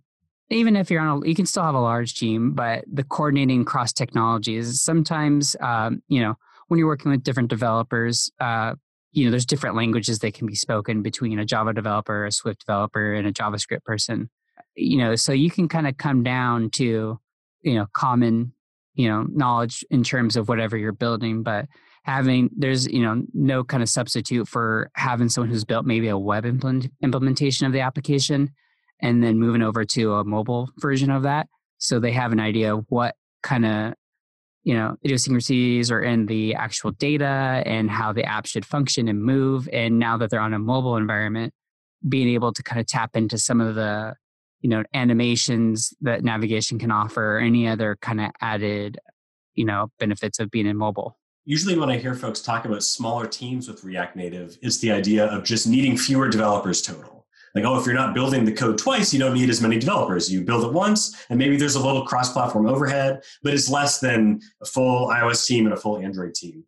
even 0.50 0.76
if 0.76 0.90
you're 0.90 1.00
on 1.00 1.22
a, 1.22 1.26
you 1.26 1.34
can 1.34 1.46
still 1.46 1.64
have 1.64 1.74
a 1.74 1.80
large 1.80 2.14
team, 2.14 2.52
but 2.52 2.84
the 2.92 3.02
coordinating 3.02 3.64
cross 3.64 3.92
technologies 3.92 4.80
sometimes, 4.80 5.56
um, 5.60 6.02
you 6.08 6.20
know, 6.20 6.34
when 6.68 6.78
you're 6.78 6.86
working 6.86 7.10
with 7.10 7.22
different 7.22 7.48
developers, 7.48 8.30
uh, 8.40 8.74
you 9.12 9.24
know, 9.24 9.30
there's 9.30 9.46
different 9.46 9.76
languages 9.76 10.18
that 10.20 10.34
can 10.34 10.46
be 10.46 10.54
spoken 10.54 11.02
between 11.02 11.38
a 11.38 11.44
Java 11.44 11.72
developer, 11.72 12.26
a 12.26 12.32
Swift 12.32 12.60
developer, 12.60 13.14
and 13.14 13.26
a 13.26 13.32
JavaScript 13.32 13.84
person. 13.84 14.30
You 14.76 14.98
know, 14.98 15.16
so 15.16 15.32
you 15.32 15.50
can 15.50 15.68
kind 15.68 15.86
of 15.86 15.96
come 15.96 16.22
down 16.22 16.70
to, 16.72 17.18
you 17.62 17.74
know, 17.74 17.86
common, 17.92 18.52
you 18.96 19.08
know, 19.08 19.26
knowledge 19.32 19.84
in 19.90 20.02
terms 20.02 20.36
of 20.36 20.48
whatever 20.48 20.76
you're 20.76 20.92
building, 20.92 21.42
but 21.42 21.66
having 22.04 22.48
there's 22.56 22.86
you 22.86 23.02
know 23.02 23.22
no 23.34 23.64
kind 23.64 23.82
of 23.82 23.88
substitute 23.88 24.48
for 24.48 24.90
having 24.94 25.28
someone 25.28 25.50
who's 25.50 25.64
built 25.64 25.84
maybe 25.84 26.08
a 26.08 26.18
web 26.18 26.46
implement, 26.46 26.90
implementation 27.02 27.66
of 27.66 27.72
the 27.72 27.80
application 27.80 28.50
and 29.00 29.22
then 29.22 29.38
moving 29.38 29.62
over 29.62 29.84
to 29.84 30.14
a 30.14 30.24
mobile 30.24 30.70
version 30.78 31.10
of 31.10 31.24
that. 31.24 31.48
So 31.78 32.00
they 32.00 32.12
have 32.12 32.32
an 32.32 32.40
idea 32.40 32.74
of 32.74 32.86
what 32.88 33.14
kind 33.42 33.66
of 33.66 33.94
you 34.64 34.74
know 34.74 34.96
idiosyncrasies 35.04 35.90
are 35.90 36.02
in 36.02 36.26
the 36.26 36.54
actual 36.54 36.90
data 36.92 37.62
and 37.66 37.90
how 37.90 38.12
the 38.12 38.24
app 38.24 38.46
should 38.46 38.64
function 38.64 39.08
and 39.08 39.22
move. 39.22 39.68
And 39.72 39.98
now 39.98 40.16
that 40.16 40.30
they're 40.30 40.40
on 40.40 40.54
a 40.54 40.58
mobile 40.58 40.96
environment, 40.96 41.52
being 42.08 42.28
able 42.28 42.52
to 42.52 42.62
kind 42.62 42.80
of 42.80 42.86
tap 42.86 43.16
into 43.16 43.36
some 43.36 43.60
of 43.60 43.74
the 43.74 44.14
you 44.66 44.70
know 44.70 44.82
animations 44.94 45.94
that 46.00 46.24
navigation 46.24 46.76
can 46.76 46.90
offer, 46.90 47.36
or 47.36 47.38
any 47.38 47.68
other 47.68 47.96
kind 48.02 48.20
of 48.20 48.32
added 48.40 48.98
you 49.54 49.64
know 49.64 49.92
benefits 50.00 50.40
of 50.40 50.50
being 50.50 50.66
in 50.66 50.76
mobile 50.76 51.16
usually 51.44 51.78
when 51.78 51.88
I 51.88 51.96
hear 51.96 52.12
folks 52.12 52.40
talk 52.40 52.64
about 52.64 52.82
smaller 52.82 53.24
teams 53.28 53.68
with 53.68 53.84
React 53.84 54.16
Native, 54.16 54.58
it's 54.62 54.78
the 54.78 54.90
idea 54.90 55.26
of 55.26 55.44
just 55.44 55.68
needing 55.68 55.96
fewer 55.96 56.28
developers 56.28 56.82
total 56.82 57.16
like, 57.56 57.64
oh, 57.64 57.78
if 57.78 57.86
you're 57.86 57.94
not 57.94 58.12
building 58.12 58.44
the 58.44 58.52
code 58.52 58.76
twice, 58.76 59.14
you 59.14 59.18
don't 59.18 59.32
need 59.32 59.48
as 59.48 59.62
many 59.62 59.78
developers. 59.78 60.30
You 60.30 60.42
build 60.42 60.64
it 60.64 60.72
once, 60.74 61.24
and 61.30 61.38
maybe 61.38 61.56
there's 61.56 61.74
a 61.74 61.84
little 61.84 62.04
cross 62.04 62.30
platform 62.30 62.66
overhead, 62.66 63.22
but 63.42 63.54
it's 63.54 63.70
less 63.70 63.98
than 63.98 64.42
a 64.60 64.66
full 64.66 65.08
iOS 65.08 65.46
team 65.46 65.64
and 65.64 65.72
a 65.72 65.76
full 65.78 65.96
Android 65.98 66.34
team. 66.34 66.64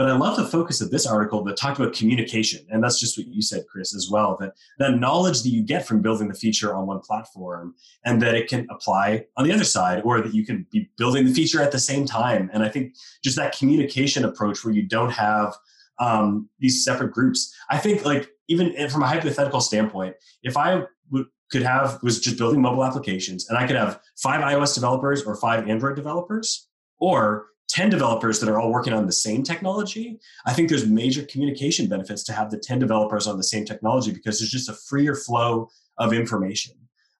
But 0.00 0.08
I 0.08 0.16
love 0.16 0.38
the 0.38 0.46
focus 0.46 0.80
of 0.80 0.90
this 0.90 1.06
article 1.06 1.44
that 1.44 1.58
talked 1.58 1.78
about 1.78 1.92
communication. 1.92 2.64
And 2.70 2.82
that's 2.82 2.98
just 2.98 3.18
what 3.18 3.26
you 3.26 3.42
said, 3.42 3.66
Chris, 3.70 3.94
as 3.94 4.08
well 4.10 4.34
that 4.40 4.54
that 4.78 4.96
knowledge 4.96 5.42
that 5.42 5.50
you 5.50 5.62
get 5.62 5.86
from 5.86 6.00
building 6.00 6.26
the 6.26 6.32
feature 6.32 6.74
on 6.74 6.86
one 6.86 7.00
platform 7.00 7.74
and 8.06 8.22
that 8.22 8.34
it 8.34 8.48
can 8.48 8.66
apply 8.70 9.26
on 9.36 9.44
the 9.44 9.52
other 9.52 9.62
side, 9.62 10.00
or 10.02 10.22
that 10.22 10.32
you 10.32 10.46
can 10.46 10.66
be 10.72 10.88
building 10.96 11.26
the 11.26 11.34
feature 11.34 11.60
at 11.60 11.70
the 11.70 11.78
same 11.78 12.06
time. 12.06 12.48
And 12.54 12.62
I 12.62 12.70
think 12.70 12.94
just 13.22 13.36
that 13.36 13.54
communication 13.54 14.24
approach 14.24 14.64
where 14.64 14.72
you 14.72 14.84
don't 14.84 15.10
have 15.10 15.54
um, 15.98 16.48
these 16.60 16.82
separate 16.82 17.12
groups. 17.12 17.54
I 17.68 17.76
think 17.76 18.02
like 18.02 18.30
even 18.48 18.72
from 18.88 19.02
a 19.02 19.06
hypothetical 19.06 19.60
standpoint, 19.60 20.16
if 20.42 20.56
I 20.56 20.82
would, 21.10 21.26
could 21.52 21.60
have 21.60 22.02
was 22.02 22.20
just 22.20 22.38
building 22.38 22.62
mobile 22.62 22.86
applications 22.86 23.50
and 23.50 23.58
I 23.58 23.66
could 23.66 23.76
have 23.76 24.00
five 24.16 24.40
iOS 24.40 24.72
developers 24.72 25.24
or 25.24 25.36
five 25.36 25.68
Android 25.68 25.94
developers 25.94 26.68
or 27.00 27.48
10 27.70 27.88
developers 27.88 28.40
that 28.40 28.48
are 28.48 28.60
all 28.60 28.72
working 28.72 28.92
on 28.92 29.06
the 29.06 29.12
same 29.12 29.42
technology, 29.42 30.18
I 30.44 30.52
think 30.52 30.68
there's 30.68 30.86
major 30.86 31.22
communication 31.22 31.88
benefits 31.88 32.24
to 32.24 32.32
have 32.32 32.50
the 32.50 32.58
10 32.58 32.78
developers 32.78 33.26
on 33.26 33.36
the 33.36 33.44
same 33.44 33.64
technology 33.64 34.12
because 34.12 34.38
there's 34.38 34.50
just 34.50 34.68
a 34.68 34.74
freer 34.74 35.14
flow 35.14 35.68
of 35.98 36.12
information. 36.12 36.74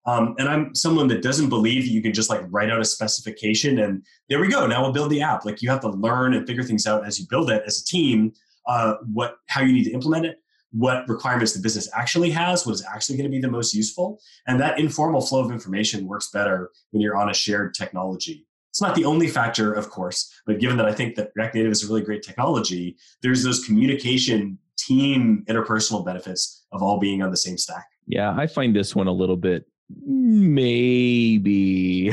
Um, 0.06 0.34
and 0.38 0.48
I'm 0.48 0.74
someone 0.74 1.08
that 1.08 1.22
doesn't 1.22 1.50
believe 1.50 1.86
you 1.86 2.02
can 2.02 2.12
just 2.12 2.30
like 2.30 2.42
write 2.48 2.70
out 2.70 2.80
a 2.80 2.84
specification 2.84 3.78
and 3.78 4.02
there 4.28 4.40
we 4.40 4.48
go. 4.48 4.66
Now 4.66 4.82
we'll 4.82 4.92
build 4.92 5.10
the 5.10 5.20
app. 5.20 5.44
Like 5.44 5.62
you 5.62 5.70
have 5.70 5.80
to 5.82 5.90
learn 5.90 6.34
and 6.34 6.46
figure 6.46 6.64
things 6.64 6.86
out 6.86 7.06
as 7.06 7.20
you 7.20 7.26
build 7.28 7.50
it 7.50 7.62
as 7.66 7.80
a 7.80 7.84
team. 7.84 8.32
Uh, 8.66 8.94
what 9.12 9.36
how 9.46 9.60
you 9.60 9.72
need 9.72 9.84
to 9.84 9.92
implement 9.92 10.26
it, 10.26 10.38
what 10.72 11.08
requirements 11.08 11.52
the 11.52 11.60
business 11.60 11.88
actually 11.94 12.30
has, 12.30 12.64
what 12.64 12.72
is 12.72 12.84
actually 12.84 13.16
going 13.16 13.30
to 13.30 13.30
be 13.30 13.40
the 13.40 13.50
most 13.50 13.74
useful. 13.74 14.20
And 14.46 14.58
that 14.60 14.78
informal 14.78 15.20
flow 15.20 15.44
of 15.44 15.50
information 15.50 16.06
works 16.06 16.30
better 16.30 16.70
when 16.90 17.02
you're 17.02 17.16
on 17.16 17.30
a 17.30 17.34
shared 17.34 17.74
technology. 17.74 18.46
It's 18.70 18.80
not 18.80 18.94
the 18.94 19.04
only 19.04 19.28
factor, 19.28 19.72
of 19.72 19.90
course, 19.90 20.33
but 20.46 20.61
given 20.61 20.76
that 20.78 20.87
I 20.87 20.92
think 20.92 21.16
that 21.16 21.30
React 21.35 21.56
Native 21.56 21.72
is 21.72 21.85
a 21.85 21.88
really 21.88 22.02
great 22.02 22.22
technology, 22.22 22.96
there's 23.22 23.42
those 23.42 23.64
communication, 23.64 24.59
team, 24.78 25.44
interpersonal 25.48 26.04
benefits 26.04 26.64
of 26.72 26.83
all 26.83 26.98
being 26.98 27.22
on 27.22 27.30
the 27.30 27.37
same 27.37 27.59
stack. 27.59 27.87
Yeah, 28.06 28.35
I 28.37 28.46
find 28.46 28.74
this 28.74 28.94
one 28.94 29.09
a 29.09 29.12
little 29.12 29.37
bit 29.37 29.66
maybe. 30.06 31.37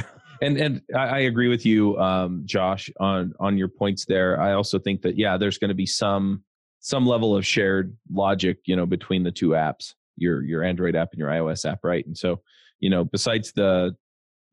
And 0.40 0.56
and 0.58 0.84
I, 0.96 1.22
agree 1.22 1.48
with 1.48 1.66
you, 1.66 1.98
um, 1.98 2.44
Josh, 2.46 2.92
on 3.00 3.34
on 3.40 3.58
your 3.58 3.70
points 3.70 4.06
there. 4.06 4.40
I 4.40 4.54
also 4.54 4.78
think 4.78 5.02
that 5.02 5.18
yeah, 5.18 5.36
there's 5.36 5.58
going 5.58 5.70
to 5.70 5.74
be 5.74 5.88
some 5.88 6.44
some 6.80 7.08
level 7.08 7.36
of 7.36 7.44
shared 7.44 7.98
logic, 8.12 8.60
you 8.66 8.76
know, 8.76 8.86
between 8.86 9.24
the 9.24 9.32
two 9.32 9.50
apps, 9.50 9.96
your 10.16 10.44
your 10.44 10.62
Android 10.62 10.96
app 10.96 11.10
and 11.12 11.18
your 11.18 11.30
iOS 11.30 11.68
app, 11.68 11.80
right? 11.82 12.06
And 12.06 12.16
so, 12.16 12.44
you 12.80 12.92
know, 12.92 13.04
besides 13.04 13.52
the 13.52 13.96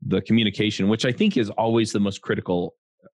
the 0.06 0.20
communication, 0.20 0.88
which 0.88 1.04
I 1.04 1.12
think 1.12 1.36
is 1.36 1.50
always 1.50 1.92
the 1.92 2.00
most 2.00 2.20
critical 2.20 2.74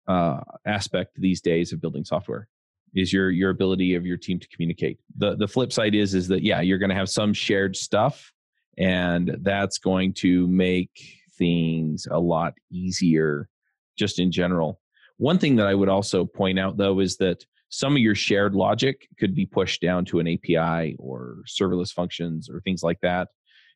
uh, 0.08 0.42
aspect 0.66 1.16
these 1.16 1.42
days 1.42 1.74
of 1.74 1.82
building 1.82 2.06
software, 2.06 2.48
is 2.94 3.12
your 3.12 3.30
your 3.32 3.50
ability 3.50 3.96
of 3.96 4.06
your 4.06 4.18
team 4.18 4.40
to 4.40 4.48
communicate. 4.50 5.00
The 5.18 5.36
the 5.36 5.48
flip 5.48 5.72
side 5.72 5.96
is 5.96 6.14
is 6.14 6.28
that 6.30 6.44
yeah, 6.44 6.62
you're 6.62 6.78
going 6.78 6.90
to 6.90 6.96
have 6.96 7.10
some 7.10 7.34
shared 7.34 7.76
stuff, 7.76 8.32
and 8.78 9.38
that's 9.42 9.78
going 9.78 10.14
to 10.16 10.48
make 10.48 10.92
things 11.38 12.08
a 12.10 12.20
lot 12.20 12.54
easier 12.72 13.50
just 13.98 14.20
in 14.20 14.32
general. 14.32 14.80
One 15.18 15.40
thing 15.40 15.56
that 15.58 15.68
I 15.68 15.76
would 15.76 15.90
also 15.90 16.26
point 16.26 16.60
out 16.60 16.78
though 16.78 17.00
is 17.00 17.18
that 17.18 17.46
some 17.70 17.94
of 17.94 18.00
your 18.00 18.16
shared 18.16 18.56
logic 18.56 19.08
could 19.20 19.36
be 19.36 19.46
pushed 19.46 19.82
down 19.82 20.06
to 20.06 20.20
an 20.20 20.28
API 20.28 20.96
or 20.98 21.38
serverless 21.48 21.92
functions 21.92 22.50
or 22.50 22.62
things 22.62 22.84
like 22.84 23.00
that. 23.02 23.30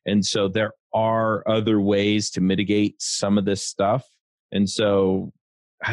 And 0.06 0.24
so 0.24 0.48
there 0.48 0.72
are 0.94 1.42
other 1.48 1.80
ways 1.80 2.30
to 2.30 2.40
mitigate 2.40 3.00
some 3.00 3.38
of 3.38 3.44
this 3.44 3.64
stuff. 3.64 4.04
And 4.52 4.68
so, 4.68 5.32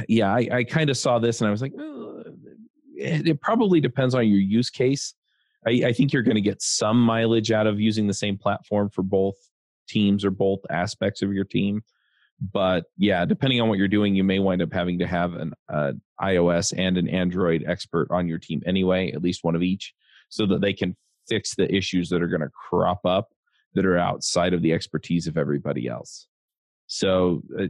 yeah, 0.08 0.34
I, 0.34 0.48
I 0.52 0.64
kind 0.64 0.90
of 0.90 0.98
saw 0.98 1.20
this 1.20 1.42
and 1.42 1.48
I 1.48 1.52
was 1.52 1.62
like, 1.62 1.74
it, 2.96 3.28
it, 3.28 3.42
probably 3.42 3.80
depends 3.80 4.16
on 4.16 4.28
your 4.28 4.40
use 4.40 4.70
case. 4.70 5.14
I, 5.66 5.84
I 5.88 5.94
think 5.94 6.14
you're 6.14 6.24
going 6.24 6.36
to 6.36 6.42
get 6.42 6.62
some 6.62 7.00
mileage 7.00 7.52
out 7.52 7.68
of 7.68 7.80
using 7.80 8.08
the 8.08 8.14
same 8.14 8.38
platform 8.38 8.90
for 8.90 9.04
both 9.04 9.36
teams 9.88 10.26
or 10.26 10.32
both 10.32 10.60
aspects 10.70 11.22
of 11.22 11.32
your 11.32 11.46
team. 11.46 11.82
But 12.54 12.86
yeah, 12.98 13.26
depending 13.26 13.62
on 13.62 13.70
what 13.70 13.78
you're 13.78 13.88
doing, 13.88 14.16
you 14.16 14.24
may 14.24 14.40
wind 14.40 14.62
up 14.62 14.74
having 14.74 15.00
to 15.00 15.08
have 15.08 15.34
an 15.34 15.54
uh, 15.70 15.94
iOS 16.22 16.74
and 16.78 16.98
an 16.98 17.08
Android 17.08 17.64
expert 17.68 18.08
on 18.12 18.28
your 18.28 18.38
team 18.38 18.62
anyway, 18.66 19.12
at 19.12 19.24
least 19.24 19.44
one 19.44 19.56
of 19.56 19.64
each, 19.64 19.94
so 20.30 20.46
that 20.48 20.62
they 20.62 20.74
can 20.74 20.96
fix 21.28 21.56
the 21.56 21.74
issues 21.74 22.10
that 22.10 22.22
are 22.22 22.28
going 22.28 22.42
to 22.42 22.50
crop 22.70 23.06
up 23.06 23.30
that 23.78 23.86
are 23.86 23.98
outside 23.98 24.54
of 24.54 24.62
the 24.64 24.74
expertise 24.74 25.28
of 25.28 25.38
everybody 25.38 25.88
else. 25.88 26.28
So 26.88 27.44
uh, 27.58 27.68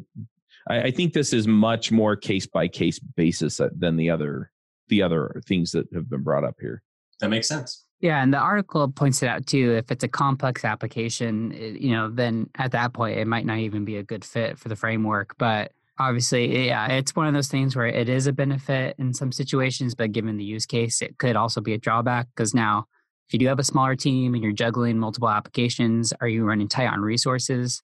I, 0.70 0.84
I, 0.84 0.92
think 0.92 1.12
this 1.12 1.34
is 1.34 1.48
much 1.48 1.92
more 1.92 2.16
case 2.16 2.48
by 2.48 2.70
case 2.70 2.98
basis 2.98 3.60
than 3.78 3.98
the 3.98 4.10
other 4.10 4.52
the 4.88 5.02
other 5.02 5.42
things 5.46 5.74
that 5.74 5.86
have 5.94 6.10
been 6.10 6.24
brought 6.24 6.46
up 6.46 6.56
here. 6.62 6.82
That 7.20 7.30
makes 7.30 7.48
sense. 7.48 7.84
Yeah, 8.00 8.24
and 8.24 8.34
the 8.34 8.38
article 8.38 8.88
points 8.90 9.22
it 9.22 9.28
out 9.28 9.46
too. 9.46 9.74
If 9.74 9.92
it's 9.92 10.04
a 10.04 10.08
complex 10.08 10.64
application, 10.64 11.52
it, 11.52 11.82
you 11.82 11.92
know, 11.92 12.10
then 12.10 12.50
at 12.56 12.72
that 12.72 12.94
point 12.94 13.18
it 13.18 13.28
might 13.28 13.46
not 13.46 13.58
even 13.58 13.84
be 13.84 13.98
a 13.98 14.04
good 14.04 14.24
fit 14.24 14.58
for 14.58 14.70
the 14.70 14.76
framework. 14.78 15.36
But 15.38 15.74
obviously, 16.00 16.68
yeah, 16.68 16.88
it's 16.88 17.16
one 17.16 17.28
of 17.28 17.34
those 17.34 17.50
things 17.50 17.76
where 17.76 17.88
it 17.88 18.08
is 18.08 18.28
a 18.28 18.34
benefit 18.34 18.96
in 18.98 19.14
some 19.14 19.34
situations, 19.34 19.94
but 19.94 20.14
given 20.14 20.38
the 20.38 20.46
use 20.46 20.66
case, 20.66 21.02
it 21.02 21.18
could 21.18 21.36
also 21.36 21.60
be 21.60 21.74
a 21.74 21.78
drawback 21.78 22.28
because 22.34 22.54
now 22.54 22.86
if 23.28 23.34
you 23.34 23.40
do 23.40 23.48
have 23.48 23.60
a 23.60 23.64
smaller 23.64 23.96
team 23.96 24.34
and 24.34 24.44
you're 24.44 24.54
juggling 24.54 24.98
multiple 24.98 25.30
applications, 25.30 26.14
are 26.22 26.28
you 26.28 26.46
running 26.46 26.68
tight 26.68 26.88
on 26.88 27.02
resources? 27.02 27.82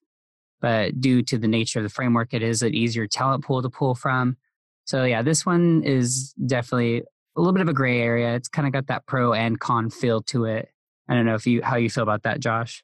But 0.60 1.00
due 1.00 1.22
to 1.24 1.36
the 1.36 1.48
nature 1.48 1.80
of 1.80 1.82
the 1.82 1.90
framework, 1.90 2.32
it 2.32 2.42
is 2.42 2.62
an 2.62 2.74
easier 2.74 3.06
talent 3.06 3.44
pool 3.44 3.60
to 3.60 3.68
pull 3.68 3.94
from. 3.94 4.38
So 4.86 5.04
yeah, 5.04 5.20
this 5.20 5.44
one 5.44 5.82
is 5.84 6.32
definitely 6.46 7.02
a 7.36 7.40
little 7.40 7.52
bit 7.52 7.60
of 7.60 7.68
a 7.68 7.74
gray 7.74 8.00
area. 8.00 8.34
It's 8.34 8.48
kind 8.48 8.66
of 8.66 8.72
got 8.72 8.86
that 8.86 9.06
pro 9.06 9.34
and 9.34 9.60
con 9.60 9.90
feel 9.90 10.22
to 10.22 10.46
it. 10.46 10.70
I 11.08 11.14
don't 11.14 11.26
know 11.26 11.34
if 11.34 11.46
you 11.46 11.62
how 11.62 11.76
you 11.76 11.90
feel 11.90 12.02
about 12.02 12.22
that, 12.22 12.40
Josh. 12.40 12.82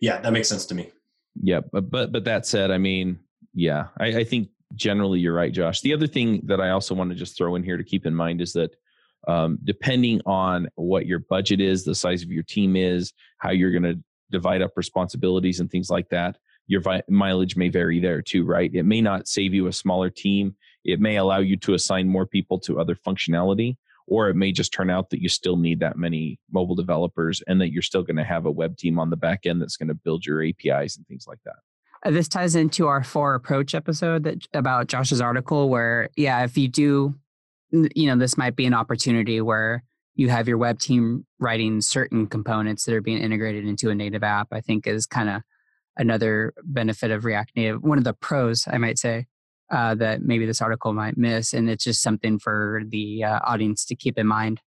Yeah, 0.00 0.20
that 0.20 0.32
makes 0.32 0.48
sense 0.48 0.66
to 0.66 0.74
me. 0.74 0.90
Yeah, 1.40 1.60
but 1.72 1.90
but 1.90 2.10
but 2.10 2.24
that 2.24 2.46
said, 2.46 2.72
I 2.72 2.78
mean, 2.78 3.20
yeah, 3.54 3.88
I, 4.00 4.06
I 4.06 4.24
think 4.24 4.48
generally 4.74 5.20
you're 5.20 5.34
right, 5.34 5.52
Josh. 5.52 5.80
The 5.80 5.92
other 5.92 6.08
thing 6.08 6.42
that 6.46 6.60
I 6.60 6.70
also 6.70 6.94
want 6.94 7.10
to 7.10 7.16
just 7.16 7.36
throw 7.36 7.54
in 7.54 7.62
here 7.62 7.76
to 7.76 7.84
keep 7.84 8.06
in 8.06 8.14
mind 8.14 8.40
is 8.40 8.52
that 8.54 8.74
um, 9.28 9.58
depending 9.64 10.20
on 10.26 10.68
what 10.76 11.06
your 11.06 11.18
budget 11.18 11.60
is, 11.60 11.84
the 11.84 11.94
size 11.94 12.22
of 12.22 12.30
your 12.30 12.42
team 12.42 12.76
is, 12.76 13.12
how 13.38 13.50
you're 13.50 13.72
going 13.72 13.82
to 13.82 13.98
divide 14.30 14.62
up 14.62 14.72
responsibilities 14.76 15.60
and 15.60 15.70
things 15.70 15.90
like 15.90 16.08
that, 16.10 16.38
your 16.66 16.80
vi- 16.80 17.02
mileage 17.08 17.56
may 17.56 17.68
vary 17.68 18.00
there 18.00 18.22
too, 18.22 18.44
right? 18.44 18.70
It 18.72 18.84
may 18.84 19.00
not 19.00 19.28
save 19.28 19.52
you 19.52 19.66
a 19.66 19.72
smaller 19.72 20.08
team. 20.08 20.54
It 20.84 21.00
may 21.00 21.16
allow 21.16 21.38
you 21.38 21.56
to 21.58 21.74
assign 21.74 22.08
more 22.08 22.26
people 22.26 22.58
to 22.60 22.80
other 22.80 22.94
functionality, 22.94 23.76
or 24.06 24.28
it 24.28 24.36
may 24.36 24.52
just 24.52 24.72
turn 24.72 24.88
out 24.88 25.10
that 25.10 25.20
you 25.20 25.28
still 25.28 25.56
need 25.56 25.80
that 25.80 25.98
many 25.98 26.38
mobile 26.50 26.76
developers 26.76 27.42
and 27.46 27.60
that 27.60 27.72
you're 27.72 27.82
still 27.82 28.02
going 28.02 28.16
to 28.16 28.24
have 28.24 28.46
a 28.46 28.50
web 28.50 28.76
team 28.76 28.98
on 28.98 29.10
the 29.10 29.16
back 29.16 29.46
end 29.46 29.60
that's 29.60 29.76
going 29.76 29.88
to 29.88 29.94
build 29.94 30.24
your 30.24 30.44
APIs 30.44 30.96
and 30.96 31.06
things 31.06 31.26
like 31.26 31.40
that. 31.44 31.56
Uh, 32.04 32.10
this 32.10 32.28
ties 32.28 32.54
into 32.54 32.86
our 32.86 33.04
four 33.04 33.34
approach 33.34 33.74
episode 33.74 34.22
that 34.24 34.46
about 34.54 34.86
Josh's 34.86 35.20
article 35.20 35.68
where 35.68 36.08
yeah, 36.16 36.44
if 36.44 36.56
you 36.56 36.68
do 36.68 37.14
you 37.72 38.06
know, 38.06 38.16
this 38.16 38.36
might 38.36 38.56
be 38.56 38.66
an 38.66 38.74
opportunity 38.74 39.40
where 39.40 39.84
you 40.14 40.28
have 40.28 40.48
your 40.48 40.58
web 40.58 40.78
team 40.78 41.24
writing 41.38 41.80
certain 41.80 42.26
components 42.26 42.84
that 42.84 42.94
are 42.94 43.00
being 43.00 43.18
integrated 43.18 43.66
into 43.66 43.90
a 43.90 43.94
native 43.94 44.22
app, 44.22 44.48
I 44.52 44.60
think 44.60 44.86
is 44.86 45.06
kind 45.06 45.28
of 45.28 45.42
another 45.96 46.52
benefit 46.64 47.10
of 47.10 47.24
React 47.24 47.52
Native. 47.56 47.82
One 47.82 47.98
of 47.98 48.04
the 48.04 48.14
pros, 48.14 48.66
I 48.70 48.78
might 48.78 48.98
say, 48.98 49.26
uh, 49.70 49.94
that 49.96 50.22
maybe 50.22 50.46
this 50.46 50.60
article 50.60 50.92
might 50.92 51.16
miss, 51.16 51.52
and 51.52 51.70
it's 51.70 51.84
just 51.84 52.02
something 52.02 52.38
for 52.38 52.82
the 52.88 53.24
uh, 53.24 53.38
audience 53.44 53.84
to 53.86 53.94
keep 53.94 54.18
in 54.18 54.26
mind. 54.26 54.60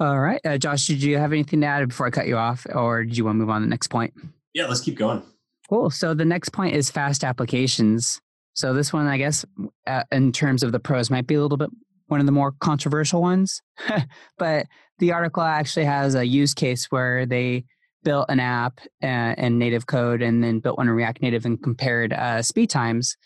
All 0.00 0.18
right, 0.18 0.40
uh, 0.44 0.58
Josh, 0.58 0.86
did 0.86 1.02
you 1.02 1.18
have 1.18 1.32
anything 1.32 1.60
to 1.60 1.66
add 1.66 1.88
before 1.88 2.06
I 2.06 2.10
cut 2.10 2.26
you 2.26 2.36
off, 2.36 2.66
or 2.74 3.04
did 3.04 3.16
you 3.16 3.24
want 3.24 3.36
to 3.36 3.38
move 3.38 3.50
on 3.50 3.60
to 3.60 3.66
the 3.66 3.70
next 3.70 3.86
point? 3.86 4.14
Yeah, 4.52 4.66
let's 4.66 4.80
keep 4.80 4.96
going. 4.96 5.22
Cool. 5.68 5.90
So 5.90 6.12
the 6.12 6.24
next 6.24 6.50
point 6.50 6.74
is 6.74 6.90
fast 6.90 7.24
applications. 7.24 8.20
So 8.54 8.74
this 8.74 8.92
one, 8.92 9.06
I 9.06 9.16
guess, 9.16 9.44
uh, 9.86 10.02
in 10.10 10.32
terms 10.32 10.62
of 10.62 10.72
the 10.72 10.80
pros, 10.80 11.08
might 11.08 11.26
be 11.26 11.34
a 11.34 11.40
little 11.40 11.56
bit 11.56 11.70
one 12.06 12.20
of 12.20 12.26
the 12.26 12.32
more 12.32 12.52
controversial 12.52 13.20
ones. 13.20 13.62
but 14.38 14.66
the 14.98 15.12
article 15.12 15.42
actually 15.42 15.86
has 15.86 16.14
a 16.14 16.26
use 16.26 16.54
case 16.54 16.86
where 16.90 17.26
they 17.26 17.64
built 18.04 18.26
an 18.28 18.40
app 18.40 18.80
uh, 19.02 19.34
in 19.38 19.58
native 19.58 19.86
code 19.86 20.22
and 20.22 20.42
then 20.42 20.58
built 20.58 20.76
one 20.76 20.88
in 20.88 20.94
React 20.94 21.22
Native 21.22 21.44
and 21.44 21.62
compared 21.62 22.12
uh, 22.12 22.42
speed 22.42 22.70
times. 22.70 23.16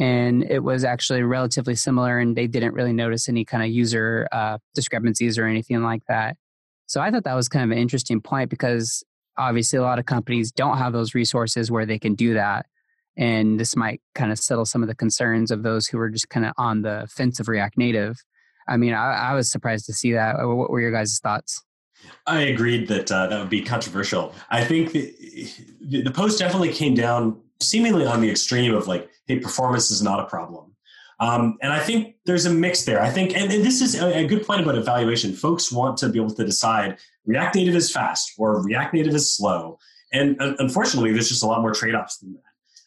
And 0.00 0.42
it 0.44 0.60
was 0.60 0.84
actually 0.84 1.22
relatively 1.22 1.74
similar 1.74 2.18
and 2.18 2.34
they 2.34 2.46
didn't 2.46 2.74
really 2.74 2.92
notice 2.92 3.28
any 3.28 3.44
kind 3.44 3.62
of 3.62 3.70
user 3.70 4.26
uh, 4.32 4.58
discrepancies 4.74 5.38
or 5.38 5.44
anything 5.46 5.82
like 5.82 6.02
that. 6.08 6.36
So 6.86 7.00
i 7.00 7.10
thought 7.10 7.24
that 7.24 7.34
was 7.34 7.48
kind 7.48 7.64
of 7.64 7.70
an 7.70 7.82
interesting 7.82 8.20
point 8.20 8.50
because 8.50 9.02
obviously 9.38 9.78
a 9.78 9.82
lot 9.82 9.98
of 9.98 10.04
companies 10.04 10.52
don't 10.52 10.76
have 10.76 10.92
those 10.92 11.14
resources 11.14 11.70
where 11.70 11.86
they 11.86 11.98
can 11.98 12.14
do 12.14 12.34
that 12.34 12.66
and 13.16 13.60
this 13.60 13.76
might 13.76 14.00
kind 14.14 14.32
of 14.32 14.38
settle 14.38 14.64
some 14.64 14.82
of 14.82 14.88
the 14.88 14.94
concerns 14.94 15.50
of 15.50 15.62
those 15.62 15.86
who 15.86 15.98
are 15.98 16.08
just 16.08 16.28
kind 16.28 16.46
of 16.46 16.52
on 16.56 16.82
the 16.82 17.06
fence 17.10 17.40
of 17.40 17.48
react 17.48 17.76
native 17.76 18.16
i 18.68 18.76
mean 18.76 18.94
i, 18.94 19.30
I 19.30 19.34
was 19.34 19.50
surprised 19.50 19.86
to 19.86 19.92
see 19.92 20.12
that 20.12 20.36
what 20.38 20.70
were 20.70 20.80
your 20.80 20.92
guys' 20.92 21.18
thoughts 21.22 21.62
I 22.26 22.40
agreed 22.42 22.88
that 22.88 23.10
uh, 23.10 23.28
that 23.28 23.38
would 23.38 23.50
be 23.50 23.62
controversial. 23.62 24.34
I 24.50 24.64
think 24.64 24.92
the, 24.92 26.02
the 26.02 26.10
post 26.10 26.38
definitely 26.38 26.72
came 26.72 26.94
down 26.94 27.40
seemingly 27.60 28.06
on 28.06 28.20
the 28.20 28.30
extreme 28.30 28.74
of 28.74 28.88
like, 28.88 29.08
hey, 29.26 29.38
performance 29.38 29.90
is 29.90 30.02
not 30.02 30.20
a 30.20 30.26
problem. 30.26 30.74
Um, 31.20 31.56
and 31.62 31.72
I 31.72 31.78
think 31.78 32.16
there's 32.26 32.46
a 32.46 32.50
mix 32.50 32.84
there. 32.84 33.00
I 33.00 33.10
think, 33.10 33.36
and, 33.36 33.52
and 33.52 33.64
this 33.64 33.80
is 33.80 33.94
a, 34.00 34.18
a, 34.18 34.26
good 34.26 34.44
point 34.44 34.60
about 34.60 34.74
evaluation. 34.74 35.32
Folks 35.34 35.70
want 35.70 35.96
to 35.98 36.08
be 36.08 36.18
able 36.18 36.34
to 36.34 36.44
decide 36.44 36.98
React 37.26 37.54
Native 37.54 37.76
is 37.76 37.92
fast 37.92 38.32
or 38.38 38.60
React 38.64 38.94
Native 38.94 39.14
is 39.14 39.32
slow. 39.32 39.78
And 40.12 40.40
uh, 40.42 40.54
unfortunately, 40.58 41.12
there's 41.12 41.28
just 41.28 41.44
a 41.44 41.46
lot 41.46 41.60
more 41.60 41.72
trade 41.72 41.94
offs 41.94 42.18
than 42.18 42.32
that. 42.32 42.42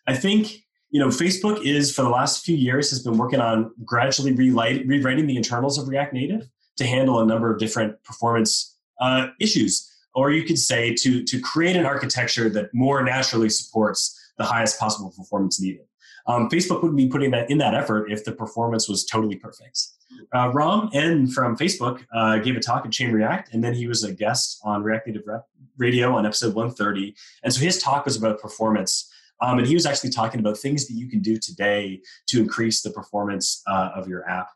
I 0.07 0.15
think, 0.15 0.63
you 0.89 0.99
know, 0.99 1.07
Facebook 1.07 1.65
is 1.65 1.93
for 1.93 2.03
the 2.03 2.09
last 2.09 2.45
few 2.45 2.55
years 2.55 2.89
has 2.89 3.01
been 3.01 3.17
working 3.17 3.39
on 3.39 3.71
gradually 3.83 4.33
relight, 4.33 4.85
rewriting 4.85 5.27
the 5.27 5.37
internals 5.37 5.77
of 5.77 5.87
React 5.87 6.13
Native 6.13 6.49
to 6.77 6.85
handle 6.85 7.19
a 7.19 7.25
number 7.25 7.51
of 7.51 7.59
different 7.59 8.01
performance 8.03 8.77
uh, 8.99 9.27
issues. 9.39 9.91
Or 10.13 10.31
you 10.31 10.43
could 10.43 10.59
say 10.59 10.93
to, 10.95 11.23
to 11.23 11.39
create 11.41 11.75
an 11.75 11.85
architecture 11.85 12.49
that 12.49 12.73
more 12.73 13.03
naturally 13.03 13.49
supports 13.49 14.17
the 14.37 14.45
highest 14.45 14.79
possible 14.79 15.13
performance 15.15 15.59
needed. 15.59 15.85
Um, 16.27 16.49
Facebook 16.49 16.81
wouldn't 16.81 16.97
be 16.97 17.07
putting 17.07 17.31
that 17.31 17.49
in 17.49 17.59
that 17.59 17.75
effort 17.75 18.11
if 18.11 18.25
the 18.25 18.31
performance 18.31 18.89
was 18.89 19.05
totally 19.05 19.35
perfect. 19.35 19.79
Uh, 20.33 20.51
Ram 20.53 20.89
N 20.93 21.27
from 21.27 21.55
Facebook 21.55 22.03
uh, 22.13 22.37
gave 22.37 22.55
a 22.55 22.59
talk 22.59 22.85
at 22.85 22.91
Chain 22.91 23.11
React, 23.11 23.53
and 23.53 23.63
then 23.63 23.73
he 23.73 23.87
was 23.87 24.03
a 24.03 24.11
guest 24.11 24.59
on 24.63 24.81
React 24.81 25.07
Native 25.07 25.23
Radio 25.77 26.15
on 26.15 26.25
episode 26.25 26.55
130. 26.55 27.15
And 27.43 27.53
so 27.53 27.61
his 27.61 27.77
talk 27.77 28.05
was 28.05 28.15
about 28.15 28.39
performance. 28.39 29.11
Um, 29.41 29.59
and 29.59 29.67
he 29.67 29.73
was 29.73 29.85
actually 29.85 30.11
talking 30.11 30.39
about 30.39 30.57
things 30.57 30.87
that 30.87 30.93
you 30.93 31.07
can 31.07 31.21
do 31.21 31.37
today 31.37 32.01
to 32.27 32.39
increase 32.39 32.81
the 32.81 32.91
performance 32.91 33.61
uh, 33.67 33.89
of 33.95 34.07
your 34.07 34.27
app. 34.29 34.49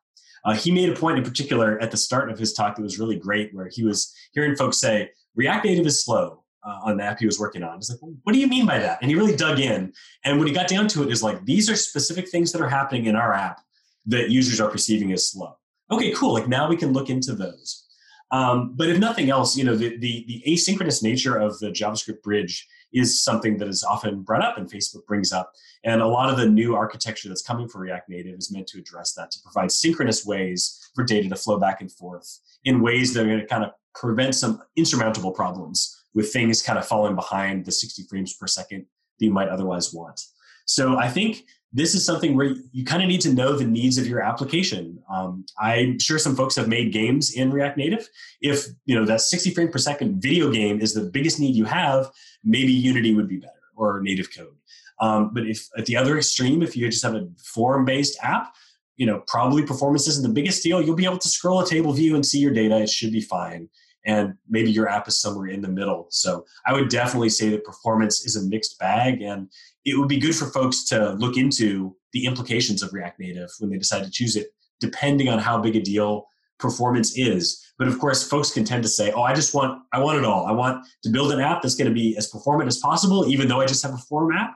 Uh, 0.46 0.54
he 0.54 0.72
made 0.72 0.89
a 0.89 0.96
point 0.96 1.18
in 1.18 1.24
particular 1.24 1.78
at 1.82 1.92
the 1.92 1.98
start 1.98 2.32
of 2.32 2.39
his 2.39 2.54
talk 2.54 2.76
that 2.76 2.82
was 2.82 2.98
really 2.98 3.18
great, 3.18 3.54
where 3.54 3.68
he 3.68 3.84
was 3.84 4.13
hearing 4.34 4.56
folks 4.56 4.80
say, 4.80 5.12
React 5.36 5.65
Native 5.65 5.86
is 5.86 6.04
slow 6.04 6.44
uh, 6.65 6.80
on 6.84 6.98
the 6.98 7.04
app 7.04 7.20
he 7.20 7.26
was 7.26 7.39
working 7.39 7.62
on. 7.62 7.76
He's 7.78 7.89
like, 7.89 8.02
well, 8.02 8.15
what 8.24 8.34
do 8.34 8.39
you 8.39 8.48
mean 8.48 8.65
by 8.65 8.80
that? 8.80 9.00
And 9.02 9.12
he 9.12 9.18
really 9.18 9.36
dug 9.36 9.60
in. 9.60 9.92
And 10.24 10.38
when 10.38 10.48
he 10.48 10.54
got 10.54 10.70
down 10.70 10.88
to 10.89 11.04
it, 11.04 11.12
is 11.12 11.22
like, 11.22 11.44
these 11.46 11.70
are 11.70 11.76
specific 11.76 12.30
things 12.30 12.52
that 12.54 12.62
are 12.62 12.70
happening 12.70 13.06
in 13.06 13.15
our 13.15 13.34
app 13.34 13.62
that 14.06 14.30
users 14.30 14.62
are 14.62 14.70
perceiving 14.70 15.12
as 15.12 15.30
slow. 15.30 15.58
Okay, 15.92 16.13
cool. 16.13 16.34
Like 16.34 16.48
now 16.48 16.70
we 16.70 16.78
can 16.78 16.94
look 16.94 17.10
into 17.10 17.34
those. 17.34 17.86
Um, 18.32 18.73
but 18.75 18.90
if 18.90 19.00
nothing 19.00 19.30
else, 19.30 19.58
you 19.58 19.63
know, 19.63 19.75
the, 19.75 19.98
the, 19.98 20.23
the 20.27 20.44
asynchronous 20.48 21.02
nature 21.02 21.36
of 21.36 21.58
the 21.60 21.71
JavaScript 21.71 22.21
bridge 22.21 22.67
is 22.94 23.23
something 23.23 23.58
that 23.58 23.67
is 23.67 23.83
often 23.83 24.21
brought 24.21 24.44
up 24.44 24.58
and 24.58 24.69
Facebook 24.69 25.06
brings 25.06 25.31
up. 25.31 25.52
And 25.83 26.02
a 26.02 26.08
lot 26.08 26.29
of 26.29 26.37
the 26.37 26.46
new 26.46 26.75
architecture 26.75 27.29
that's 27.29 27.42
coming 27.42 27.67
for 27.67 27.79
React 27.79 28.10
Native 28.10 28.37
is 28.37 28.52
meant 28.52 28.67
to 28.67 28.79
address 28.79 29.13
that, 29.13 29.31
to 29.31 29.40
provide 29.44 29.71
synchronous 29.71 30.25
ways 30.25 30.90
for 30.96 31.04
data 31.04 31.29
to 31.29 31.35
flow 31.35 31.60
back 31.60 31.81
and 31.81 31.92
forth 31.92 32.40
in 32.65 32.81
ways 32.81 33.13
that 33.13 33.21
are 33.21 33.27
going 33.27 33.40
to 33.40 33.46
kind 33.46 33.63
of 33.63 33.71
prevent 33.96 34.35
some 34.35 34.62
insurmountable 34.75 35.31
problems 35.31 36.04
with 36.13 36.31
things 36.33 36.62
kind 36.62 36.79
of 36.79 36.87
falling 36.87 37.15
behind 37.15 37.65
the 37.65 37.71
60 37.71 38.04
frames 38.04 38.33
per 38.33 38.48
second 38.48 38.85
that 39.19 39.25
you 39.25 39.31
might 39.31 39.50
otherwise 39.50 39.94
want. 39.94 40.21
So 40.65 40.98
I 40.98 41.08
think 41.08 41.46
this 41.72 41.94
is 41.94 42.06
something 42.06 42.36
where 42.36 42.56
you 42.72 42.84
kind 42.84 43.04
of 43.04 43.08
need 43.08 43.22
to 43.22 43.34
know 43.34 43.56
the 43.56 43.65
needs 43.65 43.98
of 43.98 44.08
your 44.08 44.22
application. 44.22 45.00
Um, 45.12 45.46
I'm 45.60 46.00
sure 46.00 46.17
some 46.17 46.36
folks 46.36 46.56
have 46.56 46.67
made 46.67 46.92
games 46.92 47.34
in 47.34 47.52
React 47.52 47.78
Native. 47.78 48.10
If 48.42 48.65
you 48.86 48.96
know 48.96 49.06
that 49.06 49.22
60 49.22 49.52
frame 49.52 49.72
per 49.72 49.78
second 49.78 50.22
video 50.22 50.52
game 50.52 50.82
is 50.82 50.94
the 50.94 51.04
biggest 51.04 51.40
need 51.40 51.56
you 51.56 51.65
have, 51.65 52.10
maybe 52.44 52.72
Unity 52.72 53.13
would 53.13 53.28
be 53.28 53.38
better, 53.38 53.54
or 53.76 54.02
native 54.02 54.36
code. 54.36 54.56
Um, 55.00 55.32
but 55.34 55.46
if 55.46 55.67
at 55.78 55.86
the 55.86 55.96
other 55.96 56.17
extreme, 56.17 56.63
if 56.63 56.76
you 56.76 56.90
just 56.90 57.04
have 57.04 57.15
a 57.15 57.28
form 57.38 57.86
based 57.86 58.17
app, 58.22 58.54
you 58.98 59.06
know, 59.06 59.24
probably 59.28 59.63
performance 59.63 60.08
isn't 60.08 60.24
the 60.24 60.34
biggest 60.34 60.62
deal. 60.62 60.82
You'll 60.82 60.96
be 60.96 61.06
able 61.06 61.20
to 61.20 61.30
scroll 61.30 61.62
a 61.62 61.67
table 61.67 61.94
view 61.94 62.15
and 62.15 62.26
see 62.26 62.40
your 62.40 62.52
data. 62.52 62.78
It 62.80 62.90
should 62.90 63.13
be 63.13 63.22
fine. 63.22 63.70
And 64.06 64.35
maybe 64.47 64.71
your 64.71 64.87
app 64.87 65.08
is 65.08 65.21
somewhere 65.21 65.47
in 65.47 65.62
the 65.62 65.67
middle. 65.67 66.08
So 66.10 66.45
I 66.65 66.73
would 66.73 66.89
definitely 66.89 67.29
say 67.29 67.50
that 67.50 67.65
performance 67.65 68.25
is 68.25 68.35
a 68.35 68.47
mixed 68.47 68.79
bag. 68.79 69.21
And 69.21 69.50
it 69.85 69.97
would 69.97 70.08
be 70.08 70.19
good 70.19 70.35
for 70.35 70.45
folks 70.47 70.85
to 70.85 71.13
look 71.13 71.37
into 71.37 71.95
the 72.13 72.25
implications 72.25 72.81
of 72.81 72.93
React 72.93 73.19
Native 73.19 73.50
when 73.60 73.69
they 73.69 73.77
decide 73.77 74.04
to 74.04 74.12
choose 74.12 74.35
it, 74.35 74.47
depending 74.79 75.29
on 75.29 75.39
how 75.39 75.60
big 75.60 75.75
a 75.75 75.81
deal 75.81 76.27
performance 76.60 77.17
is. 77.17 77.65
But 77.77 77.87
of 77.87 78.00
course, 78.00 78.27
folks 78.27 78.52
can 78.52 78.65
tend 78.65 78.83
to 78.83 78.89
say, 78.89 79.12
"Oh, 79.12 79.23
I 79.23 79.33
just 79.33 79.54
want 79.54 79.81
I 79.93 80.00
want 80.00 80.17
it 80.17 80.25
all. 80.25 80.45
I 80.45 80.52
want 80.52 80.85
to 81.04 81.10
build 81.10 81.31
an 81.31 81.39
app 81.39 81.62
that's 81.62 81.75
going 81.75 81.87
to 81.87 81.93
be 81.93 82.17
as 82.17 82.27
performant 82.27 82.67
as 82.67 82.77
possible, 82.77 83.27
even 83.27 83.47
though 83.47 83.62
I 83.62 83.65
just 83.65 83.83
have 83.83 83.93
a 83.93 83.97
form 83.97 84.35
app." 84.35 84.56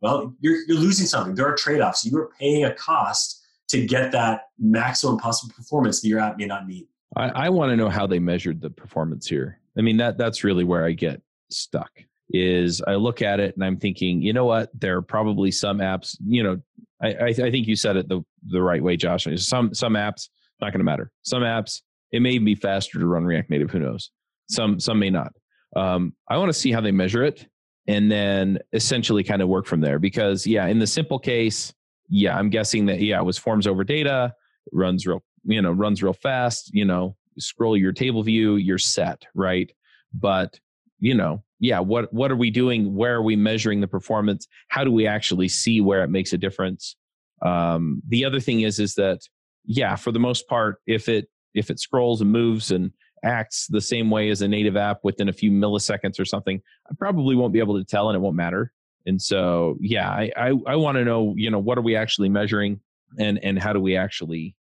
Well, 0.00 0.34
you're 0.40 0.58
you're 0.66 0.78
losing 0.78 1.06
something. 1.06 1.34
There 1.34 1.46
are 1.46 1.54
trade-offs. 1.54 2.04
You 2.04 2.16
are 2.18 2.30
paying 2.38 2.64
a 2.64 2.74
cost 2.74 3.44
to 3.68 3.86
get 3.86 4.12
that 4.12 4.48
maximum 4.58 5.18
possible 5.18 5.54
performance 5.54 6.00
that 6.00 6.08
your 6.08 6.20
app 6.20 6.38
may 6.38 6.46
not 6.46 6.66
need. 6.66 6.86
I, 7.16 7.28
I 7.28 7.48
want 7.50 7.70
to 7.70 7.76
know 7.76 7.88
how 7.88 8.06
they 8.06 8.18
measured 8.18 8.60
the 8.60 8.70
performance 8.70 9.26
here. 9.26 9.60
I 9.76 9.82
mean, 9.82 9.96
that 9.98 10.18
that's 10.18 10.44
really 10.44 10.64
where 10.64 10.84
I 10.84 10.92
get 10.92 11.22
stuck. 11.50 11.90
Is 12.30 12.80
I 12.86 12.94
look 12.94 13.20
at 13.20 13.40
it 13.40 13.54
and 13.54 13.64
I'm 13.64 13.76
thinking, 13.76 14.22
you 14.22 14.32
know 14.32 14.46
what? 14.46 14.70
There 14.78 14.96
are 14.96 15.02
probably 15.02 15.50
some 15.50 15.78
apps. 15.78 16.16
You 16.26 16.42
know, 16.42 16.60
I 17.02 17.12
I, 17.12 17.26
I 17.26 17.50
think 17.50 17.66
you 17.66 17.76
said 17.76 17.96
it 17.96 18.08
the 18.08 18.22
the 18.46 18.62
right 18.62 18.82
way, 18.82 18.96
Josh. 18.96 19.26
Some 19.36 19.74
some 19.74 19.94
apps 19.94 20.28
not 20.60 20.72
going 20.72 20.80
to 20.80 20.84
matter. 20.84 21.10
Some 21.22 21.42
apps 21.42 21.82
it 22.12 22.20
may 22.20 22.38
be 22.38 22.54
faster 22.54 22.98
to 22.98 23.06
run 23.06 23.24
React 23.24 23.50
Native. 23.50 23.70
Who 23.70 23.80
knows? 23.80 24.10
Some 24.48 24.80
some 24.80 24.98
may 24.98 25.10
not. 25.10 25.32
Um, 25.76 26.14
I 26.28 26.36
want 26.38 26.50
to 26.50 26.58
see 26.58 26.72
how 26.72 26.80
they 26.80 26.92
measure 26.92 27.24
it, 27.24 27.46
and 27.86 28.10
then 28.10 28.58
essentially 28.72 29.24
kind 29.24 29.42
of 29.42 29.48
work 29.48 29.66
from 29.66 29.80
there. 29.80 29.98
Because 29.98 30.46
yeah, 30.46 30.66
in 30.66 30.78
the 30.78 30.86
simple 30.86 31.18
case, 31.18 31.72
yeah, 32.08 32.36
I'm 32.36 32.50
guessing 32.50 32.86
that 32.86 33.00
yeah, 33.00 33.18
it 33.18 33.24
was 33.24 33.38
forms 33.38 33.66
over 33.66 33.84
data, 33.84 34.34
runs 34.72 35.06
real 35.06 35.22
you 35.44 35.60
know 35.60 35.72
runs 35.72 36.02
real 36.02 36.12
fast. 36.12 36.70
You 36.74 36.84
know, 36.84 37.16
scroll 37.38 37.76
your 37.76 37.92
table 37.92 38.22
view, 38.22 38.56
you're 38.56 38.78
set, 38.78 39.24
right? 39.34 39.70
But 40.12 40.58
you 40.98 41.14
know, 41.14 41.42
yeah, 41.58 41.80
what 41.80 42.12
what 42.12 42.30
are 42.30 42.36
we 42.36 42.50
doing? 42.50 42.94
Where 42.94 43.14
are 43.16 43.22
we 43.22 43.36
measuring 43.36 43.80
the 43.80 43.88
performance? 43.88 44.46
How 44.68 44.84
do 44.84 44.92
we 44.92 45.06
actually 45.06 45.48
see 45.48 45.80
where 45.80 46.04
it 46.04 46.10
makes 46.10 46.32
a 46.32 46.38
difference? 46.38 46.96
Um, 47.44 48.02
the 48.08 48.24
other 48.24 48.40
thing 48.40 48.60
is 48.60 48.78
is 48.78 48.94
that 48.94 49.20
yeah, 49.64 49.96
for 49.96 50.12
the 50.12 50.18
most 50.18 50.48
part, 50.48 50.76
if 50.86 51.08
it 51.08 51.28
if 51.54 51.70
it 51.70 51.80
scrolls 51.80 52.20
and 52.20 52.30
moves 52.30 52.70
and 52.70 52.92
acts 53.24 53.66
the 53.68 53.80
same 53.80 54.10
way 54.10 54.30
as 54.30 54.42
a 54.42 54.48
native 54.48 54.76
app 54.76 54.98
within 55.04 55.28
a 55.28 55.32
few 55.32 55.50
milliseconds 55.50 56.18
or 56.18 56.24
something, 56.24 56.60
I 56.90 56.94
probably 56.98 57.36
won't 57.36 57.52
be 57.52 57.60
able 57.60 57.78
to 57.78 57.84
tell 57.84 58.08
and 58.08 58.16
it 58.16 58.20
won't 58.20 58.36
matter. 58.36 58.72
And 59.06 59.20
so, 59.20 59.76
yeah, 59.80 60.08
I, 60.08 60.30
I, 60.36 60.52
I 60.66 60.76
want 60.76 60.96
to 60.96 61.04
know, 61.04 61.34
you 61.36 61.50
know, 61.50 61.58
what 61.58 61.78
are 61.78 61.82
we 61.82 61.96
actually 61.96 62.28
measuring 62.28 62.80
and, 63.18 63.38
and 63.42 63.58
how 63.58 63.72
do 63.72 63.80
we 63.80 63.96
actually, 63.96 64.54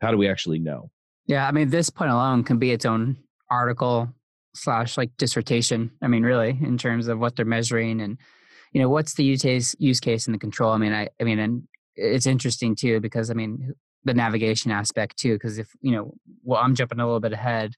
how 0.00 0.10
do 0.10 0.16
we 0.16 0.28
actually 0.28 0.58
know? 0.58 0.90
Yeah. 1.26 1.46
I 1.46 1.52
mean, 1.52 1.70
this 1.70 1.90
point 1.90 2.10
alone 2.10 2.44
can 2.44 2.58
be 2.58 2.70
its 2.72 2.84
own 2.84 3.16
article 3.50 4.08
slash 4.54 4.96
like 4.96 5.10
dissertation. 5.16 5.90
I 6.02 6.08
mean, 6.08 6.22
really 6.22 6.58
in 6.60 6.78
terms 6.78 7.08
of 7.08 7.18
what 7.18 7.36
they're 7.36 7.44
measuring 7.44 8.00
and, 8.00 8.18
you 8.72 8.80
know, 8.80 8.88
what's 8.88 9.14
the 9.14 9.24
use 9.24 9.42
case, 9.42 9.76
use 9.78 10.00
case 10.00 10.26
and 10.26 10.34
the 10.34 10.38
control. 10.38 10.72
I 10.72 10.78
mean, 10.78 10.92
I, 10.92 11.08
I 11.20 11.24
mean, 11.24 11.38
and 11.38 11.62
it's 11.94 12.26
interesting 12.26 12.74
too, 12.74 13.00
because 13.00 13.30
I 13.30 13.34
mean, 13.34 13.74
the 14.04 14.14
navigation 14.14 14.70
aspect 14.70 15.16
too 15.18 15.34
because 15.34 15.58
if 15.58 15.70
you 15.80 15.92
know 15.92 16.12
well 16.42 16.60
i'm 16.60 16.74
jumping 16.74 17.00
a 17.00 17.04
little 17.04 17.20
bit 17.20 17.32
ahead 17.32 17.74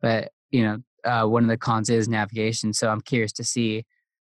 but 0.00 0.30
you 0.50 0.62
know 0.62 0.78
uh, 1.04 1.26
one 1.26 1.42
of 1.42 1.48
the 1.48 1.56
cons 1.56 1.90
is 1.90 2.08
navigation 2.08 2.72
so 2.72 2.88
i'm 2.88 3.00
curious 3.00 3.32
to 3.32 3.44
see 3.44 3.84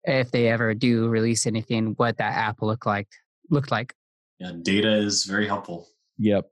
if 0.04 0.32
they 0.32 0.48
ever 0.48 0.74
do 0.74 1.08
release 1.08 1.46
anything 1.46 1.94
what 1.98 2.18
that 2.18 2.34
app 2.34 2.62
will 2.62 2.68
look 2.68 2.86
like 2.86 3.08
looked 3.50 3.72
like 3.72 3.94
yeah 4.40 4.52
data 4.62 4.94
is 4.94 5.26
very 5.26 5.48
helpful 5.48 5.88
yep 6.18 6.50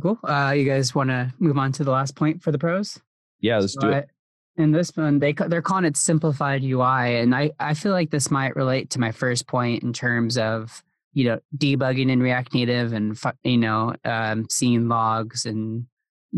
cool. 0.00 0.18
Uh, 0.22 0.54
you 0.56 0.64
guys 0.64 0.94
want 0.94 1.10
to 1.10 1.32
move 1.38 1.58
on 1.58 1.72
to 1.72 1.84
the 1.84 1.90
last 1.90 2.14
point 2.14 2.42
for 2.42 2.52
the 2.52 2.58
pros? 2.58 2.98
Yeah 3.40 3.58
let's 3.58 3.74
so 3.74 3.80
do 3.80 3.90
it. 3.90 4.08
In 4.56 4.72
this 4.72 4.96
one 4.96 5.18
they 5.18 5.32
they're 5.32 5.62
calling 5.62 5.84
it 5.84 5.96
simplified 5.96 6.64
ui 6.64 6.82
and 6.82 7.32
i 7.32 7.52
i 7.60 7.74
feel 7.74 7.92
like 7.92 8.10
this 8.10 8.28
might 8.28 8.56
relate 8.56 8.90
to 8.90 8.98
my 8.98 9.12
first 9.12 9.46
point 9.46 9.84
in 9.84 9.92
terms 9.92 10.36
of 10.36 10.82
you 11.12 11.26
know 11.26 11.38
debugging 11.56 12.10
in 12.10 12.20
react 12.20 12.52
native 12.54 12.92
and 12.92 13.16
you 13.44 13.56
know 13.56 13.94
um, 14.04 14.46
seeing 14.50 14.88
logs 14.88 15.46
and 15.46 15.86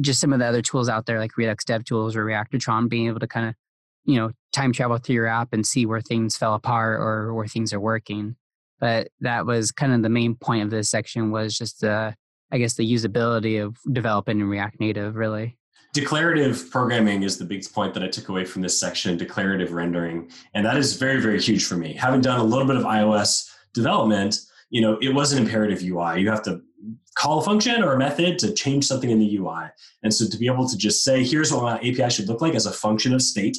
just 0.02 0.20
some 0.20 0.34
of 0.34 0.38
the 0.38 0.44
other 0.44 0.60
tools 0.60 0.88
out 0.88 1.06
there 1.06 1.18
like 1.18 1.38
redux 1.38 1.64
dev 1.64 1.82
tools 1.84 2.14
or 2.14 2.24
Reactotron 2.26 2.90
being 2.90 3.06
able 3.06 3.20
to 3.20 3.26
kind 3.26 3.48
of 3.48 3.54
you 4.04 4.16
know 4.16 4.30
time 4.52 4.72
travel 4.72 4.98
through 4.98 5.14
your 5.14 5.26
app 5.26 5.52
and 5.52 5.66
see 5.66 5.86
where 5.86 6.00
things 6.00 6.36
fell 6.36 6.54
apart 6.54 7.00
or 7.00 7.34
where 7.34 7.46
things 7.46 7.72
are 7.72 7.80
working. 7.80 8.36
But 8.78 9.08
that 9.20 9.46
was 9.46 9.72
kind 9.72 9.92
of 9.92 10.02
the 10.02 10.08
main 10.08 10.34
point 10.34 10.62
of 10.64 10.70
this 10.70 10.88
section 10.88 11.30
was 11.30 11.56
just 11.56 11.80
the 11.80 12.14
i 12.52 12.58
guess 12.58 12.74
the 12.74 12.92
usability 12.92 13.62
of 13.64 13.76
developing 13.92 14.40
in 14.40 14.48
react 14.48 14.78
native 14.80 15.16
really 15.16 15.56
declarative 15.92 16.70
programming 16.70 17.22
is 17.22 17.38
the 17.38 17.44
big 17.44 17.64
point 17.72 17.94
that 17.94 18.02
i 18.02 18.08
took 18.08 18.28
away 18.28 18.44
from 18.44 18.62
this 18.62 18.78
section 18.78 19.16
declarative 19.16 19.72
rendering 19.72 20.30
and 20.54 20.64
that 20.64 20.76
is 20.76 20.96
very 20.96 21.20
very 21.20 21.40
huge 21.40 21.64
for 21.64 21.76
me 21.76 21.92
having 21.92 22.20
done 22.20 22.40
a 22.40 22.44
little 22.44 22.66
bit 22.66 22.76
of 22.76 22.84
ios 22.84 23.50
development 23.72 24.40
you 24.70 24.80
know, 24.80 24.96
it 25.02 25.12
was 25.12 25.32
an 25.32 25.42
imperative 25.42 25.82
UI. 25.82 26.20
You 26.20 26.30
have 26.30 26.42
to 26.44 26.62
call 27.16 27.40
a 27.40 27.44
function 27.44 27.82
or 27.82 27.92
a 27.92 27.98
method 27.98 28.38
to 28.38 28.54
change 28.54 28.86
something 28.86 29.10
in 29.10 29.18
the 29.18 29.36
UI. 29.36 29.66
And 30.02 30.14
so 30.14 30.26
to 30.28 30.38
be 30.38 30.46
able 30.46 30.68
to 30.68 30.78
just 30.78 31.04
say, 31.04 31.24
here's 31.24 31.52
what 31.52 31.62
my 31.64 31.76
API 31.78 32.08
should 32.08 32.28
look 32.28 32.40
like 32.40 32.54
as 32.54 32.66
a 32.66 32.72
function 32.72 33.12
of 33.12 33.20
state. 33.20 33.58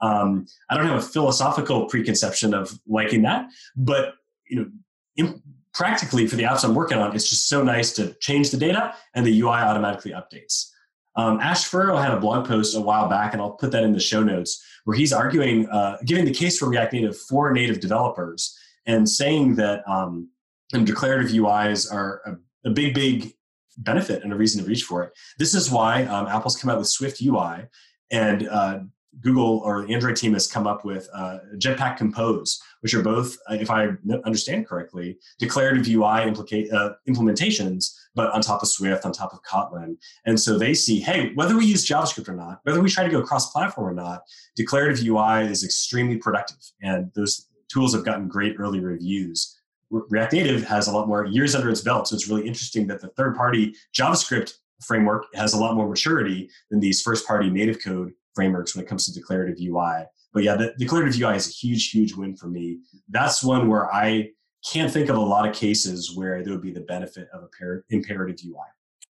Um, 0.00 0.46
I 0.70 0.76
don't 0.76 0.86
have 0.86 0.98
a 0.98 1.06
philosophical 1.06 1.86
preconception 1.86 2.54
of 2.54 2.78
liking 2.86 3.22
that, 3.22 3.46
but 3.76 4.14
you 4.48 4.60
know, 4.60 4.70
in, 5.16 5.42
practically 5.74 6.26
for 6.26 6.36
the 6.36 6.42
apps 6.44 6.64
I'm 6.64 6.74
working 6.74 6.98
on, 6.98 7.14
it's 7.14 7.28
just 7.28 7.48
so 7.48 7.62
nice 7.62 7.92
to 7.94 8.14
change 8.14 8.50
the 8.50 8.56
data 8.56 8.94
and 9.14 9.24
the 9.24 9.40
UI 9.40 9.54
automatically 9.54 10.12
updates. 10.12 10.68
Um, 11.16 11.40
Ash 11.40 11.68
Furrow 11.68 12.00
had 12.00 12.12
a 12.12 12.20
blog 12.20 12.46
post 12.46 12.76
a 12.76 12.80
while 12.80 13.08
back, 13.08 13.32
and 13.32 13.42
I'll 13.42 13.52
put 13.52 13.70
that 13.72 13.84
in 13.84 13.92
the 13.92 14.00
show 14.00 14.22
notes, 14.22 14.64
where 14.84 14.96
he's 14.96 15.12
arguing, 15.12 15.68
uh, 15.68 15.98
giving 16.04 16.24
the 16.24 16.32
case 16.32 16.58
for 16.58 16.68
React 16.68 16.94
Native 16.94 17.18
for 17.18 17.52
native 17.52 17.80
developers 17.80 18.58
and 18.86 19.08
saying 19.08 19.56
that 19.56 19.86
um, 19.88 20.28
declarative 20.70 21.30
UIs 21.32 21.92
are 21.92 22.20
a, 22.26 22.68
a, 22.68 22.72
big, 22.72 22.94
big 22.94 23.34
benefit 23.78 24.24
and 24.24 24.32
a 24.32 24.36
reason 24.36 24.62
to 24.62 24.68
reach 24.68 24.84
for 24.84 25.04
it. 25.04 25.12
This 25.38 25.54
is 25.54 25.70
why 25.70 26.04
um, 26.04 26.26
Apple's 26.26 26.56
come 26.56 26.70
out 26.70 26.78
with 26.78 26.88
Swift 26.88 27.22
UI, 27.22 27.66
and 28.10 28.48
uh, 28.48 28.80
Google 29.20 29.58
or 29.64 29.82
the 29.82 29.92
Android 29.92 30.16
team 30.16 30.32
has 30.32 30.46
come 30.46 30.66
up 30.66 30.84
with 30.84 31.08
uh, 31.14 31.38
Jetpack 31.56 31.96
Compose, 31.96 32.60
which 32.80 32.94
are 32.94 33.02
both, 33.02 33.36
uh, 33.50 33.54
if 33.54 33.70
I 33.70 33.88
understand 34.24 34.66
correctly, 34.66 35.18
declarative 35.38 35.86
UI 35.86 36.26
implica- 36.26 36.72
uh, 36.72 36.94
implementations, 37.08 37.94
but 38.14 38.32
on 38.32 38.40
top 38.40 38.62
of 38.62 38.68
Swift, 38.68 39.04
on 39.04 39.12
top 39.12 39.32
of 39.32 39.42
Kotlin. 39.42 39.96
And 40.24 40.40
so 40.40 40.58
they 40.58 40.74
see, 40.74 40.98
hey, 41.00 41.32
whether 41.34 41.56
we 41.56 41.66
use 41.66 41.86
JavaScript 41.86 42.28
or 42.28 42.34
not, 42.34 42.60
whether 42.64 42.80
we 42.80 42.90
try 42.90 43.04
to 43.04 43.10
go 43.10 43.22
cross-platform 43.22 43.88
or 43.88 43.94
not, 43.94 44.22
declarative 44.56 45.04
UI 45.04 45.42
is 45.42 45.64
extremely 45.64 46.16
productive, 46.16 46.58
and 46.82 47.10
those 47.14 47.48
tools 47.68 47.94
have 47.94 48.04
gotten 48.04 48.28
great 48.28 48.56
early 48.58 48.80
reviews. 48.80 49.58
React 49.90 50.32
Native 50.32 50.64
has 50.64 50.88
a 50.88 50.92
lot 50.92 51.06
more 51.06 51.26
years 51.26 51.54
under 51.54 51.68
its 51.68 51.82
belt. 51.82 52.08
So 52.08 52.14
it's 52.14 52.28
really 52.28 52.46
interesting 52.46 52.86
that 52.86 53.00
the 53.00 53.08
third 53.08 53.36
party 53.36 53.74
JavaScript 53.94 54.54
framework 54.80 55.26
has 55.34 55.52
a 55.52 55.58
lot 55.58 55.74
more 55.74 55.88
maturity 55.88 56.50
than 56.70 56.80
these 56.80 57.02
first 57.02 57.26
party 57.26 57.50
native 57.50 57.82
code 57.82 58.12
frameworks 58.34 58.74
when 58.74 58.84
it 58.84 58.88
comes 58.88 59.06
to 59.06 59.12
declarative 59.12 59.56
UI. 59.60 60.04
But 60.32 60.42
yeah, 60.42 60.56
the 60.56 60.74
declarative 60.78 61.20
UI 61.20 61.36
is 61.36 61.48
a 61.48 61.52
huge, 61.52 61.90
huge 61.90 62.14
win 62.14 62.36
for 62.36 62.46
me. 62.46 62.80
That's 63.08 63.42
one 63.42 63.68
where 63.68 63.92
I 63.92 64.30
can't 64.70 64.90
think 64.90 65.08
of 65.08 65.16
a 65.16 65.20
lot 65.20 65.48
of 65.48 65.54
cases 65.54 66.16
where 66.16 66.42
there 66.42 66.52
would 66.52 66.62
be 66.62 66.72
the 66.72 66.80
benefit 66.80 67.28
of 67.34 67.42
a 67.42 67.80
imperative 67.90 68.38
UI. 68.46 68.54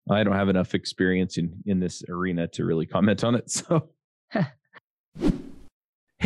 I 0.09 0.23
don't 0.23 0.35
have 0.35 0.49
enough 0.49 0.73
experience 0.73 1.37
in, 1.37 1.53
in 1.65 1.79
this 1.79 2.03
arena 2.07 2.47
to 2.49 2.65
really 2.65 2.85
comment 2.85 3.23
on 3.23 3.35
it. 3.35 3.51
So 3.51 3.89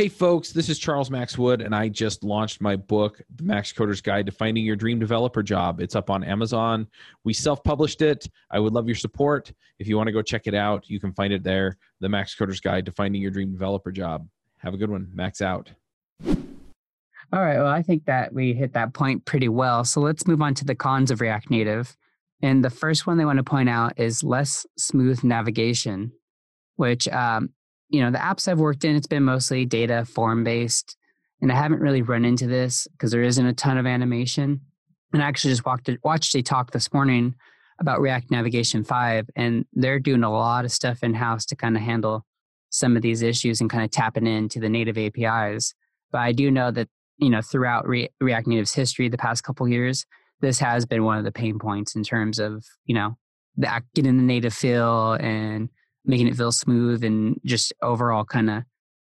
Hey, 0.01 0.09
folks, 0.09 0.49
this 0.49 0.67
is 0.67 0.79
Charles 0.79 1.11
Max 1.11 1.37
Wood, 1.37 1.61
and 1.61 1.75
I 1.75 1.87
just 1.87 2.23
launched 2.23 2.59
my 2.59 2.75
book, 2.75 3.21
The 3.35 3.43
Max 3.43 3.71
Coder's 3.71 4.01
Guide 4.01 4.25
to 4.25 4.31
Finding 4.31 4.65
Your 4.65 4.75
Dream 4.75 4.97
Developer 4.97 5.43
Job. 5.43 5.79
It's 5.79 5.95
up 5.95 6.09
on 6.09 6.23
Amazon. 6.23 6.87
We 7.23 7.33
self 7.33 7.63
published 7.63 8.01
it. 8.01 8.27
I 8.49 8.57
would 8.57 8.73
love 8.73 8.87
your 8.87 8.95
support. 8.95 9.53
If 9.77 9.87
you 9.87 9.97
want 9.97 10.07
to 10.07 10.11
go 10.11 10.23
check 10.23 10.47
it 10.47 10.55
out, 10.55 10.89
you 10.89 10.99
can 10.99 11.13
find 11.13 11.31
it 11.31 11.43
there 11.43 11.77
The 11.99 12.09
Max 12.09 12.33
Coder's 12.33 12.59
Guide 12.59 12.83
to 12.87 12.91
Finding 12.91 13.21
Your 13.21 13.29
Dream 13.29 13.51
Developer 13.51 13.91
Job. 13.91 14.27
Have 14.57 14.73
a 14.73 14.77
good 14.77 14.89
one. 14.89 15.07
Max 15.13 15.39
out. 15.39 15.69
All 16.25 16.35
right. 17.31 17.59
Well, 17.59 17.67
I 17.67 17.83
think 17.83 18.05
that 18.05 18.33
we 18.33 18.53
hit 18.53 18.73
that 18.73 18.95
point 18.95 19.25
pretty 19.25 19.49
well. 19.49 19.83
So 19.83 20.01
let's 20.01 20.25
move 20.25 20.41
on 20.41 20.55
to 20.55 20.65
the 20.65 20.73
cons 20.73 21.11
of 21.11 21.21
React 21.21 21.51
Native. 21.51 21.95
And 22.41 22.65
the 22.65 22.71
first 22.71 23.05
one 23.05 23.17
they 23.19 23.25
want 23.25 23.37
to 23.37 23.43
point 23.43 23.69
out 23.69 23.99
is 23.99 24.23
less 24.23 24.65
smooth 24.79 25.23
navigation, 25.23 26.11
which 26.77 27.07
um, 27.09 27.51
you 27.91 28.01
know, 28.01 28.09
the 28.09 28.17
apps 28.17 28.47
I've 28.47 28.59
worked 28.59 28.85
in, 28.85 28.95
it's 28.95 29.07
been 29.07 29.23
mostly 29.23 29.65
data 29.65 30.05
form 30.05 30.43
based. 30.43 30.97
And 31.41 31.51
I 31.51 31.55
haven't 31.55 31.81
really 31.81 32.01
run 32.01 32.23
into 32.23 32.47
this 32.47 32.87
because 32.91 33.11
there 33.11 33.23
isn't 33.23 33.45
a 33.45 33.53
ton 33.53 33.77
of 33.77 33.85
animation. 33.85 34.61
And 35.13 35.21
I 35.21 35.27
actually 35.27 35.51
just 35.51 35.65
walked, 35.65 35.89
watched 36.03 36.33
a 36.35 36.41
talk 36.41 36.71
this 36.71 36.93
morning 36.93 37.35
about 37.79 37.99
React 37.99 38.31
Navigation 38.31 38.83
5, 38.83 39.29
and 39.35 39.65
they're 39.73 39.99
doing 39.99 40.23
a 40.23 40.31
lot 40.31 40.65
of 40.65 40.71
stuff 40.71 41.03
in 41.03 41.13
house 41.13 41.45
to 41.47 41.55
kind 41.55 41.75
of 41.75 41.83
handle 41.83 42.25
some 42.69 42.95
of 42.95 43.01
these 43.01 43.21
issues 43.21 43.59
and 43.59 43.69
kind 43.69 43.83
of 43.83 43.91
tapping 43.91 44.27
into 44.27 44.59
the 44.59 44.69
native 44.69 44.97
APIs. 44.97 45.73
But 46.11 46.19
I 46.19 46.31
do 46.31 46.49
know 46.49 46.71
that 46.71 46.87
you 47.17 47.29
know 47.29 47.41
throughout 47.41 47.87
Re- 47.87 48.09
React 48.21 48.47
Native's 48.47 48.73
history 48.73 49.09
the 49.09 49.17
past 49.17 49.43
couple 49.43 49.67
years, 49.67 50.05
this 50.39 50.59
has 50.59 50.85
been 50.85 51.03
one 51.03 51.17
of 51.17 51.25
the 51.25 51.31
pain 51.31 51.59
points 51.59 51.95
in 51.95 52.03
terms 52.03 52.39
of 52.39 52.63
you 52.85 52.95
know 52.95 53.17
the 53.57 53.83
getting 53.93 54.17
the 54.17 54.23
native 54.23 54.53
feel 54.53 55.13
and 55.13 55.69
making 56.05 56.27
it 56.27 56.35
feel 56.35 56.51
smooth 56.51 57.03
and 57.03 57.39
just 57.45 57.73
overall 57.81 58.23
kind 58.25 58.49
of 58.49 58.63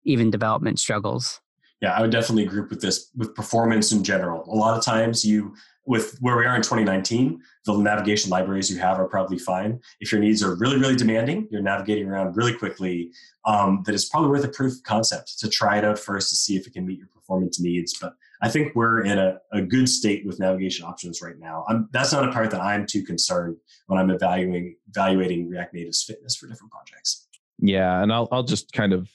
even 0.05 0.29
development 0.31 0.79
struggles. 0.79 1.39
Yeah, 1.81 1.93
I 1.93 2.01
would 2.01 2.11
definitely 2.11 2.45
group 2.45 2.69
with 2.69 2.81
this 2.81 3.09
with 3.15 3.35
performance 3.35 3.91
in 3.91 4.03
general. 4.03 4.45
A 4.47 4.55
lot 4.55 4.77
of 4.77 4.85
times 4.85 5.25
you 5.25 5.53
with 5.85 6.17
where 6.21 6.37
we 6.37 6.45
are 6.45 6.55
in 6.55 6.61
2019, 6.61 7.41
the 7.65 7.77
navigation 7.77 8.29
libraries 8.29 8.71
you 8.71 8.79
have 8.79 8.99
are 8.99 9.07
probably 9.07 9.37
fine. 9.37 9.79
If 9.99 10.11
your 10.11 10.21
needs 10.21 10.41
are 10.41 10.55
really, 10.55 10.77
really 10.77 10.95
demanding, 10.95 11.47
you're 11.51 11.61
navigating 11.61 12.07
around 12.07 12.37
really 12.37 12.53
quickly, 12.53 13.11
um, 13.45 13.83
that 13.85 13.93
it's 13.93 14.07
probably 14.07 14.29
worth 14.29 14.45
a 14.45 14.49
proof 14.49 14.73
of 14.73 14.83
concept 14.83 15.39
to 15.39 15.49
try 15.49 15.77
it 15.77 15.83
out 15.83 15.99
first 15.99 16.29
to 16.29 16.35
see 16.35 16.55
if 16.55 16.65
it 16.65 16.73
can 16.73 16.85
meet 16.85 16.99
your 16.99 17.07
performance 17.07 17.59
needs. 17.59 17.97
But 17.99 18.13
I 18.43 18.49
think 18.49 18.75
we're 18.75 19.05
in 19.05 19.17
a, 19.17 19.39
a 19.53 19.61
good 19.61 19.87
state 19.87 20.25
with 20.25 20.37
navigation 20.37 20.85
options 20.85 21.21
right 21.21 21.39
now. 21.39 21.63
I'm, 21.69 21.87
that's 21.93 22.11
not 22.11 22.27
a 22.27 22.31
part 22.31 22.51
that 22.51 22.59
I'm 22.59 22.85
too 22.85 23.01
concerned 23.01 23.55
when 23.87 23.97
I'm 23.97 24.09
evaluating 24.09 24.75
evaluating 24.89 25.49
React 25.49 25.73
Native's 25.73 26.03
fitness 26.03 26.35
for 26.35 26.47
different 26.47 26.71
projects. 26.71 27.25
Yeah, 27.59 28.03
and 28.03 28.11
I'll 28.11 28.27
I'll 28.33 28.43
just 28.43 28.73
kind 28.73 28.91
of 28.91 29.09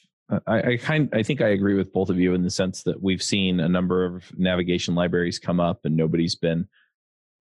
I, 0.47 0.73
I, 0.73 0.77
kind 0.79 1.11
I 1.13 1.23
think 1.23 1.43
I 1.43 1.49
agree 1.49 1.75
with 1.75 1.93
both 1.93 2.09
of 2.09 2.19
you 2.19 2.33
in 2.33 2.43
the 2.43 2.51
sense 2.51 2.83
that 2.85 3.03
we've 3.03 3.23
seen 3.23 3.61
a 3.61 3.69
number 3.69 4.05
of 4.07 4.25
navigation 4.39 4.95
libraries 4.95 5.39
come 5.39 5.61
up 5.61 5.81
and 5.85 5.95
nobody's 5.95 6.35
been 6.35 6.67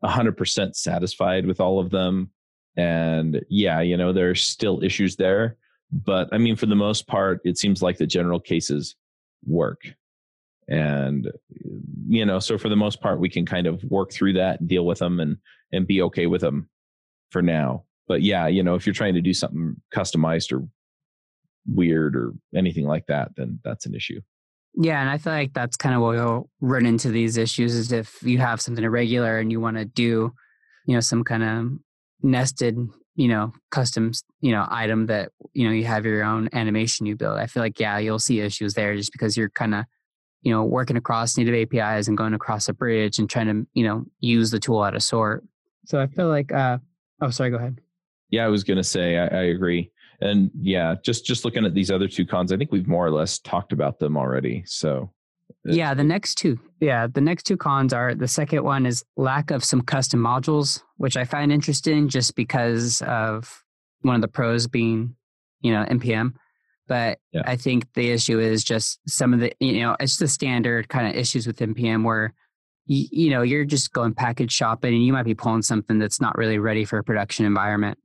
100% 0.04 0.76
satisfied 0.76 1.46
with 1.46 1.62
all 1.62 1.80
of 1.80 1.90
them 1.90 2.32
and 2.76 3.44
yeah 3.50 3.82
you 3.82 3.98
know 3.98 4.14
there's 4.14 4.42
still 4.42 4.84
issues 4.84 5.16
there 5.16 5.58
but 5.92 6.30
i 6.32 6.38
mean 6.38 6.56
for 6.56 6.68
the 6.68 6.76
most 6.76 7.08
part 7.08 7.42
it 7.44 7.58
seems 7.58 7.82
like 7.82 7.98
the 7.98 8.06
general 8.06 8.40
cases 8.40 8.96
work 9.44 9.96
and 10.70 11.32
you 12.08 12.26
know 12.26 12.40
so 12.40 12.58
for 12.58 12.70
the 12.70 12.76
most 12.76 13.02
part 13.02 13.20
we 13.20 13.30
can 13.30 13.46
kind 13.46 13.68
of 13.68 13.82
work 13.86 14.12
through 14.12 14.34
that 14.34 14.60
and 14.60 14.68
deal 14.68 14.86
with 14.86 15.00
them 15.00 15.20
and 15.20 15.38
and 15.72 15.88
be 15.88 16.02
okay 16.02 16.28
with 16.28 16.42
them 16.42 16.70
for 17.30 17.42
now 17.42 17.84
but 18.08 18.22
yeah 18.22 18.48
you 18.48 18.62
know 18.62 18.76
if 18.76 18.86
you're 18.86 18.94
trying 18.94 19.14
to 19.14 19.22
do 19.22 19.34
something 19.34 19.76
customized 19.96 20.52
or 20.52 20.68
weird 21.68 22.16
or 22.16 22.34
anything 22.56 22.86
like 22.86 23.06
that, 23.08 23.32
then 23.36 23.60
that's 23.64 23.86
an 23.86 23.94
issue. 23.94 24.22
Yeah, 24.80 25.02
and 25.02 25.10
I 25.10 25.18
feel 25.18 25.34
like 25.34 25.54
that's 25.54 25.76
kind 25.76 25.96
of 25.96 26.02
what 26.02 26.16
we'll 26.16 26.50
run 26.62 26.86
into 26.86 27.10
these 27.10 27.38
issues 27.38 27.74
is 27.74 27.92
if 27.92 28.22
you 28.22 28.38
have 28.38 28.62
something 28.62 28.84
irregular 28.84 29.40
and 29.40 29.52
you 29.52 29.60
want 29.60 29.78
to 29.78 29.86
do, 29.86 30.34
you 30.86 30.94
know, 30.94 31.00
some 31.00 31.24
kind 31.24 31.44
of 31.44 31.80
nested, 32.22 32.78
you 33.16 33.28
know, 33.28 33.54
custom, 33.72 34.12
you 34.40 34.52
know, 34.52 34.68
item 34.70 35.08
that, 35.08 35.32
you 35.54 35.68
know, 35.68 35.74
you 35.74 35.86
have 35.86 36.06
your 36.06 36.24
own 36.24 36.48
animation 36.54 37.08
you 37.08 37.16
build. 37.16 37.40
I 37.40 37.48
feel 37.48 37.64
like, 37.64 37.80
yeah, 37.80 37.98
you'll 37.98 38.20
see 38.20 38.40
issues 38.40 38.76
there 38.76 38.96
just 38.96 39.12
because 39.12 39.36
you're 39.36 39.50
kind 39.50 39.74
of, 39.74 39.86
you 40.42 40.52
know, 40.52 40.64
working 40.64 40.98
across 40.98 41.38
native 41.38 41.56
APIs 41.56 42.08
and 42.08 42.18
going 42.18 42.34
across 42.34 42.70
a 42.70 42.74
bridge 42.74 43.20
and 43.20 43.30
trying 43.30 43.48
to, 43.48 43.68
you 43.74 43.84
know, 43.84 44.06
use 44.20 44.52
the 44.52 44.60
tool 44.60 44.82
out 44.82 44.96
of 44.96 45.04
sort. 45.04 45.44
So 45.86 46.00
I 46.00 46.08
feel 46.08 46.28
like, 46.28 46.52
uh, 46.54 46.78
oh, 47.22 47.30
sorry, 47.30 47.50
go 47.50 47.58
ahead. 47.58 47.80
Yeah, 48.30 48.46
I 48.46 48.50
was 48.50 48.64
going 48.64 48.78
to 48.78 48.84
say, 48.84 49.18
I, 49.18 49.28
I 49.28 49.42
agree 49.44 49.92
and 50.22 50.50
yeah 50.60 50.96
just 51.04 51.26
just 51.26 51.46
looking 51.46 51.66
at 51.66 51.74
these 51.74 51.92
other 51.92 52.08
two 52.08 52.26
cons 52.26 52.52
i 52.52 52.58
think 52.58 52.72
we've 52.72 52.88
more 52.88 53.06
or 53.06 53.12
less 53.12 53.40
talked 53.40 53.72
about 53.72 54.00
them 54.00 54.18
already 54.18 54.64
so 54.66 55.12
yeah 55.66 55.94
the 55.94 56.04
next 56.04 56.36
two 56.36 56.60
yeah 56.80 57.08
the 57.08 57.22
next 57.22 57.44
two 57.44 57.58
cons 57.58 57.94
are 57.94 58.16
the 58.16 58.28
second 58.28 58.64
one 58.64 58.86
is 58.86 59.04
lack 59.16 59.52
of 59.52 59.64
some 59.64 59.82
custom 59.82 60.20
modules 60.20 60.82
which 60.98 61.18
i 61.18 61.24
find 61.24 61.52
interesting 61.52 62.10
just 62.10 62.36
because 62.36 63.02
of 63.04 63.64
one 64.02 64.16
of 64.16 64.22
the 64.22 64.28
pros 64.28 64.68
being 64.68 65.16
you 65.62 65.72
know 65.72 65.86
npm 65.86 66.34
but 66.88 67.20
yeah. 67.32 67.42
i 67.46 67.56
think 67.56 67.86
the 67.94 68.10
issue 68.12 68.40
is 68.40 68.64
just 68.64 69.00
some 69.08 69.34
of 69.34 69.40
the 69.40 69.54
you 69.60 69.82
know 69.82 69.96
it's 70.00 70.18
the 70.18 70.28
standard 70.28 70.90
kind 70.90 71.08
of 71.08 71.16
issues 71.16 71.46
with 71.46 71.58
npm 71.60 72.04
where 72.04 72.34
you, 72.86 73.08
you 73.12 73.30
know 73.30 73.42
you're 73.42 73.66
just 73.66 73.94
going 73.94 74.14
package 74.14 74.52
shopping 74.52 74.94
and 74.94 75.06
you 75.06 75.14
might 75.14 75.24
be 75.24 75.36
pulling 75.36 75.62
something 75.62 76.00
that's 76.00 76.22
not 76.22 76.38
really 76.38 76.60
ready 76.60 76.86
for 76.86 76.98
a 76.98 77.04
production 77.04 77.46
environment 77.46 77.98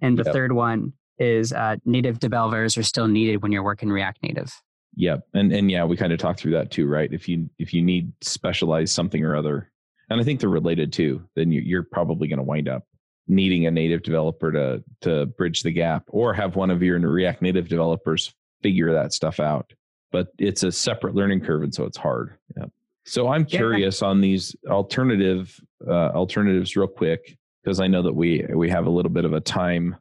and 0.00 0.18
the 0.18 0.24
yep. 0.24 0.32
third 0.32 0.52
one 0.52 0.92
is 1.18 1.52
uh, 1.52 1.76
native 1.84 2.18
developers 2.18 2.76
are 2.76 2.82
still 2.82 3.08
needed 3.08 3.42
when 3.42 3.52
you're 3.52 3.64
working 3.64 3.90
React 3.90 4.22
Native. 4.22 4.52
Yep, 4.96 5.26
and 5.34 5.52
and 5.52 5.70
yeah, 5.70 5.84
we 5.84 5.96
kind 5.96 6.12
of 6.12 6.18
talked 6.18 6.40
through 6.40 6.52
that 6.52 6.70
too, 6.70 6.86
right? 6.86 7.12
If 7.12 7.28
you 7.28 7.48
if 7.58 7.72
you 7.72 7.82
need 7.82 8.12
specialized 8.20 8.92
something 8.92 9.24
or 9.24 9.36
other, 9.36 9.70
and 10.10 10.20
I 10.20 10.24
think 10.24 10.40
they're 10.40 10.48
related 10.48 10.92
too, 10.92 11.22
then 11.36 11.52
you, 11.52 11.60
you're 11.60 11.84
probably 11.84 12.26
going 12.26 12.38
to 12.38 12.44
wind 12.44 12.68
up 12.68 12.84
needing 13.28 13.66
a 13.66 13.70
native 13.70 14.02
developer 14.02 14.50
to 14.52 14.82
to 15.02 15.26
bridge 15.26 15.62
the 15.62 15.70
gap, 15.70 16.04
or 16.08 16.34
have 16.34 16.56
one 16.56 16.70
of 16.70 16.82
your 16.82 16.98
React 16.98 17.42
Native 17.42 17.68
developers 17.68 18.34
figure 18.62 18.92
that 18.92 19.12
stuff 19.12 19.38
out. 19.40 19.72
But 20.10 20.28
it's 20.38 20.62
a 20.62 20.72
separate 20.72 21.14
learning 21.14 21.42
curve, 21.42 21.62
and 21.62 21.74
so 21.74 21.84
it's 21.84 21.98
hard. 21.98 22.38
Yeah. 22.56 22.66
So 23.04 23.28
I'm 23.28 23.44
curious 23.44 24.02
yeah. 24.02 24.08
on 24.08 24.20
these 24.20 24.54
alternative 24.66 25.58
uh, 25.86 26.10
alternatives, 26.10 26.76
real 26.76 26.86
quick, 26.86 27.38
because 27.62 27.80
I 27.80 27.86
know 27.86 28.02
that 28.02 28.14
we 28.14 28.46
we 28.54 28.68
have 28.70 28.86
a 28.86 28.90
little 28.90 29.10
bit 29.10 29.24
of 29.24 29.32
a 29.32 29.40
time 29.40 29.96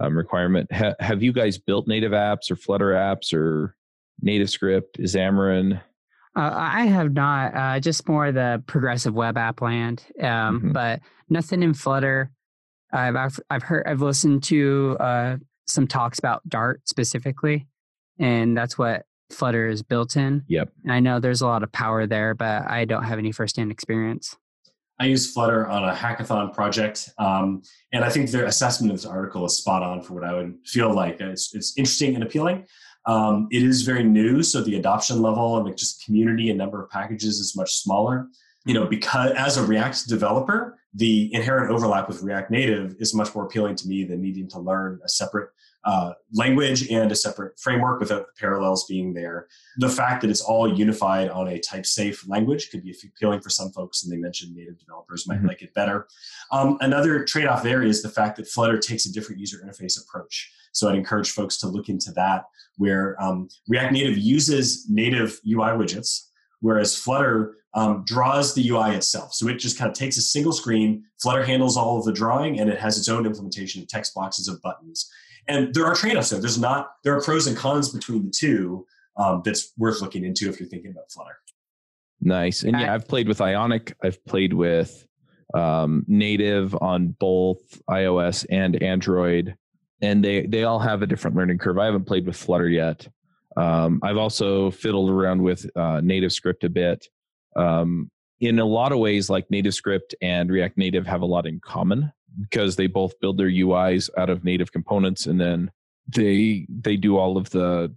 um, 0.00 0.16
requirement. 0.16 0.70
Ha- 0.72 0.94
have 1.00 1.22
you 1.22 1.32
guys 1.32 1.58
built 1.58 1.86
native 1.86 2.12
apps 2.12 2.50
or 2.50 2.56
Flutter 2.56 2.92
apps 2.92 3.32
or 3.32 3.76
native 4.20 4.50
script? 4.50 4.98
Is 4.98 5.14
Xamarin? 5.14 5.80
Uh, 6.36 6.50
I 6.54 6.84
have 6.84 7.12
not. 7.14 7.54
Uh, 7.54 7.80
just 7.80 8.08
more 8.08 8.30
the 8.30 8.62
progressive 8.66 9.14
web 9.14 9.38
app 9.38 9.62
land, 9.62 10.04
um, 10.20 10.26
mm-hmm. 10.26 10.72
but 10.72 11.00
nothing 11.30 11.62
in 11.62 11.72
Flutter. 11.72 12.30
I've, 12.92 13.16
I've, 13.16 13.40
I've 13.50 13.62
heard 13.62 13.86
I've 13.86 14.02
listened 14.02 14.42
to 14.44 14.96
uh, 15.00 15.36
some 15.66 15.86
talks 15.86 16.18
about 16.18 16.48
Dart 16.48 16.88
specifically, 16.88 17.66
and 18.18 18.56
that's 18.56 18.78
what 18.78 19.04
Flutter 19.30 19.66
is 19.66 19.82
built 19.82 20.16
in. 20.16 20.44
Yep. 20.48 20.72
And 20.84 20.92
I 20.92 21.00
know 21.00 21.18
there's 21.18 21.40
a 21.40 21.46
lot 21.46 21.62
of 21.62 21.72
power 21.72 22.06
there, 22.06 22.34
but 22.34 22.68
I 22.70 22.84
don't 22.84 23.02
have 23.02 23.18
any 23.18 23.32
firsthand 23.32 23.72
experience. 23.72 24.36
I 24.98 25.06
use 25.06 25.30
Flutter 25.32 25.66
on 25.66 25.84
a 25.84 25.92
hackathon 25.94 26.54
project, 26.54 27.10
um, 27.18 27.62
and 27.92 28.04
I 28.04 28.08
think 28.08 28.30
their 28.30 28.46
assessment 28.46 28.92
of 28.92 28.98
this 28.98 29.04
article 29.04 29.44
is 29.44 29.58
spot 29.58 29.82
on 29.82 30.00
for 30.00 30.14
what 30.14 30.24
I 30.24 30.32
would 30.32 30.54
feel 30.64 30.94
like. 30.94 31.20
It's, 31.20 31.54
it's 31.54 31.76
interesting 31.76 32.14
and 32.14 32.24
appealing. 32.24 32.66
Um, 33.04 33.46
it 33.52 33.62
is 33.62 33.82
very 33.82 34.02
new, 34.02 34.42
so 34.42 34.62
the 34.62 34.76
adoption 34.76 35.20
level 35.20 35.56
and 35.56 35.66
like 35.66 35.76
just 35.76 36.04
community 36.04 36.48
and 36.48 36.58
number 36.58 36.82
of 36.82 36.90
packages 36.90 37.38
is 37.38 37.54
much 37.54 37.74
smaller. 37.74 38.28
You 38.66 38.74
know, 38.74 38.86
because 38.86 39.32
as 39.32 39.56
a 39.56 39.64
React 39.64 40.08
developer, 40.08 40.78
the 40.92 41.32
inherent 41.34 41.70
overlap 41.70 42.08
with 42.08 42.22
React 42.22 42.50
Native 42.50 42.96
is 42.98 43.14
much 43.14 43.34
more 43.34 43.44
appealing 43.44 43.76
to 43.76 43.88
me 43.88 44.04
than 44.04 44.20
needing 44.20 44.48
to 44.48 44.58
learn 44.58 45.00
a 45.04 45.08
separate 45.08 45.50
uh, 45.84 46.12
language 46.32 46.90
and 46.90 47.12
a 47.12 47.14
separate 47.14 47.58
framework 47.60 48.00
without 48.00 48.26
the 48.26 48.32
parallels 48.40 48.86
being 48.86 49.14
there. 49.14 49.46
The 49.76 49.88
fact 49.88 50.20
that 50.22 50.30
it's 50.30 50.40
all 50.40 50.76
unified 50.76 51.28
on 51.28 51.46
a 51.46 51.60
type 51.60 51.86
safe 51.86 52.28
language 52.28 52.70
could 52.70 52.82
be 52.82 52.90
appealing 52.90 53.40
for 53.40 53.50
some 53.50 53.70
folks, 53.70 54.02
and 54.02 54.12
they 54.12 54.16
mentioned 54.16 54.56
native 54.56 54.78
developers 54.80 55.28
might 55.28 55.38
mm-hmm. 55.38 55.46
like 55.46 55.62
it 55.62 55.72
better. 55.74 56.08
Um, 56.50 56.76
another 56.80 57.24
trade 57.24 57.46
off 57.46 57.62
there 57.62 57.84
is 57.84 58.02
the 58.02 58.08
fact 58.08 58.36
that 58.36 58.48
Flutter 58.48 58.78
takes 58.78 59.06
a 59.06 59.12
different 59.12 59.40
user 59.40 59.58
interface 59.64 60.02
approach. 60.02 60.52
So 60.72 60.88
I'd 60.88 60.96
encourage 60.96 61.30
folks 61.30 61.56
to 61.58 61.68
look 61.68 61.88
into 61.88 62.10
that, 62.12 62.46
where 62.78 63.16
um, 63.22 63.48
React 63.68 63.92
Native 63.92 64.18
uses 64.18 64.90
native 64.90 65.40
UI 65.46 65.70
widgets, 65.70 66.25
whereas 66.60 66.96
Flutter 66.96 67.56
um, 67.74 68.04
draws 68.06 68.54
the 68.54 68.68
UI 68.70 68.94
itself. 68.94 69.34
So 69.34 69.48
it 69.48 69.58
just 69.58 69.78
kind 69.78 69.90
of 69.90 69.96
takes 69.96 70.16
a 70.16 70.22
single 70.22 70.52
screen, 70.52 71.04
Flutter 71.20 71.44
handles 71.44 71.76
all 71.76 71.98
of 71.98 72.04
the 72.04 72.12
drawing, 72.12 72.58
and 72.58 72.70
it 72.70 72.78
has 72.78 72.98
its 72.98 73.08
own 73.08 73.26
implementation 73.26 73.82
of 73.82 73.88
text 73.88 74.14
boxes 74.14 74.48
of 74.48 74.60
buttons. 74.62 75.10
And 75.48 75.72
there 75.74 75.86
are 75.86 75.94
trade-offs 75.94 76.30
there. 76.30 76.40
There's 76.40 76.58
not 76.58 76.88
there 77.04 77.14
are 77.14 77.20
pros 77.20 77.46
and 77.46 77.56
cons 77.56 77.90
between 77.90 78.24
the 78.24 78.32
two 78.32 78.86
um, 79.16 79.42
that's 79.44 79.72
worth 79.78 80.00
looking 80.00 80.24
into 80.24 80.48
if 80.48 80.58
you're 80.58 80.68
thinking 80.68 80.90
about 80.90 81.10
Flutter. 81.10 81.38
Nice. 82.20 82.62
And 82.62 82.78
yeah, 82.80 82.92
I've 82.94 83.06
played 83.06 83.28
with 83.28 83.40
Ionic. 83.40 83.94
I've 84.02 84.24
played 84.24 84.52
with 84.52 85.06
um, 85.54 86.04
native 86.08 86.74
on 86.80 87.08
both 87.08 87.80
iOS 87.88 88.46
and 88.50 88.82
Android, 88.82 89.54
and 90.00 90.24
they 90.24 90.46
they 90.46 90.64
all 90.64 90.78
have 90.78 91.02
a 91.02 91.06
different 91.06 91.36
learning 91.36 91.58
curve. 91.58 91.78
I 91.78 91.84
haven't 91.84 92.04
played 92.04 92.26
with 92.26 92.36
Flutter 92.36 92.68
yet. 92.68 93.06
Um, 93.56 94.00
I've 94.02 94.16
also 94.16 94.70
fiddled 94.70 95.10
around 95.10 95.42
with 95.42 95.66
uh, 95.76 96.00
Native 96.02 96.32
Script 96.32 96.64
a 96.64 96.68
bit. 96.68 97.06
Um, 97.54 98.10
in 98.40 98.58
a 98.58 98.64
lot 98.64 98.92
of 98.92 98.98
ways, 98.98 99.30
like 99.30 99.50
Native 99.50 99.74
Script 99.74 100.14
and 100.20 100.50
React 100.50 100.76
Native 100.76 101.06
have 101.06 101.22
a 101.22 101.26
lot 101.26 101.46
in 101.46 101.58
common 101.60 102.12
because 102.40 102.76
they 102.76 102.86
both 102.86 103.18
build 103.20 103.38
their 103.38 103.48
UIs 103.48 104.10
out 104.18 104.28
of 104.28 104.44
native 104.44 104.72
components 104.72 105.26
and 105.26 105.40
then 105.40 105.70
they 106.08 106.66
they 106.68 106.96
do 106.96 107.16
all 107.16 107.36
of 107.36 107.50
the 107.50 107.94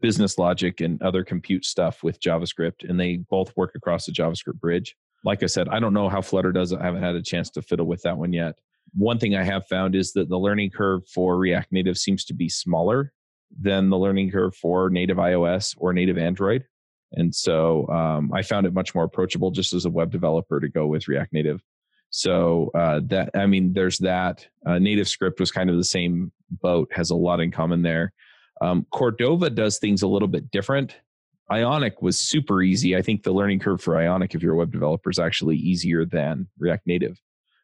business 0.00 0.38
logic 0.38 0.80
and 0.80 1.02
other 1.02 1.24
compute 1.24 1.64
stuff 1.64 2.02
with 2.02 2.20
JavaScript 2.20 2.88
and 2.88 2.98
they 2.98 3.16
both 3.16 3.54
work 3.56 3.72
across 3.74 4.06
the 4.06 4.12
JavaScript 4.12 4.60
bridge. 4.60 4.96
Like 5.24 5.42
I 5.42 5.46
said, 5.46 5.68
I 5.68 5.80
don't 5.80 5.94
know 5.94 6.08
how 6.08 6.22
Flutter 6.22 6.52
does 6.52 6.72
it. 6.72 6.80
I 6.80 6.84
haven't 6.84 7.02
had 7.02 7.14
a 7.14 7.22
chance 7.22 7.50
to 7.50 7.62
fiddle 7.62 7.86
with 7.86 8.02
that 8.02 8.16
one 8.16 8.32
yet. 8.32 8.54
One 8.94 9.18
thing 9.18 9.36
I 9.36 9.42
have 9.42 9.66
found 9.66 9.94
is 9.94 10.12
that 10.12 10.28
the 10.28 10.38
learning 10.38 10.70
curve 10.70 11.06
for 11.08 11.36
React 11.36 11.72
Native 11.72 11.98
seems 11.98 12.24
to 12.26 12.34
be 12.34 12.48
smaller 12.48 13.12
than 13.60 13.90
the 13.90 13.98
learning 13.98 14.30
curve 14.30 14.54
for 14.56 14.90
native 14.90 15.16
iOS 15.16 15.74
or 15.78 15.92
native 15.92 16.18
Android. 16.18 16.64
And 17.12 17.34
so 17.34 17.86
um, 17.88 18.32
I 18.32 18.42
found 18.42 18.66
it 18.66 18.72
much 18.72 18.94
more 18.94 19.04
approachable 19.04 19.50
just 19.50 19.72
as 19.72 19.84
a 19.84 19.90
web 19.90 20.10
developer 20.10 20.60
to 20.60 20.68
go 20.68 20.86
with 20.86 21.08
React 21.08 21.32
Native. 21.32 21.62
So 22.10 22.70
uh, 22.74 23.00
that 23.06 23.30
I 23.34 23.46
mean, 23.46 23.72
there's 23.72 23.98
that. 23.98 24.46
Uh, 24.66 24.78
Native 24.78 25.08
Script 25.08 25.40
was 25.40 25.50
kind 25.50 25.70
of 25.70 25.76
the 25.76 25.84
same 25.84 26.32
boat, 26.50 26.90
has 26.92 27.10
a 27.10 27.16
lot 27.16 27.40
in 27.40 27.50
common 27.50 27.82
there. 27.82 28.12
Um, 28.60 28.86
Cordova 28.90 29.50
does 29.50 29.78
things 29.78 30.02
a 30.02 30.06
little 30.06 30.28
bit 30.28 30.50
different. 30.50 30.96
Ionic 31.50 32.00
was 32.00 32.18
super 32.18 32.62
easy. 32.62 32.96
I 32.96 33.02
think 33.02 33.22
the 33.22 33.32
learning 33.32 33.58
curve 33.58 33.80
for 33.80 33.96
Ionic, 33.96 34.34
if 34.34 34.42
you're 34.42 34.54
a 34.54 34.58
web 34.58 34.72
developer, 34.72 35.10
is 35.10 35.18
actually 35.18 35.56
easier 35.56 36.04
than 36.04 36.48
React 36.58 36.86
Native. 36.86 37.20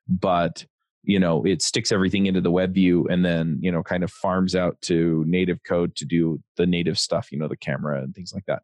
But 0.09 0.65
you 1.03 1.19
know, 1.19 1.45
it 1.45 1.63
sticks 1.63 1.93
everything 1.93 2.27
into 2.27 2.41
the 2.41 2.51
web 2.51 2.75
view 2.75 3.07
and 3.09 3.25
then 3.25 3.59
you 3.61 3.73
know 3.73 3.83
kind 3.83 4.05
of 4.05 4.11
farms 4.11 4.55
out 4.55 4.81
to 4.83 5.25
native 5.27 5.63
code 5.65 5.95
to 5.97 6.05
do 6.05 6.41
the 6.57 6.67
native 6.67 6.99
stuff. 6.99 7.31
You 7.33 7.39
know, 7.39 7.49
the 7.49 7.57
camera 7.57 8.03
and 8.03 8.15
things 8.15 8.33
like 8.33 8.45
that. 8.47 8.63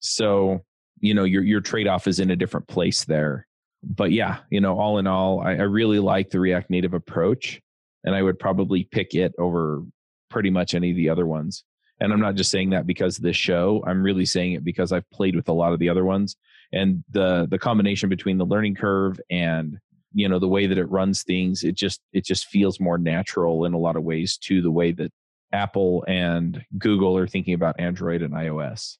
So 0.00 0.60
you 1.00 1.14
know 1.14 1.24
your 1.24 1.42
your 1.42 1.60
trade 1.60 1.88
off 1.88 2.06
is 2.06 2.20
in 2.20 2.30
a 2.30 2.36
different 2.36 2.68
place 2.68 3.04
there. 3.04 3.46
But 3.82 4.12
yeah, 4.12 4.38
you 4.50 4.60
know, 4.60 4.78
all 4.78 4.98
in 4.98 5.06
all, 5.06 5.40
I, 5.40 5.52
I 5.52 5.62
really 5.62 6.00
like 6.00 6.28
the 6.28 6.40
React 6.40 6.68
Native 6.68 6.94
approach, 6.94 7.60
and 8.04 8.14
I 8.14 8.22
would 8.22 8.38
probably 8.38 8.84
pick 8.84 9.14
it 9.14 9.32
over 9.38 9.82
pretty 10.28 10.50
much 10.50 10.74
any 10.74 10.90
of 10.90 10.96
the 10.96 11.08
other 11.08 11.26
ones. 11.26 11.64
And 11.98 12.12
I'm 12.12 12.20
not 12.20 12.34
just 12.34 12.50
saying 12.50 12.70
that 12.70 12.86
because 12.86 13.18
of 13.18 13.24
this 13.24 13.36
show. 13.36 13.82
I'm 13.86 14.02
really 14.02 14.24
saying 14.24 14.52
it 14.52 14.64
because 14.64 14.92
I've 14.92 15.08
played 15.10 15.36
with 15.36 15.48
a 15.48 15.52
lot 15.52 15.72
of 15.72 15.78
the 15.78 15.88
other 15.88 16.04
ones 16.04 16.36
and 16.72 17.02
the 17.10 17.46
the 17.50 17.58
combination 17.58 18.08
between 18.08 18.38
the 18.38 18.46
learning 18.46 18.74
curve 18.74 19.20
and 19.30 19.78
you 20.12 20.28
know 20.28 20.38
the 20.38 20.48
way 20.48 20.66
that 20.66 20.78
it 20.78 20.90
runs 20.90 21.22
things 21.22 21.62
it 21.64 21.74
just 21.74 22.00
it 22.12 22.24
just 22.24 22.46
feels 22.46 22.80
more 22.80 22.98
natural 22.98 23.64
in 23.64 23.72
a 23.72 23.78
lot 23.78 23.96
of 23.96 24.02
ways 24.02 24.36
to 24.36 24.60
the 24.62 24.70
way 24.70 24.92
that 24.92 25.12
apple 25.52 26.04
and 26.08 26.64
google 26.78 27.16
are 27.16 27.26
thinking 27.26 27.54
about 27.54 27.78
android 27.78 28.22
and 28.22 28.34
ios 28.34 28.96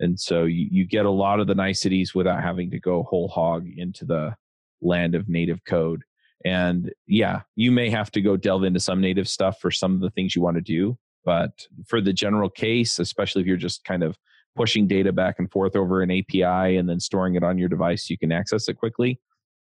and 0.00 0.18
so 0.18 0.44
you, 0.44 0.66
you 0.70 0.86
get 0.86 1.06
a 1.06 1.10
lot 1.10 1.38
of 1.38 1.46
the 1.46 1.54
niceties 1.54 2.14
without 2.14 2.42
having 2.42 2.70
to 2.70 2.80
go 2.80 3.02
whole 3.04 3.28
hog 3.28 3.66
into 3.76 4.04
the 4.04 4.34
land 4.82 5.14
of 5.14 5.28
native 5.28 5.64
code 5.64 6.02
and 6.44 6.92
yeah 7.06 7.40
you 7.56 7.70
may 7.70 7.88
have 7.88 8.10
to 8.10 8.20
go 8.20 8.36
delve 8.36 8.64
into 8.64 8.80
some 8.80 9.00
native 9.00 9.28
stuff 9.28 9.60
for 9.60 9.70
some 9.70 9.94
of 9.94 10.00
the 10.00 10.10
things 10.10 10.34
you 10.34 10.42
want 10.42 10.56
to 10.56 10.60
do 10.60 10.96
but 11.24 11.66
for 11.86 12.00
the 12.00 12.12
general 12.12 12.50
case, 12.50 12.98
especially 12.98 13.42
if 13.42 13.48
you're 13.48 13.56
just 13.56 13.84
kind 13.84 14.02
of 14.02 14.16
pushing 14.54 14.86
data 14.86 15.12
back 15.12 15.36
and 15.38 15.50
forth 15.50 15.74
over 15.74 16.02
an 16.02 16.10
API 16.10 16.76
and 16.76 16.88
then 16.88 17.00
storing 17.00 17.34
it 17.34 17.42
on 17.42 17.58
your 17.58 17.68
device, 17.68 18.08
you 18.08 18.18
can 18.18 18.30
access 18.30 18.68
it 18.68 18.74
quickly. 18.74 19.18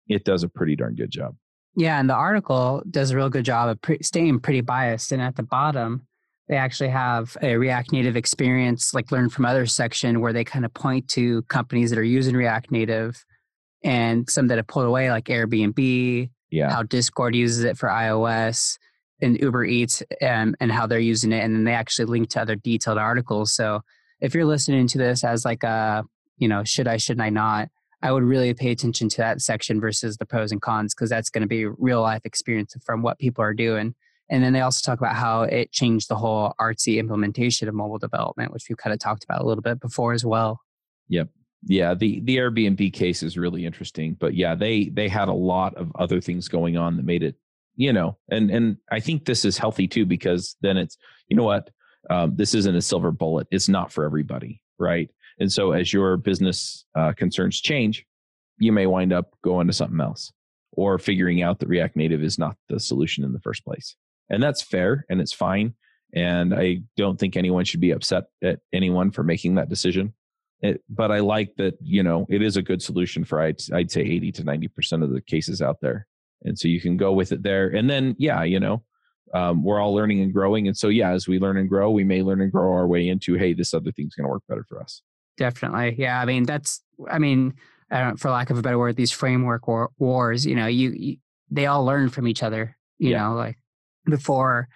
It 0.07 0.23
does 0.23 0.43
a 0.43 0.49
pretty 0.49 0.75
darn 0.75 0.95
good 0.95 1.11
job. 1.11 1.35
Yeah, 1.75 1.99
and 1.99 2.09
the 2.09 2.15
article 2.15 2.83
does 2.89 3.11
a 3.11 3.15
real 3.15 3.29
good 3.29 3.45
job 3.45 3.69
of 3.69 3.81
pre- 3.81 4.01
staying 4.01 4.39
pretty 4.41 4.61
biased. 4.61 5.11
And 5.11 5.21
at 5.21 5.35
the 5.35 5.43
bottom, 5.43 6.05
they 6.49 6.57
actually 6.57 6.89
have 6.89 7.37
a 7.41 7.55
React 7.55 7.93
Native 7.93 8.17
experience, 8.17 8.93
like 8.93 9.11
learn 9.11 9.29
from 9.29 9.45
others 9.45 9.73
section, 9.73 10.19
where 10.19 10.33
they 10.33 10.43
kind 10.43 10.65
of 10.65 10.73
point 10.73 11.07
to 11.09 11.43
companies 11.43 11.89
that 11.91 11.99
are 11.99 12.03
using 12.03 12.35
React 12.35 12.71
Native 12.71 13.23
and 13.83 14.29
some 14.29 14.47
that 14.47 14.57
have 14.57 14.67
pulled 14.67 14.85
away, 14.85 15.09
like 15.09 15.25
Airbnb, 15.25 16.29
yeah. 16.49 16.69
how 16.69 16.83
Discord 16.83 17.35
uses 17.35 17.63
it 17.63 17.77
for 17.77 17.87
iOS, 17.87 18.77
and 19.21 19.39
Uber 19.39 19.63
Eats 19.63 20.03
and, 20.19 20.55
and 20.59 20.71
how 20.71 20.87
they're 20.87 20.99
using 20.99 21.31
it. 21.31 21.43
And 21.43 21.55
then 21.55 21.63
they 21.63 21.73
actually 21.73 22.05
link 22.05 22.29
to 22.31 22.41
other 22.41 22.55
detailed 22.55 22.97
articles. 22.97 23.53
So 23.53 23.81
if 24.19 24.33
you're 24.33 24.45
listening 24.45 24.87
to 24.87 24.97
this 24.97 25.23
as 25.23 25.45
like 25.45 25.63
a, 25.63 26.03
you 26.37 26.47
know, 26.47 26.63
should 26.63 26.87
I, 26.87 26.97
shouldn't 26.97 27.23
I 27.23 27.29
not, 27.29 27.69
I 28.01 28.11
would 28.11 28.23
really 28.23 28.53
pay 28.53 28.71
attention 28.71 29.09
to 29.09 29.17
that 29.17 29.41
section 29.41 29.79
versus 29.79 30.17
the 30.17 30.25
pros 30.25 30.51
and 30.51 30.61
cons 30.61 30.93
because 30.93 31.09
that's 31.09 31.29
going 31.29 31.43
to 31.43 31.47
be 31.47 31.65
real 31.65 32.01
life 32.01 32.21
experience 32.25 32.75
from 32.85 33.01
what 33.01 33.19
people 33.19 33.43
are 33.43 33.53
doing. 33.53 33.95
And 34.29 34.43
then 34.43 34.53
they 34.53 34.61
also 34.61 34.79
talk 34.83 34.99
about 34.99 35.15
how 35.15 35.43
it 35.43 35.71
changed 35.71 36.07
the 36.07 36.15
whole 36.15 36.53
artsy 36.59 36.97
implementation 36.97 37.67
of 37.67 37.75
mobile 37.75 37.97
development, 37.97 38.53
which 38.53 38.65
we 38.69 38.75
kind 38.75 38.93
of 38.93 38.99
talked 38.99 39.23
about 39.23 39.41
a 39.41 39.45
little 39.45 39.61
bit 39.61 39.79
before 39.79 40.13
as 40.13 40.25
well. 40.25 40.61
Yep. 41.09 41.29
Yeah, 41.63 41.93
the 41.93 42.21
the 42.21 42.37
Airbnb 42.37 42.91
case 42.91 43.21
is 43.21 43.37
really 43.37 43.67
interesting, 43.67 44.17
but 44.19 44.33
yeah, 44.33 44.55
they 44.55 44.85
they 44.85 45.07
had 45.07 45.27
a 45.27 45.33
lot 45.33 45.75
of 45.75 45.91
other 45.93 46.19
things 46.19 46.47
going 46.47 46.75
on 46.75 46.97
that 46.97 47.05
made 47.05 47.21
it 47.21 47.35
you 47.75 47.93
know 47.93 48.17
and 48.29 48.51
and 48.51 48.77
i 48.91 48.99
think 48.99 49.25
this 49.25 49.45
is 49.45 49.57
healthy 49.57 49.87
too 49.87 50.05
because 50.05 50.55
then 50.61 50.77
it's 50.77 50.97
you 51.27 51.35
know 51.35 51.43
what 51.43 51.69
um, 52.09 52.35
this 52.35 52.53
isn't 52.53 52.75
a 52.75 52.81
silver 52.81 53.11
bullet 53.11 53.47
it's 53.51 53.69
not 53.69 53.91
for 53.91 54.03
everybody 54.03 54.61
right 54.79 55.09
and 55.39 55.51
so 55.51 55.71
as 55.71 55.93
your 55.93 56.17
business 56.17 56.85
uh, 56.95 57.13
concerns 57.13 57.59
change 57.59 58.05
you 58.61 58.71
may 58.71 58.85
wind 58.85 59.11
up 59.11 59.33
going 59.43 59.67
to 59.67 59.73
something 59.73 59.99
else 59.99 60.31
or 60.73 60.97
figuring 60.97 61.41
out 61.41 61.59
that 61.59 61.67
react 61.67 61.95
native 61.95 62.23
is 62.23 62.39
not 62.39 62.55
the 62.69 62.79
solution 62.79 63.23
in 63.23 63.33
the 63.33 63.39
first 63.39 63.65
place. 63.65 63.95
And 64.29 64.41
that's 64.41 64.61
fair 64.61 65.05
and 65.09 65.19
it's 65.19 65.33
fine. 65.33 65.73
And 66.13 66.53
i 66.53 66.79
don't 66.97 67.19
think 67.19 67.35
anyone 67.35 67.65
should 67.65 67.79
be 67.79 67.91
upset 67.91 68.25
at 68.43 68.59
anyone 68.73 69.11
for 69.11 69.23
making 69.23 69.55
that 69.55 69.69
decision. 69.69 70.13
It, 70.61 70.83
but 70.89 71.11
i 71.11 71.19
like 71.19 71.55
that 71.57 71.75
you 71.81 72.03
know 72.03 72.27
it 72.29 72.43
is 72.43 72.55
a 72.55 72.61
good 72.61 72.83
solution 72.83 73.23
for 73.23 73.41
I'd, 73.41 73.59
I'd 73.73 73.89
say 73.89 74.01
80 74.01 74.31
to 74.33 74.43
90 74.43 74.67
percent 74.67 75.03
of 75.03 75.11
the 75.11 75.21
cases 75.21 75.61
out 75.61 75.77
there. 75.81 76.05
And 76.43 76.57
so 76.57 76.67
you 76.67 76.79
can 76.81 76.97
go 76.97 77.13
with 77.13 77.31
it 77.31 77.43
there. 77.43 77.69
And 77.69 77.89
then 77.89 78.15
yeah 78.19 78.43
you 78.43 78.59
know 78.59 78.83
um, 79.33 79.63
we're 79.63 79.79
all 79.79 79.93
learning 79.93 80.19
and 80.19 80.33
growing. 80.33 80.67
And 80.67 80.77
so 80.77 80.89
yeah 80.89 81.11
as 81.11 81.27
we 81.27 81.39
learn 81.39 81.57
and 81.57 81.69
grow 81.69 81.89
we 81.89 82.03
may 82.03 82.21
learn 82.21 82.41
and 82.41 82.51
grow 82.51 82.73
our 82.73 82.87
way 82.87 83.07
into 83.07 83.35
hey 83.35 83.53
this 83.53 83.73
other 83.73 83.91
thing's 83.91 84.13
going 84.13 84.25
to 84.25 84.29
work 84.29 84.43
better 84.47 84.65
for 84.67 84.81
us 84.81 85.01
definitely 85.41 85.95
yeah 85.97 86.21
i 86.21 86.25
mean 86.25 86.43
that's 86.43 86.81
i 87.09 87.17
mean 87.17 87.53
I 87.89 88.13
for 88.15 88.29
lack 88.29 88.49
of 88.49 88.57
a 88.57 88.61
better 88.61 88.77
word 88.77 88.95
these 88.95 89.11
framework 89.11 89.67
war- 89.67 89.91
wars 89.97 90.45
you 90.45 90.55
know 90.55 90.67
you, 90.67 90.91
you, 90.91 91.17
they 91.49 91.65
all 91.65 91.83
learn 91.83 92.09
from 92.09 92.27
each 92.27 92.43
other 92.43 92.77
you 92.99 93.11
yeah. 93.11 93.23
know 93.23 93.35
like 93.35 93.57
before 94.05 94.67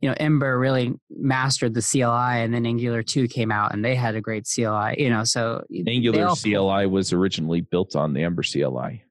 you 0.00 0.08
know 0.08 0.14
ember 0.18 0.58
really 0.58 0.94
mastered 1.10 1.74
the 1.74 1.82
cli 1.82 2.42
and 2.42 2.54
then 2.54 2.64
angular 2.64 3.02
2 3.02 3.28
came 3.28 3.50
out 3.50 3.74
and 3.74 3.84
they 3.84 3.94
had 3.94 4.14
a 4.14 4.20
great 4.20 4.46
cli 4.46 4.94
you 4.98 5.10
know 5.10 5.24
so 5.24 5.64
angular 5.86 6.28
cli 6.36 6.86
was 6.86 7.12
originally 7.12 7.60
built 7.60 7.96
on 7.96 8.14
the 8.14 8.22
ember 8.22 8.42
cli 8.42 9.02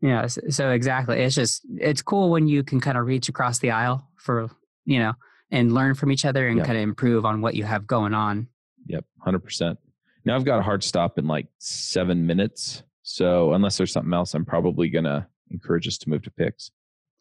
yeah, 0.00 0.26
so, 0.26 0.40
so 0.50 0.70
exactly. 0.70 1.20
It's 1.20 1.34
just 1.34 1.62
it's 1.78 2.02
cool 2.02 2.30
when 2.30 2.46
you 2.46 2.62
can 2.62 2.80
kind 2.80 2.98
of 2.98 3.06
reach 3.06 3.28
across 3.28 3.58
the 3.58 3.70
aisle 3.70 4.06
for 4.16 4.50
you 4.84 4.98
know 4.98 5.14
and 5.50 5.72
learn 5.72 5.94
from 5.94 6.12
each 6.12 6.24
other 6.24 6.46
and 6.48 6.58
yep. 6.58 6.66
kind 6.66 6.78
of 6.78 6.82
improve 6.82 7.24
on 7.24 7.40
what 7.40 7.54
you 7.54 7.64
have 7.64 7.86
going 7.86 8.14
on. 8.14 8.48
Yep, 8.86 9.04
hundred 9.20 9.40
percent. 9.40 9.78
Now 10.26 10.34
I've 10.34 10.44
got 10.44 10.58
a 10.58 10.62
hard 10.62 10.84
stop 10.84 11.18
in 11.18 11.26
like 11.26 11.46
seven 11.58 12.26
minutes, 12.26 12.82
so 13.02 13.54
unless 13.54 13.78
there's 13.78 13.92
something 13.92 14.12
else, 14.12 14.34
I'm 14.34 14.44
probably 14.44 14.90
gonna 14.90 15.26
encourage 15.50 15.88
us 15.88 15.96
to 15.98 16.10
move 16.10 16.22
to 16.24 16.30
picks. 16.30 16.70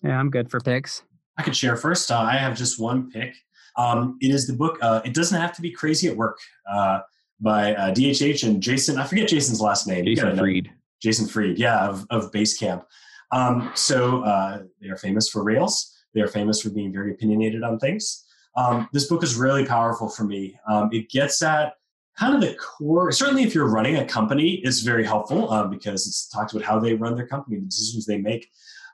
Yeah, 0.04 0.20
I'm 0.20 0.30
good 0.30 0.52
for 0.52 0.60
picks. 0.60 1.04
I 1.38 1.44
could 1.44 1.56
share 1.56 1.78
first. 1.78 2.12
Uh, 2.12 2.20
I 2.20 2.36
have 2.36 2.58
just 2.58 2.80
one 2.80 3.10
pick. 3.10 3.34
Um, 3.78 4.18
it 4.22 4.32
is 4.32 4.48
the 4.48 4.54
book. 4.54 4.78
Uh, 4.82 5.02
it 5.06 5.14
doesn't 5.14 5.40
have 5.40 5.54
to 5.56 5.62
be 5.62 5.72
crazy 5.72 6.08
at 6.08 6.18
work. 6.18 6.40
Uh, 6.70 7.00
by 7.40 7.76
uh, 7.76 7.94
DHH 7.94 8.48
and 8.48 8.62
Jason. 8.62 8.98
I 8.98 9.06
forget 9.06 9.28
Jason's 9.28 9.62
last 9.62 9.88
name. 9.88 10.06
Jason 10.06 10.38
Fried. 10.38 10.70
Jason 11.02 11.28
Fried, 11.28 11.58
yeah, 11.58 11.88
of, 11.88 12.06
of 12.10 12.32
Basecamp. 12.32 12.84
Um, 13.32 13.72
so 13.76 14.24
uh, 14.24 14.64
they 14.82 14.90
are 14.90 14.98
famous 14.98 15.30
for 15.30 15.44
Rails. 15.44 15.94
They 16.14 16.22
are 16.22 16.28
famous 16.28 16.62
for 16.62 16.70
being 16.70 16.94
very 16.94 17.12
opinionated 17.12 17.64
on 17.64 17.80
things. 17.80 18.24
Um, 18.56 18.88
this 18.94 19.08
book 19.08 19.24
is 19.24 19.36
really 19.36 19.66
powerful 19.66 20.08
for 20.08 20.24
me. 20.24 20.58
Um, 20.70 20.90
it 20.94 21.10
gets 21.10 21.42
at 21.42 21.74
kind 22.18 22.36
of 22.36 22.42
the 22.42 22.56
core. 22.56 23.12
Certainly, 23.12 23.44
if 23.44 23.54
you're 23.54 23.70
running 23.70 23.98
a 23.98 24.06
company, 24.06 24.62
it's 24.64 24.82
very 24.82 25.06
helpful 25.06 25.52
uh, 25.52 25.66
because 25.68 26.08
it 26.08 26.36
talks 26.36 26.54
about 26.54 26.66
how 26.66 26.80
they 26.80 26.94
run 26.94 27.16
their 27.16 27.28
company, 27.28 27.58
the 27.58 27.66
decisions 27.66 28.06
they 28.06 28.18
make. 28.18 28.50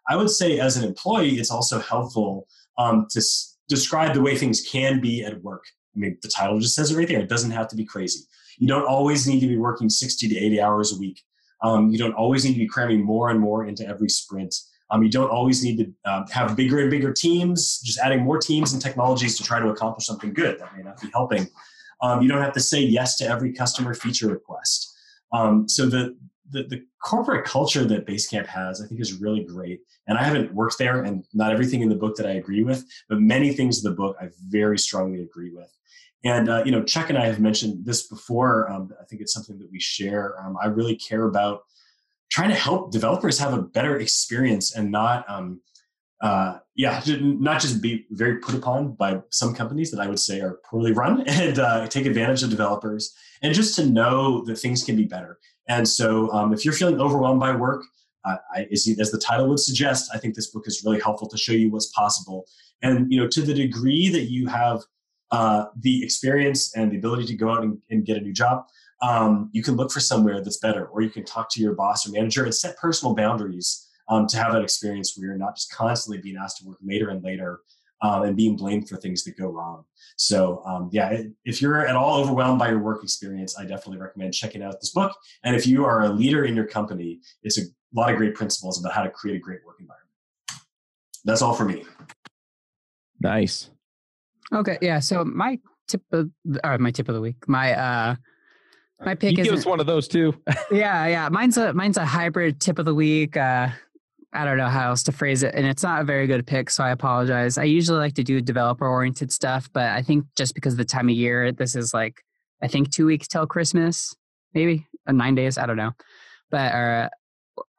I 0.08 0.16
would 0.16 0.30
say, 0.30 0.60
as 0.60 0.78
an 0.78 0.84
employee, 0.84 1.36
it's 1.36 1.52
also 1.52 1.80
helpful 1.80 2.48
um, 2.78 3.08
to 3.12 3.20
s- 3.20 3.58
describe 3.68 4.14
the 4.14 4.22
way 4.22 4.36
things 4.36 4.62
can 4.62 5.00
be 5.00 5.24
at 5.24 5.42
work. 5.44 5.66
I 5.96 6.00
mean, 6.00 6.18
the 6.22 6.28
title 6.30 6.60
just 6.60 6.76
says 6.76 6.92
it 6.92 6.98
right 6.98 7.08
there. 7.08 7.20
It 7.20 7.30
doesn't 7.30 7.52
have 7.52 7.68
to 7.70 7.76
be 7.76 7.86
crazy. 7.86 8.22
You 8.58 8.68
don't 8.68 8.86
always 8.86 9.28
need 9.28 9.40
to 9.42 9.48
be 9.48 9.58
working 9.58 9.90
60 9.90 10.28
to 10.28 10.38
80 10.38 10.62
hours 10.62 10.94
a 10.94 11.00
week. 11.00 11.22
Um, 11.64 11.90
you 11.90 11.98
don't 11.98 12.14
always 12.14 12.44
need 12.44 12.54
to 12.54 12.60
be 12.60 12.68
cramming 12.68 13.04
more 13.04 13.30
and 13.30 13.40
more 13.40 13.66
into 13.66 13.88
every 13.88 14.10
sprint. 14.10 14.56
Um, 14.90 15.04
you 15.04 15.10
don't 15.10 15.30
always 15.30 15.64
need 15.64 15.78
to 15.78 16.10
uh, 16.10 16.26
have 16.32 16.56
bigger 16.56 16.80
and 16.80 16.90
bigger 16.90 17.14
teams, 17.14 17.80
just 17.80 18.00
adding 18.00 18.22
more 18.22 18.40
teams 18.40 18.74
and 18.74 18.82
technologies 18.82 19.38
to 19.38 19.44
try 19.44 19.60
to 19.60 19.70
accomplish 19.70 20.06
something 20.06 20.34
good. 20.34 20.60
That 20.60 20.76
may 20.76 20.84
not 20.84 21.00
be 21.00 21.10
helping. 21.14 21.48
Um, 22.02 22.22
you 22.22 22.28
don't 22.30 22.42
have 22.42 22.54
to 22.54 22.60
say 22.60 22.82
yes 22.82 23.18
to 23.18 23.28
every 23.28 23.54
customer 23.54 23.94
feature 23.94 24.28
request. 24.28 24.96
Um, 25.32 25.68
so 25.70 25.86
the, 25.86 26.18
the, 26.50 26.64
the 26.64 26.84
corporate 27.02 27.46
culture 27.46 27.86
that 27.86 28.06
Basecamp 28.06 28.48
has, 28.48 28.82
I 28.82 28.88
think, 28.88 29.00
is 29.00 29.22
really 29.22 29.44
great. 29.44 29.82
And 30.08 30.18
I 30.18 30.24
haven't 30.24 30.54
worked 30.54 30.78
there, 30.78 31.04
and 31.04 31.24
not 31.34 31.52
everything 31.52 31.82
in 31.82 31.90
the 31.90 31.96
book 31.96 32.16
that 32.18 32.26
I 32.26 32.32
agree 32.32 32.64
with, 32.64 32.86
but 33.08 33.20
many 33.20 33.54
things 33.54 33.84
in 33.84 33.90
the 33.90 33.96
book 33.96 34.18
I 34.20 34.30
very 34.50 34.78
strongly 34.78 35.22
agree 35.22 35.52
with. 35.52 35.72
And 36.24 36.50
uh, 36.50 36.64
you 36.66 36.72
know, 36.72 36.84
Chuck 36.84 37.10
and 37.10 37.18
I 37.18 37.26
have 37.26 37.40
mentioned 37.40 37.86
this 37.86 38.08
before. 38.08 38.70
Um, 38.70 38.92
I 39.02 39.06
think 39.06 39.22
it's 39.22 39.34
something 39.34 39.58
that 39.60 39.72
we 39.72 39.80
share. 39.80 40.40
Um, 40.44 40.58
I 40.62 40.68
really 40.68 40.96
care 40.96 41.26
about 41.26 41.64
trying 42.30 42.50
to 42.50 42.56
help 42.56 42.92
developers 42.92 43.40
have 43.40 43.54
a 43.54 43.62
better 43.62 43.98
experience 43.98 44.76
and 44.76 44.92
not, 44.92 45.30
um, 45.30 45.62
uh, 46.22 46.60
yeah, 46.76 47.02
not 47.22 47.62
just 47.62 47.82
be 47.82 48.06
very 48.12 48.38
put 48.38 48.56
upon 48.56 48.94
by 48.94 49.22
some 49.30 49.54
companies 49.54 49.92
that 49.92 50.00
I 50.00 50.08
would 50.08 50.20
say 50.20 50.40
are 50.42 50.60
poorly 50.66 50.92
run 50.92 51.22
and 51.28 51.60
uh, 51.60 51.88
take 51.88 52.06
advantage 52.06 52.44
of 52.44 52.50
developers, 52.50 53.14
and 53.42 53.54
just 53.54 53.76
to 53.76 53.86
know 53.86 54.44
that 54.46 54.58
things 54.58 54.84
can 54.84 54.96
be 54.96 55.06
better. 55.06 55.40
And 55.68 55.88
so, 55.88 56.32
um, 56.32 56.54
if 56.54 56.66
you're 56.66 56.74
feeling 56.74 57.00
overwhelmed 57.00 57.40
by 57.40 57.56
work, 57.56 57.84
uh, 58.26 58.38
I, 58.54 58.68
as, 58.72 58.84
the 58.84 59.24
title 59.24 59.48
would 59.50 59.60
suggest, 59.60 60.12
I 60.14 60.18
think 60.18 60.36
this 60.36 60.48
book 60.48 60.64
is 60.68 60.84
really 60.86 61.00
helpful 61.00 61.28
to 61.30 61.38
show 61.38 61.54
you 61.54 61.72
what's 61.72 61.88
possible. 61.88 62.46
And 62.82 63.12
you 63.12 63.20
know, 63.20 63.28
to 63.28 63.42
the 63.42 63.54
degree 63.54 64.10
that 64.10 64.30
you 64.32 64.48
have 64.48 64.82
uh, 65.32 65.66
the 65.80 66.04
experience 66.04 66.76
and 66.76 66.92
the 66.92 66.98
ability 66.98 67.26
to 67.26 67.36
go 67.36 67.52
out 67.52 67.64
and, 67.64 67.78
and 67.90 68.06
get 68.06 68.18
a 68.18 68.22
new 68.22 68.34
job, 68.34 68.66
um, 69.02 69.50
you 69.54 69.64
can 69.64 69.76
look 69.76 69.92
for 69.92 70.00
somewhere 70.00 70.42
that's 70.42 70.58
better, 70.58 70.86
or 70.88 71.02
you 71.02 71.10
can 71.10 71.26
talk 71.26 71.50
to 71.52 71.62
your 71.62 71.74
boss 71.74 72.08
or 72.08 72.12
manager 72.12 72.44
and 72.44 72.54
set 72.54 72.78
personal 72.78 73.16
boundaries 73.16 73.88
um, 74.12 74.28
to 74.28 74.38
have 74.38 74.54
that 74.54 74.62
experience 74.62 75.18
where 75.18 75.28
you're 75.28 75.38
not 75.38 75.56
just 75.56 75.72
constantly 75.74 76.22
being 76.22 76.38
asked 76.38 76.58
to 76.58 76.66
work 76.68 76.78
later 76.84 77.10
and 77.10 77.24
later. 77.24 77.62
um, 78.02 78.24
and 78.24 78.36
being 78.36 78.56
blamed 78.56 78.90
for 78.90 78.98
things 78.98 79.24
that 79.24 79.38
go 79.38 79.48
wrong. 79.48 79.86
So, 80.18 80.64
um, 80.66 80.90
yeah, 80.92 81.22
if 81.46 81.62
you're 81.62 81.86
at 81.86 81.96
all 81.96 82.20
overwhelmed 82.20 82.60
by 82.60 82.70
your 82.70 82.80
work 82.80 83.04
experience, 83.04 83.58
I 83.58 83.64
definitely 83.64 84.00
recommend 84.00 84.34
checking 84.34 84.64
out 84.64 84.80
this 84.80 84.92
book. 84.92 85.16
And 85.44 85.56
if 85.56 85.68
you 85.68 85.86
are 85.86 86.02
a 86.02 86.10
leader 86.10 86.46
in 86.46 86.56
your 86.56 86.66
company, 86.66 87.22
it's 87.44 87.60
a 87.60 87.64
lot 87.94 88.12
of 88.12 88.18
great 88.18 88.36
principles 88.36 88.80
about 88.80 88.94
how 88.94 89.04
to 89.04 89.10
create 89.10 89.36
a 89.38 89.40
great 89.40 89.60
work 89.66 89.78
environment. 89.80 90.10
That's 91.26 91.42
all 91.42 91.54
for 91.54 91.66
me. 91.66 91.86
Nice. 93.20 93.70
Okay, 94.52 94.80
yeah. 94.82 95.00
So 95.00 95.24
my 95.24 95.60
tip 95.88 96.02
of 96.12 96.32
uh, 96.64 96.78
my 96.80 96.90
tip 96.90 97.08
of 97.08 97.14
the 97.14 97.22
week, 97.22 97.48
my 97.48 97.74
uh, 97.74 98.16
my 99.06 99.14
pick 99.14 99.38
is 99.38 99.48
give 99.48 99.66
one 99.66 99.80
of 99.80 99.86
those 99.86 100.08
too. 100.08 100.34
yeah, 100.72 101.06
yeah. 101.06 101.30
Mine's 101.30 101.58
a 101.58 101.72
mine's 101.74 101.98
a 101.98 102.06
hybrid 102.06 102.60
tip 102.60 102.80
of 102.80 102.86
the 102.86 102.96
week. 102.96 103.38
Uh, 103.38 103.70
I 104.34 104.46
don't 104.46 104.58
know 104.58 104.68
how 104.68 104.90
else 104.90 105.04
to 105.04 105.12
phrase 105.12 105.44
it, 105.44 105.54
and 105.56 105.66
it's 105.66 105.84
not 105.84 106.02
a 106.02 106.06
very 106.06 106.26
good 106.26 106.48
pick, 106.48 106.70
so 106.70 106.84
I 106.84 106.92
apologize. 106.92 107.58
I 107.58 107.64
usually 107.64 107.98
like 107.98 108.14
to 108.16 108.24
do 108.24 108.40
developer 108.40 108.88
oriented 108.88 109.32
stuff, 109.32 109.70
but 109.74 109.90
I 109.90 110.02
think 110.02 110.26
just 110.38 110.56
because 110.56 110.74
of 110.74 110.78
the 110.78 110.86
time 110.86 111.10
of 111.10 111.16
year, 111.16 111.52
this 111.52 111.76
is 111.76 111.94
like 111.94 112.24
I 112.64 112.68
think 112.68 112.92
two 112.92 113.06
weeks 113.06 113.28
till 113.28 113.46
Christmas, 113.46 114.16
maybe 114.54 114.88
uh, 115.06 115.12
nine 115.12 115.36
days. 115.36 115.58
I 115.58 115.66
don't 115.66 115.76
know, 115.76 115.92
but 116.50 116.74
uh, 116.74 117.10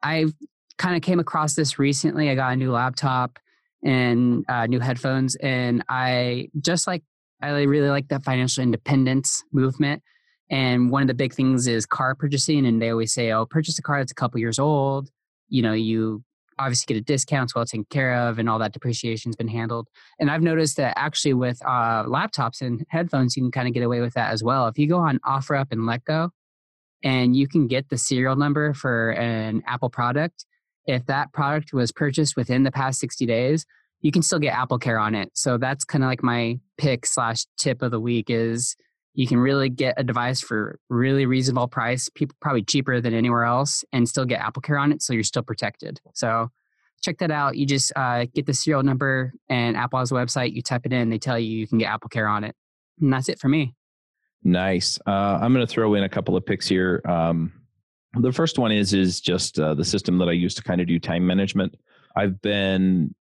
I 0.03 0.25
kind 0.77 0.95
of 0.95 1.01
came 1.01 1.19
across 1.19 1.55
this 1.55 1.79
recently. 1.79 2.29
I 2.29 2.35
got 2.35 2.53
a 2.53 2.55
new 2.55 2.71
laptop 2.71 3.39
and 3.83 4.45
uh, 4.47 4.67
new 4.67 4.79
headphones, 4.79 5.35
and 5.35 5.83
I 5.89 6.49
just 6.61 6.85
like 6.85 7.03
I 7.41 7.49
really 7.63 7.89
like 7.89 8.09
that 8.09 8.23
financial 8.23 8.63
independence 8.63 9.43
movement. 9.51 10.03
And 10.51 10.91
one 10.91 11.01
of 11.01 11.07
the 11.07 11.13
big 11.15 11.33
things 11.33 11.67
is 11.67 11.87
car 11.87 12.13
purchasing, 12.13 12.67
and 12.67 12.79
they 12.79 12.91
always 12.91 13.11
say, 13.11 13.31
"Oh, 13.31 13.47
purchase 13.47 13.79
a 13.79 13.81
car 13.81 13.99
that's 13.99 14.11
a 14.11 14.15
couple 14.15 14.39
years 14.39 14.59
old." 14.59 15.09
You 15.49 15.63
know, 15.63 15.73
you 15.73 16.23
obviously 16.63 16.93
get 16.93 16.99
a 16.99 17.03
discount, 17.03 17.47
it's 17.47 17.55
well 17.55 17.65
taken 17.65 17.85
care 17.89 18.15
of, 18.15 18.39
and 18.39 18.49
all 18.49 18.59
that 18.59 18.73
depreciation's 18.73 19.35
been 19.35 19.47
handled. 19.47 19.87
And 20.19 20.31
I've 20.31 20.41
noticed 20.41 20.77
that 20.77 20.93
actually 20.97 21.33
with 21.33 21.61
uh, 21.65 22.03
laptops 22.05 22.61
and 22.61 22.85
headphones, 22.89 23.35
you 23.35 23.43
can 23.43 23.51
kind 23.51 23.67
of 23.67 23.73
get 23.73 23.83
away 23.83 24.01
with 24.01 24.13
that 24.13 24.31
as 24.31 24.43
well. 24.43 24.67
If 24.67 24.77
you 24.77 24.87
go 24.87 24.97
on 24.97 25.19
OfferUp 25.19 25.67
and 25.71 25.81
Letgo, 25.81 26.29
and 27.03 27.35
you 27.35 27.47
can 27.47 27.67
get 27.67 27.89
the 27.89 27.97
serial 27.97 28.35
number 28.35 28.73
for 28.73 29.11
an 29.11 29.61
Apple 29.67 29.89
product, 29.89 30.45
if 30.85 31.05
that 31.05 31.31
product 31.33 31.73
was 31.73 31.91
purchased 31.91 32.35
within 32.35 32.63
the 32.63 32.71
past 32.71 32.99
60 32.99 33.25
days, 33.25 33.65
you 34.01 34.11
can 34.11 34.21
still 34.21 34.39
get 34.39 34.53
Apple 34.53 34.79
Care 34.79 34.99
on 34.99 35.15
it. 35.15 35.31
So 35.33 35.57
that's 35.57 35.85
kind 35.85 36.03
of 36.03 36.09
like 36.09 36.23
my 36.23 36.59
pick 36.77 37.05
slash 37.05 37.45
tip 37.57 37.81
of 37.81 37.91
the 37.91 37.99
week 37.99 38.29
is 38.29 38.75
you 39.13 39.27
can 39.27 39.37
really 39.37 39.69
get 39.69 39.95
a 39.97 40.03
device 40.03 40.41
for 40.41 40.79
really 40.89 41.25
reasonable 41.25 41.67
price, 41.67 42.09
people 42.09 42.35
probably 42.41 42.63
cheaper 42.63 42.99
than 42.99 43.13
anywhere 43.13 43.43
else, 43.43 43.83
and 43.93 44.07
still 44.07 44.25
get 44.25 44.41
Apple 44.41 44.61
Care 44.61 44.77
on 44.77 44.91
it, 44.91 45.01
so 45.01 45.13
you're 45.13 45.23
still 45.23 45.43
protected. 45.43 46.01
So 46.13 46.49
check 47.01 47.19
that 47.19 47.31
out. 47.31 47.55
You 47.57 47.65
just 47.65 47.91
uh, 47.95 48.25
get 48.33 48.45
the 48.45 48.53
serial 48.53 48.81
number 48.81 49.33
and 49.49 49.77
Apple's 49.77 50.11
website. 50.11 50.53
You 50.53 50.61
type 50.61 50.85
it 50.85 50.93
in, 50.93 51.09
they 51.09 51.19
tell 51.19 51.37
you 51.37 51.57
you 51.57 51.67
can 51.67 51.77
get 51.77 51.89
Apple 51.89 52.09
Care 52.09 52.27
on 52.27 52.43
it, 52.43 52.55
and 52.99 53.13
that's 53.13 53.29
it 53.29 53.39
for 53.39 53.49
me. 53.49 53.75
Nice. 54.43 54.99
Uh, 55.05 55.39
I'm 55.41 55.53
going 55.53 55.65
to 55.65 55.71
throw 55.71 55.93
in 55.93 56.03
a 56.03 56.09
couple 56.09 56.35
of 56.35 56.45
picks 56.45 56.67
here. 56.67 57.01
Um, 57.05 57.53
the 58.15 58.31
first 58.31 58.59
one 58.59 58.71
is 58.71 58.93
is 58.93 59.21
just 59.21 59.59
uh, 59.59 59.73
the 59.73 59.85
system 59.85 60.17
that 60.19 60.27
I 60.27 60.33
use 60.33 60.53
to 60.55 60.63
kind 60.63 60.81
of 60.81 60.87
do 60.87 60.99
time 60.99 61.25
management. 61.25 61.75
I've 62.15 62.41
been 62.41 63.15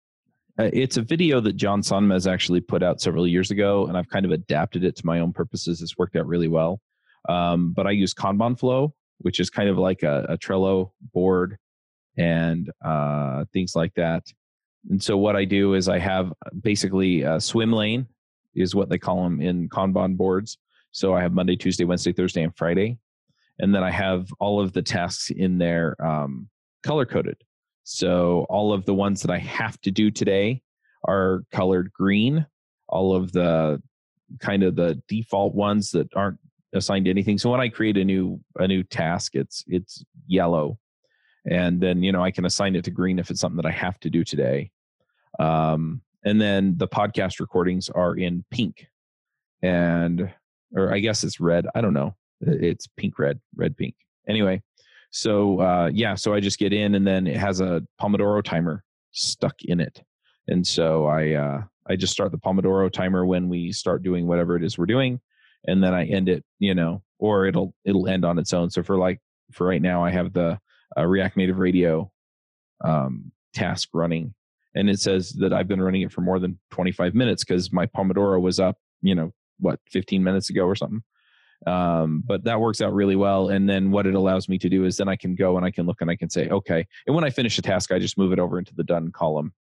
it's 0.72 0.96
a 0.96 1.02
video 1.02 1.40
that 1.40 1.54
John 1.54 1.82
Sonmez 1.82 2.30
actually 2.30 2.60
put 2.60 2.82
out 2.82 3.00
several 3.00 3.26
years 3.26 3.50
ago, 3.50 3.86
and 3.86 3.96
I've 3.96 4.08
kind 4.08 4.24
of 4.24 4.32
adapted 4.32 4.84
it 4.84 4.96
to 4.96 5.06
my 5.06 5.20
own 5.20 5.32
purposes. 5.32 5.82
It's 5.82 5.98
worked 5.98 6.16
out 6.16 6.26
really 6.26 6.48
well. 6.48 6.80
Um, 7.28 7.72
but 7.72 7.86
I 7.86 7.90
use 7.92 8.14
Kanban 8.14 8.58
Flow, 8.58 8.94
which 9.18 9.40
is 9.40 9.50
kind 9.50 9.68
of 9.68 9.78
like 9.78 10.02
a, 10.02 10.26
a 10.28 10.38
Trello 10.38 10.90
board 11.12 11.58
and 12.16 12.70
uh, 12.84 13.44
things 13.52 13.76
like 13.76 13.94
that. 13.94 14.24
And 14.90 15.02
so 15.02 15.16
what 15.16 15.36
I 15.36 15.44
do 15.44 15.74
is 15.74 15.88
I 15.88 15.98
have 15.98 16.32
basically 16.60 17.22
a 17.22 17.40
swim 17.40 17.72
lane 17.72 18.06
is 18.54 18.74
what 18.74 18.88
they 18.88 18.98
call 18.98 19.22
them 19.22 19.40
in 19.40 19.68
Kanban 19.68 20.16
boards. 20.16 20.58
So 20.90 21.14
I 21.14 21.22
have 21.22 21.32
Monday, 21.32 21.56
Tuesday, 21.56 21.84
Wednesday, 21.84 22.12
Thursday, 22.12 22.42
and 22.42 22.54
Friday, 22.54 22.98
and 23.58 23.74
then 23.74 23.82
I 23.82 23.90
have 23.90 24.30
all 24.40 24.60
of 24.60 24.72
the 24.72 24.82
tasks 24.82 25.30
in 25.30 25.58
there 25.58 25.96
um, 26.04 26.48
color 26.82 27.06
coded. 27.06 27.36
So 27.84 28.46
all 28.48 28.72
of 28.72 28.84
the 28.84 28.94
ones 28.94 29.22
that 29.22 29.30
I 29.30 29.38
have 29.38 29.80
to 29.82 29.90
do 29.90 30.10
today 30.10 30.62
are 31.06 31.44
colored 31.52 31.92
green. 31.92 32.46
All 32.88 33.14
of 33.14 33.32
the 33.32 33.82
kind 34.40 34.62
of 34.62 34.76
the 34.76 35.00
default 35.08 35.54
ones 35.54 35.90
that 35.90 36.08
aren't 36.14 36.38
assigned 36.74 37.04
to 37.06 37.10
anything. 37.10 37.38
So 37.38 37.50
when 37.50 37.60
I 37.60 37.68
create 37.68 37.96
a 37.96 38.04
new 38.04 38.40
a 38.58 38.66
new 38.68 38.82
task, 38.82 39.34
it's 39.34 39.64
it's 39.66 40.04
yellow, 40.26 40.78
and 41.50 41.80
then 41.80 42.02
you 42.02 42.12
know 42.12 42.22
I 42.22 42.30
can 42.30 42.44
assign 42.44 42.76
it 42.76 42.84
to 42.84 42.90
green 42.90 43.18
if 43.18 43.30
it's 43.30 43.40
something 43.40 43.56
that 43.56 43.66
I 43.66 43.72
have 43.72 43.98
to 44.00 44.10
do 44.10 44.24
today. 44.24 44.70
Um, 45.38 46.02
and 46.24 46.40
then 46.40 46.76
the 46.76 46.88
podcast 46.88 47.40
recordings 47.40 47.88
are 47.88 48.14
in 48.14 48.44
pink, 48.50 48.86
and 49.62 50.32
or 50.74 50.92
I 50.92 51.00
guess 51.00 51.24
it's 51.24 51.40
red. 51.40 51.66
I 51.74 51.80
don't 51.80 51.94
know. 51.94 52.14
It's 52.40 52.86
pink, 52.86 53.18
red, 53.18 53.40
red, 53.54 53.76
pink. 53.76 53.94
Anyway, 54.28 54.62
so 55.12 55.60
uh, 55.60 55.90
yeah, 55.92 56.14
so 56.14 56.32
I 56.32 56.40
just 56.40 56.58
get 56.58 56.72
in, 56.72 56.94
and 56.94 57.06
then 57.06 57.26
it 57.26 57.36
has 57.36 57.60
a 57.60 57.82
Pomodoro 58.00 58.42
timer 58.42 58.82
stuck 59.12 59.54
in 59.62 59.78
it, 59.78 60.02
and 60.48 60.66
so 60.66 61.04
I 61.06 61.32
uh, 61.34 61.62
I 61.86 61.96
just 61.96 62.14
start 62.14 62.32
the 62.32 62.38
Pomodoro 62.38 62.90
timer 62.90 63.26
when 63.26 63.50
we 63.50 63.72
start 63.72 64.02
doing 64.02 64.26
whatever 64.26 64.56
it 64.56 64.64
is 64.64 64.78
we're 64.78 64.86
doing, 64.86 65.20
and 65.68 65.84
then 65.84 65.92
I 65.92 66.06
end 66.06 66.30
it, 66.30 66.42
you 66.58 66.74
know, 66.74 67.02
or 67.18 67.46
it'll 67.46 67.74
it'll 67.84 68.08
end 68.08 68.24
on 68.24 68.38
its 68.38 68.54
own. 68.54 68.70
So 68.70 68.82
for 68.82 68.96
like 68.96 69.20
for 69.52 69.66
right 69.66 69.82
now, 69.82 70.02
I 70.02 70.10
have 70.10 70.32
the 70.32 70.58
uh, 70.96 71.06
React 71.06 71.36
Native 71.36 71.58
Radio 71.58 72.10
um, 72.82 73.32
task 73.52 73.90
running, 73.92 74.32
and 74.74 74.88
it 74.88 74.98
says 74.98 75.32
that 75.40 75.52
I've 75.52 75.68
been 75.68 75.82
running 75.82 76.02
it 76.02 76.12
for 76.12 76.22
more 76.22 76.38
than 76.38 76.58
25 76.70 77.14
minutes 77.14 77.44
because 77.44 77.70
my 77.70 77.84
Pomodoro 77.84 78.40
was 78.40 78.58
up, 78.58 78.78
you 79.02 79.14
know, 79.14 79.30
what 79.60 79.78
15 79.90 80.24
minutes 80.24 80.48
ago 80.48 80.64
or 80.64 80.74
something 80.74 81.02
um, 81.66 82.22
but 82.26 82.44
that 82.44 82.60
works 82.60 82.80
out 82.80 82.92
really 82.92 83.16
well. 83.16 83.48
And 83.48 83.68
then 83.68 83.90
what 83.90 84.06
it 84.06 84.14
allows 84.14 84.48
me 84.48 84.58
to 84.58 84.68
do 84.68 84.84
is 84.84 84.96
then 84.96 85.08
i 85.08 85.16
can 85.16 85.34
go 85.34 85.56
and 85.56 85.64
i 85.64 85.70
can 85.70 85.86
look 85.86 86.00
and 86.00 86.10
i 86.10 86.16
can 86.16 86.30
say 86.30 86.48
okay. 86.48 86.86
And 87.06 87.14
when 87.14 87.24
i 87.24 87.30
finish 87.30 87.58
a 87.58 87.62
task 87.62 87.92
i 87.92 87.98
just 87.98 88.18
move 88.18 88.32
it 88.32 88.38
over 88.38 88.58
into 88.58 88.74
the 88.74 88.84
done 88.84 89.12
column. 89.12 89.52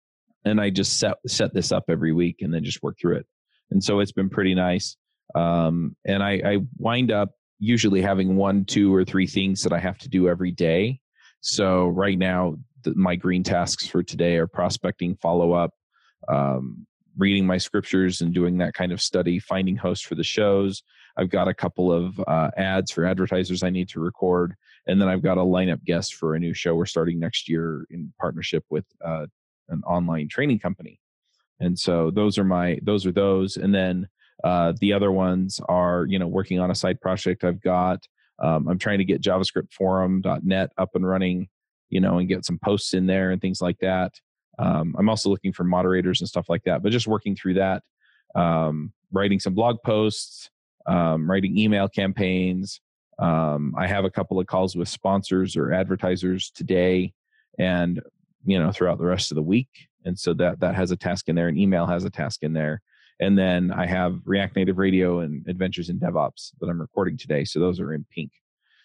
And 0.46 0.60
i 0.60 0.70
just 0.70 1.00
set 1.00 1.18
set 1.28 1.54
this 1.54 1.72
up 1.72 1.86
every 1.90 2.14
week 2.14 2.38
and 2.42 2.54
then 2.54 2.64
just 2.64 2.82
work 2.82 2.98
through 3.00 3.18
it. 3.18 3.28
And 3.70 3.84
so 3.84 4.00
it's 4.00 4.12
been 4.12 4.30
pretty 4.30 4.54
nice. 4.54 4.98
Um, 5.34 5.96
and 6.06 6.22
I, 6.22 6.42
I 6.46 6.58
wind 6.78 7.12
up 7.12 7.32
usually 7.60 8.02
having 8.02 8.36
one 8.36 8.66
two 8.66 8.94
or 8.94 9.06
three 9.06 9.28
things 9.28 9.62
that 9.64 9.72
i 9.72 9.80
have 9.80 9.98
to 10.00 10.10
do 10.10 10.28
every 10.28 10.52
day. 10.52 11.00
So 11.42 11.88
right 11.88 12.18
now 12.18 12.58
the, 12.84 12.94
my 12.96 13.16
green 13.16 13.44
tasks 13.44 13.88
for 13.88 14.04
today 14.04 14.38
are 14.38 14.48
prospecting 14.48 15.16
follow 15.22 15.54
up 15.54 15.72
um, 16.28 16.86
reading 17.18 17.46
my 17.46 17.58
scriptures 17.58 18.22
and 18.22 18.34
doing 18.34 18.58
that 18.58 18.74
kind 18.74 18.92
of 18.92 19.02
study 19.02 19.40
finding 19.40 19.76
hosts 19.76 20.06
for 20.06 20.16
the 20.16 20.24
shows 20.24 20.84
I've 21.18 21.30
got 21.30 21.48
a 21.48 21.54
couple 21.54 21.92
of 21.92 22.20
uh, 22.28 22.52
ads 22.58 22.92
for 22.92 23.06
advertisers 23.06 23.64
I 23.64 23.70
need 23.70 23.90
to 23.90 24.00
record, 24.00 24.56
and 24.88 25.02
then 25.02 25.08
I've 25.08 25.22
got 25.22 25.38
a 25.38 25.42
lineup 25.42 25.84
guest 25.84 26.16
for 26.16 26.36
a 26.36 26.40
new 26.40 26.54
show 26.54 26.76
we're 26.76 26.86
starting 26.86 27.20
next 27.20 27.50
year 27.50 27.86
in 27.90 28.14
partnership 28.20 28.64
with 28.70 28.86
uh, 29.04 29.28
an 29.70 29.82
online 29.86 30.28
training 30.28 30.60
company. 30.60 31.00
And 31.60 31.78
so 31.78 32.12
those 32.12 32.38
are 32.38 32.44
my 32.44 32.80
those 32.82 33.06
are 33.06 33.12
those, 33.12 33.58
and 33.58 33.74
then 33.74 34.08
uh, 34.44 34.74
the 34.80 34.94
other 34.94 35.12
ones 35.12 35.60
are 35.70 36.06
you 36.08 36.18
know 36.18 36.28
working 36.28 36.60
on 36.60 36.72
a 36.72 36.76
side 36.76 37.00
project 37.00 37.44
I've 37.44 37.62
got. 37.62 38.08
Um, 38.42 38.68
I'm 38.68 38.80
trying 38.80 38.98
to 38.98 39.06
get 39.06 39.22
JavaScriptForum.net 39.22 40.72
up 40.78 40.96
and 40.96 41.08
running, 41.08 41.48
you 41.90 42.02
know, 42.02 42.18
and 42.18 42.28
get 42.28 42.44
some 42.44 42.58
posts 42.58 42.96
in 42.96 43.06
there 43.06 43.30
and 43.30 43.40
things 43.40 43.62
like 43.62 43.78
that. 43.80 44.14
Um, 44.58 44.96
I'm 44.98 45.10
also 45.10 45.30
looking 45.30 45.54
for 45.54 45.64
moderators 45.64 46.22
and 46.22 46.28
stuff 46.28 46.50
like 46.50 46.64
that, 46.64 46.82
but 46.82 46.92
just 46.92 47.08
working 47.08 47.36
through 47.36 47.56
that, 47.56 47.84
um, 48.36 48.94
writing 49.12 49.40
some 49.40 49.54
blog 49.54 49.78
posts, 49.86 50.50
um, 50.88 51.30
writing 51.30 51.58
email 51.58 51.88
campaigns. 51.88 52.82
Um, 53.20 53.74
I 53.78 53.88
have 53.88 54.06
a 54.06 54.10
couple 54.10 54.40
of 54.40 54.48
calls 54.48 54.76
with 54.76 54.88
sponsors 54.88 55.56
or 55.56 55.74
advertisers 55.74 56.52
today, 56.52 57.14
and 57.60 58.02
you 58.46 58.58
know 58.58 58.72
throughout 58.72 58.98
the 58.98 59.06
rest 59.06 59.32
of 59.32 59.36
the 59.36 59.42
week. 59.42 59.70
And 60.06 60.18
so 60.18 60.34
that 60.36 60.60
that 60.62 60.76
has 60.76 60.92
a 60.92 60.98
task 60.98 61.30
in 61.30 61.36
there, 61.36 61.48
and 61.48 61.58
email 61.58 61.86
has 61.86 62.04
a 62.04 62.10
task 62.10 62.44
in 62.44 62.54
there. 62.54 62.82
And 63.20 63.38
then 63.38 63.72
I 63.72 63.86
have 63.86 64.20
React 64.26 64.56
Native 64.56 64.78
Radio 64.80 65.20
and 65.20 65.48
Adventures 65.48 65.90
in 65.90 66.00
DevOps 66.00 66.54
that 66.60 66.68
I'm 66.68 66.82
recording 66.82 67.18
today. 67.18 67.46
So 67.46 67.60
those 67.60 67.80
are 67.80 67.94
in 67.94 68.04
pink. 68.12 68.32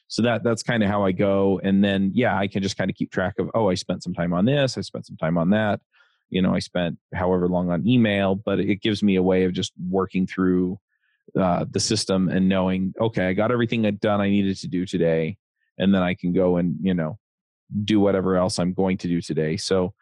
So 0.08 0.22
that 0.22 0.44
that's 0.44 0.62
kind 0.62 0.82
of 0.82 0.90
how 0.90 1.04
I 1.04 1.12
go. 1.12 1.58
And 1.64 1.82
then 1.82 2.12
yeah, 2.14 2.38
I 2.38 2.46
can 2.46 2.62
just 2.62 2.76
kind 2.76 2.90
of 2.90 2.96
keep 2.96 3.10
track 3.10 3.34
of 3.38 3.50
oh, 3.54 3.70
I 3.70 3.74
spent 3.74 4.02
some 4.02 4.14
time 4.14 4.32
on 4.32 4.44
this, 4.44 4.78
I 4.78 4.82
spent 4.82 5.06
some 5.06 5.16
time 5.16 5.38
on 5.38 5.50
that. 5.50 5.80
You 6.28 6.42
know, 6.42 6.54
I 6.54 6.58
spent 6.58 6.98
however 7.14 7.48
long 7.48 7.70
on 7.70 7.86
email, 7.86 8.34
but 8.34 8.60
it 8.60 8.82
gives 8.82 9.02
me 9.02 9.16
a 9.16 9.22
way 9.22 9.44
of 9.44 9.52
just 9.52 9.72
working 9.88 10.26
through 10.26 10.78
uh, 11.38 11.64
the 11.70 11.80
system 11.80 12.28
and 12.28 12.48
knowing, 12.48 12.94
okay, 13.00 13.28
I 13.28 13.32
got 13.32 13.50
everything 13.50 13.82
done 14.00 14.20
I 14.20 14.28
needed 14.28 14.56
to 14.58 14.68
do 14.68 14.86
today, 14.86 15.36
and 15.78 15.94
then 15.94 16.02
I 16.02 16.14
can 16.14 16.32
go 16.32 16.56
and 16.56 16.76
you 16.80 16.94
know 16.94 17.18
do 17.84 18.00
whatever 18.00 18.36
else 18.36 18.58
I'm 18.58 18.72
going 18.72 18.98
to 18.98 19.08
do 19.08 19.20
today. 19.20 19.56
So 19.56 19.92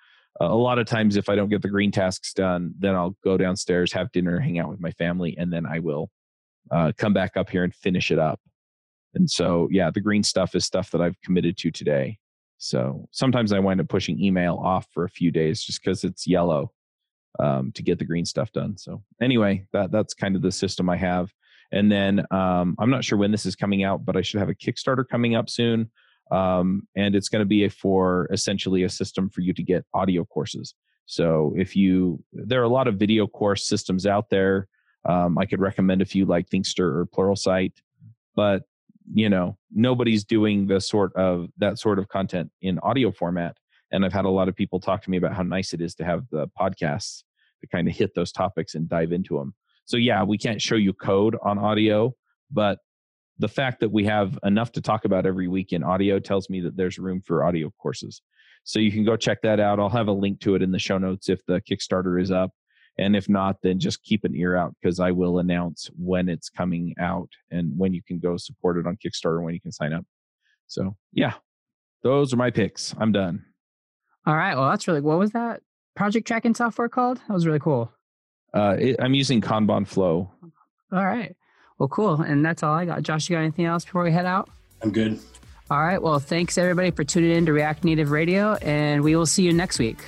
uh, 0.40 0.46
a 0.46 0.54
lot 0.54 0.78
of 0.78 0.86
times, 0.86 1.16
if 1.16 1.28
I 1.28 1.36
don't 1.36 1.48
get 1.48 1.62
the 1.62 1.68
green 1.68 1.90
tasks 1.90 2.32
done, 2.32 2.74
then 2.78 2.94
I'll 2.94 3.16
go 3.22 3.36
downstairs, 3.36 3.92
have 3.92 4.12
dinner, 4.12 4.40
hang 4.40 4.58
out 4.58 4.68
with 4.68 4.80
my 4.80 4.90
family, 4.92 5.36
and 5.38 5.52
then 5.52 5.64
I 5.66 5.78
will 5.78 6.10
uh, 6.70 6.92
come 6.96 7.12
back 7.12 7.36
up 7.36 7.50
here 7.50 7.64
and 7.64 7.74
finish 7.74 8.10
it 8.10 8.18
up. 8.18 8.40
And 9.14 9.30
so, 9.30 9.68
yeah, 9.70 9.90
the 9.90 10.00
green 10.00 10.24
stuff 10.24 10.54
is 10.54 10.64
stuff 10.64 10.90
that 10.90 11.00
I've 11.00 11.20
committed 11.22 11.56
to 11.58 11.70
today. 11.70 12.18
So 12.58 13.08
sometimes 13.12 13.52
I 13.52 13.58
wind 13.58 13.80
up 13.80 13.88
pushing 13.88 14.20
email 14.20 14.60
off 14.62 14.86
for 14.92 15.04
a 15.04 15.10
few 15.10 15.30
days 15.30 15.62
just 15.62 15.82
because 15.82 16.02
it's 16.02 16.26
yellow 16.26 16.72
um, 17.38 17.72
to 17.72 17.82
get 17.82 17.98
the 17.98 18.04
green 18.04 18.24
stuff 18.24 18.52
done. 18.52 18.76
So 18.76 19.02
anyway, 19.20 19.66
that 19.72 19.90
that's 19.90 20.14
kind 20.14 20.36
of 20.36 20.42
the 20.42 20.52
system 20.52 20.88
I 20.88 20.96
have. 20.96 21.32
And 21.72 21.90
then 21.90 22.24
um, 22.30 22.76
I'm 22.78 22.90
not 22.90 23.04
sure 23.04 23.18
when 23.18 23.32
this 23.32 23.46
is 23.46 23.56
coming 23.56 23.82
out, 23.82 24.04
but 24.04 24.16
I 24.16 24.22
should 24.22 24.40
have 24.40 24.48
a 24.48 24.54
Kickstarter 24.54 25.06
coming 25.08 25.34
up 25.34 25.50
soon. 25.50 25.90
Um, 26.30 26.86
and 26.96 27.14
it's 27.14 27.28
going 27.28 27.40
to 27.40 27.46
be 27.46 27.64
a, 27.64 27.70
for 27.70 28.28
essentially 28.32 28.84
a 28.84 28.88
system 28.88 29.28
for 29.28 29.40
you 29.40 29.52
to 29.52 29.62
get 29.62 29.84
audio 29.92 30.24
courses. 30.24 30.74
So 31.06 31.52
if 31.56 31.76
you, 31.76 32.22
there 32.32 32.60
are 32.60 32.64
a 32.64 32.68
lot 32.68 32.88
of 32.88 32.96
video 32.96 33.26
course 33.26 33.66
systems 33.66 34.06
out 34.06 34.30
there. 34.30 34.68
Um, 35.04 35.36
I 35.36 35.44
could 35.44 35.60
recommend 35.60 36.00
a 36.00 36.06
few 36.06 36.24
like 36.24 36.48
Thinkster 36.48 36.78
or 36.80 37.06
Pluralsight, 37.06 37.72
but 38.34 38.62
you 39.12 39.28
know 39.28 39.58
nobody's 39.70 40.24
doing 40.24 40.66
the 40.66 40.80
sort 40.80 41.14
of 41.14 41.48
that 41.58 41.78
sort 41.78 41.98
of 41.98 42.08
content 42.08 42.50
in 42.62 42.78
audio 42.78 43.12
format. 43.12 43.56
And 43.92 44.04
I've 44.04 44.12
had 44.12 44.24
a 44.24 44.30
lot 44.30 44.48
of 44.48 44.56
people 44.56 44.80
talk 44.80 45.02
to 45.02 45.10
me 45.10 45.16
about 45.16 45.34
how 45.34 45.42
nice 45.42 45.72
it 45.72 45.80
is 45.80 45.94
to 45.96 46.04
have 46.04 46.24
the 46.30 46.48
podcasts 46.58 47.22
to 47.60 47.66
kind 47.68 47.88
of 47.88 47.94
hit 47.94 48.14
those 48.14 48.32
topics 48.32 48.74
and 48.74 48.88
dive 48.88 49.12
into 49.12 49.38
them. 49.38 49.54
So 49.84 49.96
yeah, 49.96 50.22
we 50.22 50.38
can't 50.38 50.60
show 50.60 50.76
you 50.76 50.92
code 50.92 51.36
on 51.42 51.58
audio, 51.58 52.14
but 52.50 52.78
the 53.38 53.48
fact 53.48 53.80
that 53.80 53.90
we 53.90 54.04
have 54.04 54.38
enough 54.44 54.72
to 54.72 54.80
talk 54.80 55.04
about 55.04 55.26
every 55.26 55.48
week 55.48 55.72
in 55.72 55.82
audio 55.82 56.18
tells 56.18 56.48
me 56.48 56.60
that 56.60 56.76
there's 56.76 56.98
room 56.98 57.20
for 57.20 57.44
audio 57.44 57.70
courses. 57.80 58.22
So 58.64 58.78
you 58.78 58.92
can 58.92 59.04
go 59.04 59.16
check 59.16 59.42
that 59.42 59.60
out. 59.60 59.78
I'll 59.78 59.88
have 59.90 60.08
a 60.08 60.12
link 60.12 60.40
to 60.40 60.54
it 60.54 60.62
in 60.62 60.70
the 60.70 60.78
show 60.78 60.98
notes 60.98 61.28
if 61.28 61.44
the 61.46 61.60
Kickstarter 61.60 62.20
is 62.20 62.30
up. 62.30 62.50
And 62.96 63.16
if 63.16 63.28
not, 63.28 63.56
then 63.62 63.80
just 63.80 64.04
keep 64.04 64.24
an 64.24 64.36
ear 64.36 64.56
out 64.56 64.74
because 64.80 65.00
I 65.00 65.10
will 65.10 65.40
announce 65.40 65.90
when 65.98 66.28
it's 66.28 66.48
coming 66.48 66.94
out 67.00 67.28
and 67.50 67.76
when 67.76 67.92
you 67.92 68.02
can 68.06 68.20
go 68.20 68.36
support 68.36 68.78
it 68.78 68.86
on 68.86 68.96
Kickstarter, 69.04 69.42
when 69.42 69.52
you 69.52 69.60
can 69.60 69.72
sign 69.72 69.92
up. 69.92 70.04
So, 70.68 70.96
yeah, 71.12 71.34
those 72.02 72.32
are 72.32 72.36
my 72.36 72.50
picks. 72.50 72.94
I'm 72.98 73.10
done. 73.10 73.44
All 74.26 74.36
right. 74.36 74.56
Well, 74.56 74.70
that's 74.70 74.88
really, 74.88 75.00
what 75.00 75.18
was 75.18 75.32
that 75.32 75.62
project 75.94 76.26
tracking 76.26 76.54
software 76.54 76.88
called? 76.88 77.20
That 77.28 77.34
was 77.34 77.46
really 77.46 77.58
cool. 77.60 77.92
Uh, 78.52 78.76
it, 78.78 78.96
I'm 79.00 79.14
using 79.14 79.40
Kanban 79.40 79.86
Flow. 79.86 80.30
All 80.92 81.04
right. 81.04 81.36
Well, 81.78 81.88
cool. 81.88 82.20
And 82.20 82.44
that's 82.44 82.62
all 82.62 82.74
I 82.74 82.84
got. 82.84 83.02
Josh, 83.02 83.28
you 83.28 83.36
got 83.36 83.42
anything 83.42 83.64
else 83.64 83.84
before 83.84 84.04
we 84.04 84.12
head 84.12 84.26
out? 84.26 84.48
I'm 84.82 84.92
good. 84.92 85.18
All 85.70 85.82
right. 85.82 86.00
Well, 86.00 86.18
thanks 86.18 86.56
everybody 86.56 86.90
for 86.90 87.04
tuning 87.04 87.32
in 87.32 87.46
to 87.46 87.52
React 87.52 87.84
Native 87.84 88.10
Radio, 88.10 88.54
and 88.54 89.02
we 89.02 89.16
will 89.16 89.26
see 89.26 89.42
you 89.42 89.52
next 89.52 89.78
week. 89.78 89.98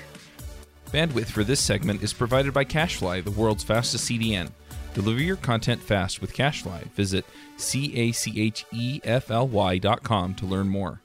Bandwidth 0.93 1.27
for 1.27 1.43
this 1.45 1.61
segment 1.61 2.03
is 2.03 2.13
provided 2.13 2.55
by 2.55 2.65
CacheFly, 2.65 3.25
the 3.25 3.31
world's 3.33 3.65
fastest 3.65 4.09
CDN. 4.09 4.51
Deliver 4.95 5.21
your 5.21 5.37
content 5.37 5.83
fast 5.83 6.21
with 6.21 6.33
CacheFly. 6.33 6.85
Visit 6.93 7.25
C 7.57 7.95
A 7.97 8.13
C 8.13 8.41
H 8.41 8.65
E 8.73 9.01
F 9.03 9.31
L 9.31 9.49
Y 9.49 9.79
dot 9.79 10.03
com 10.03 10.35
to 10.37 10.47
learn 10.47 10.69
more. 10.69 11.03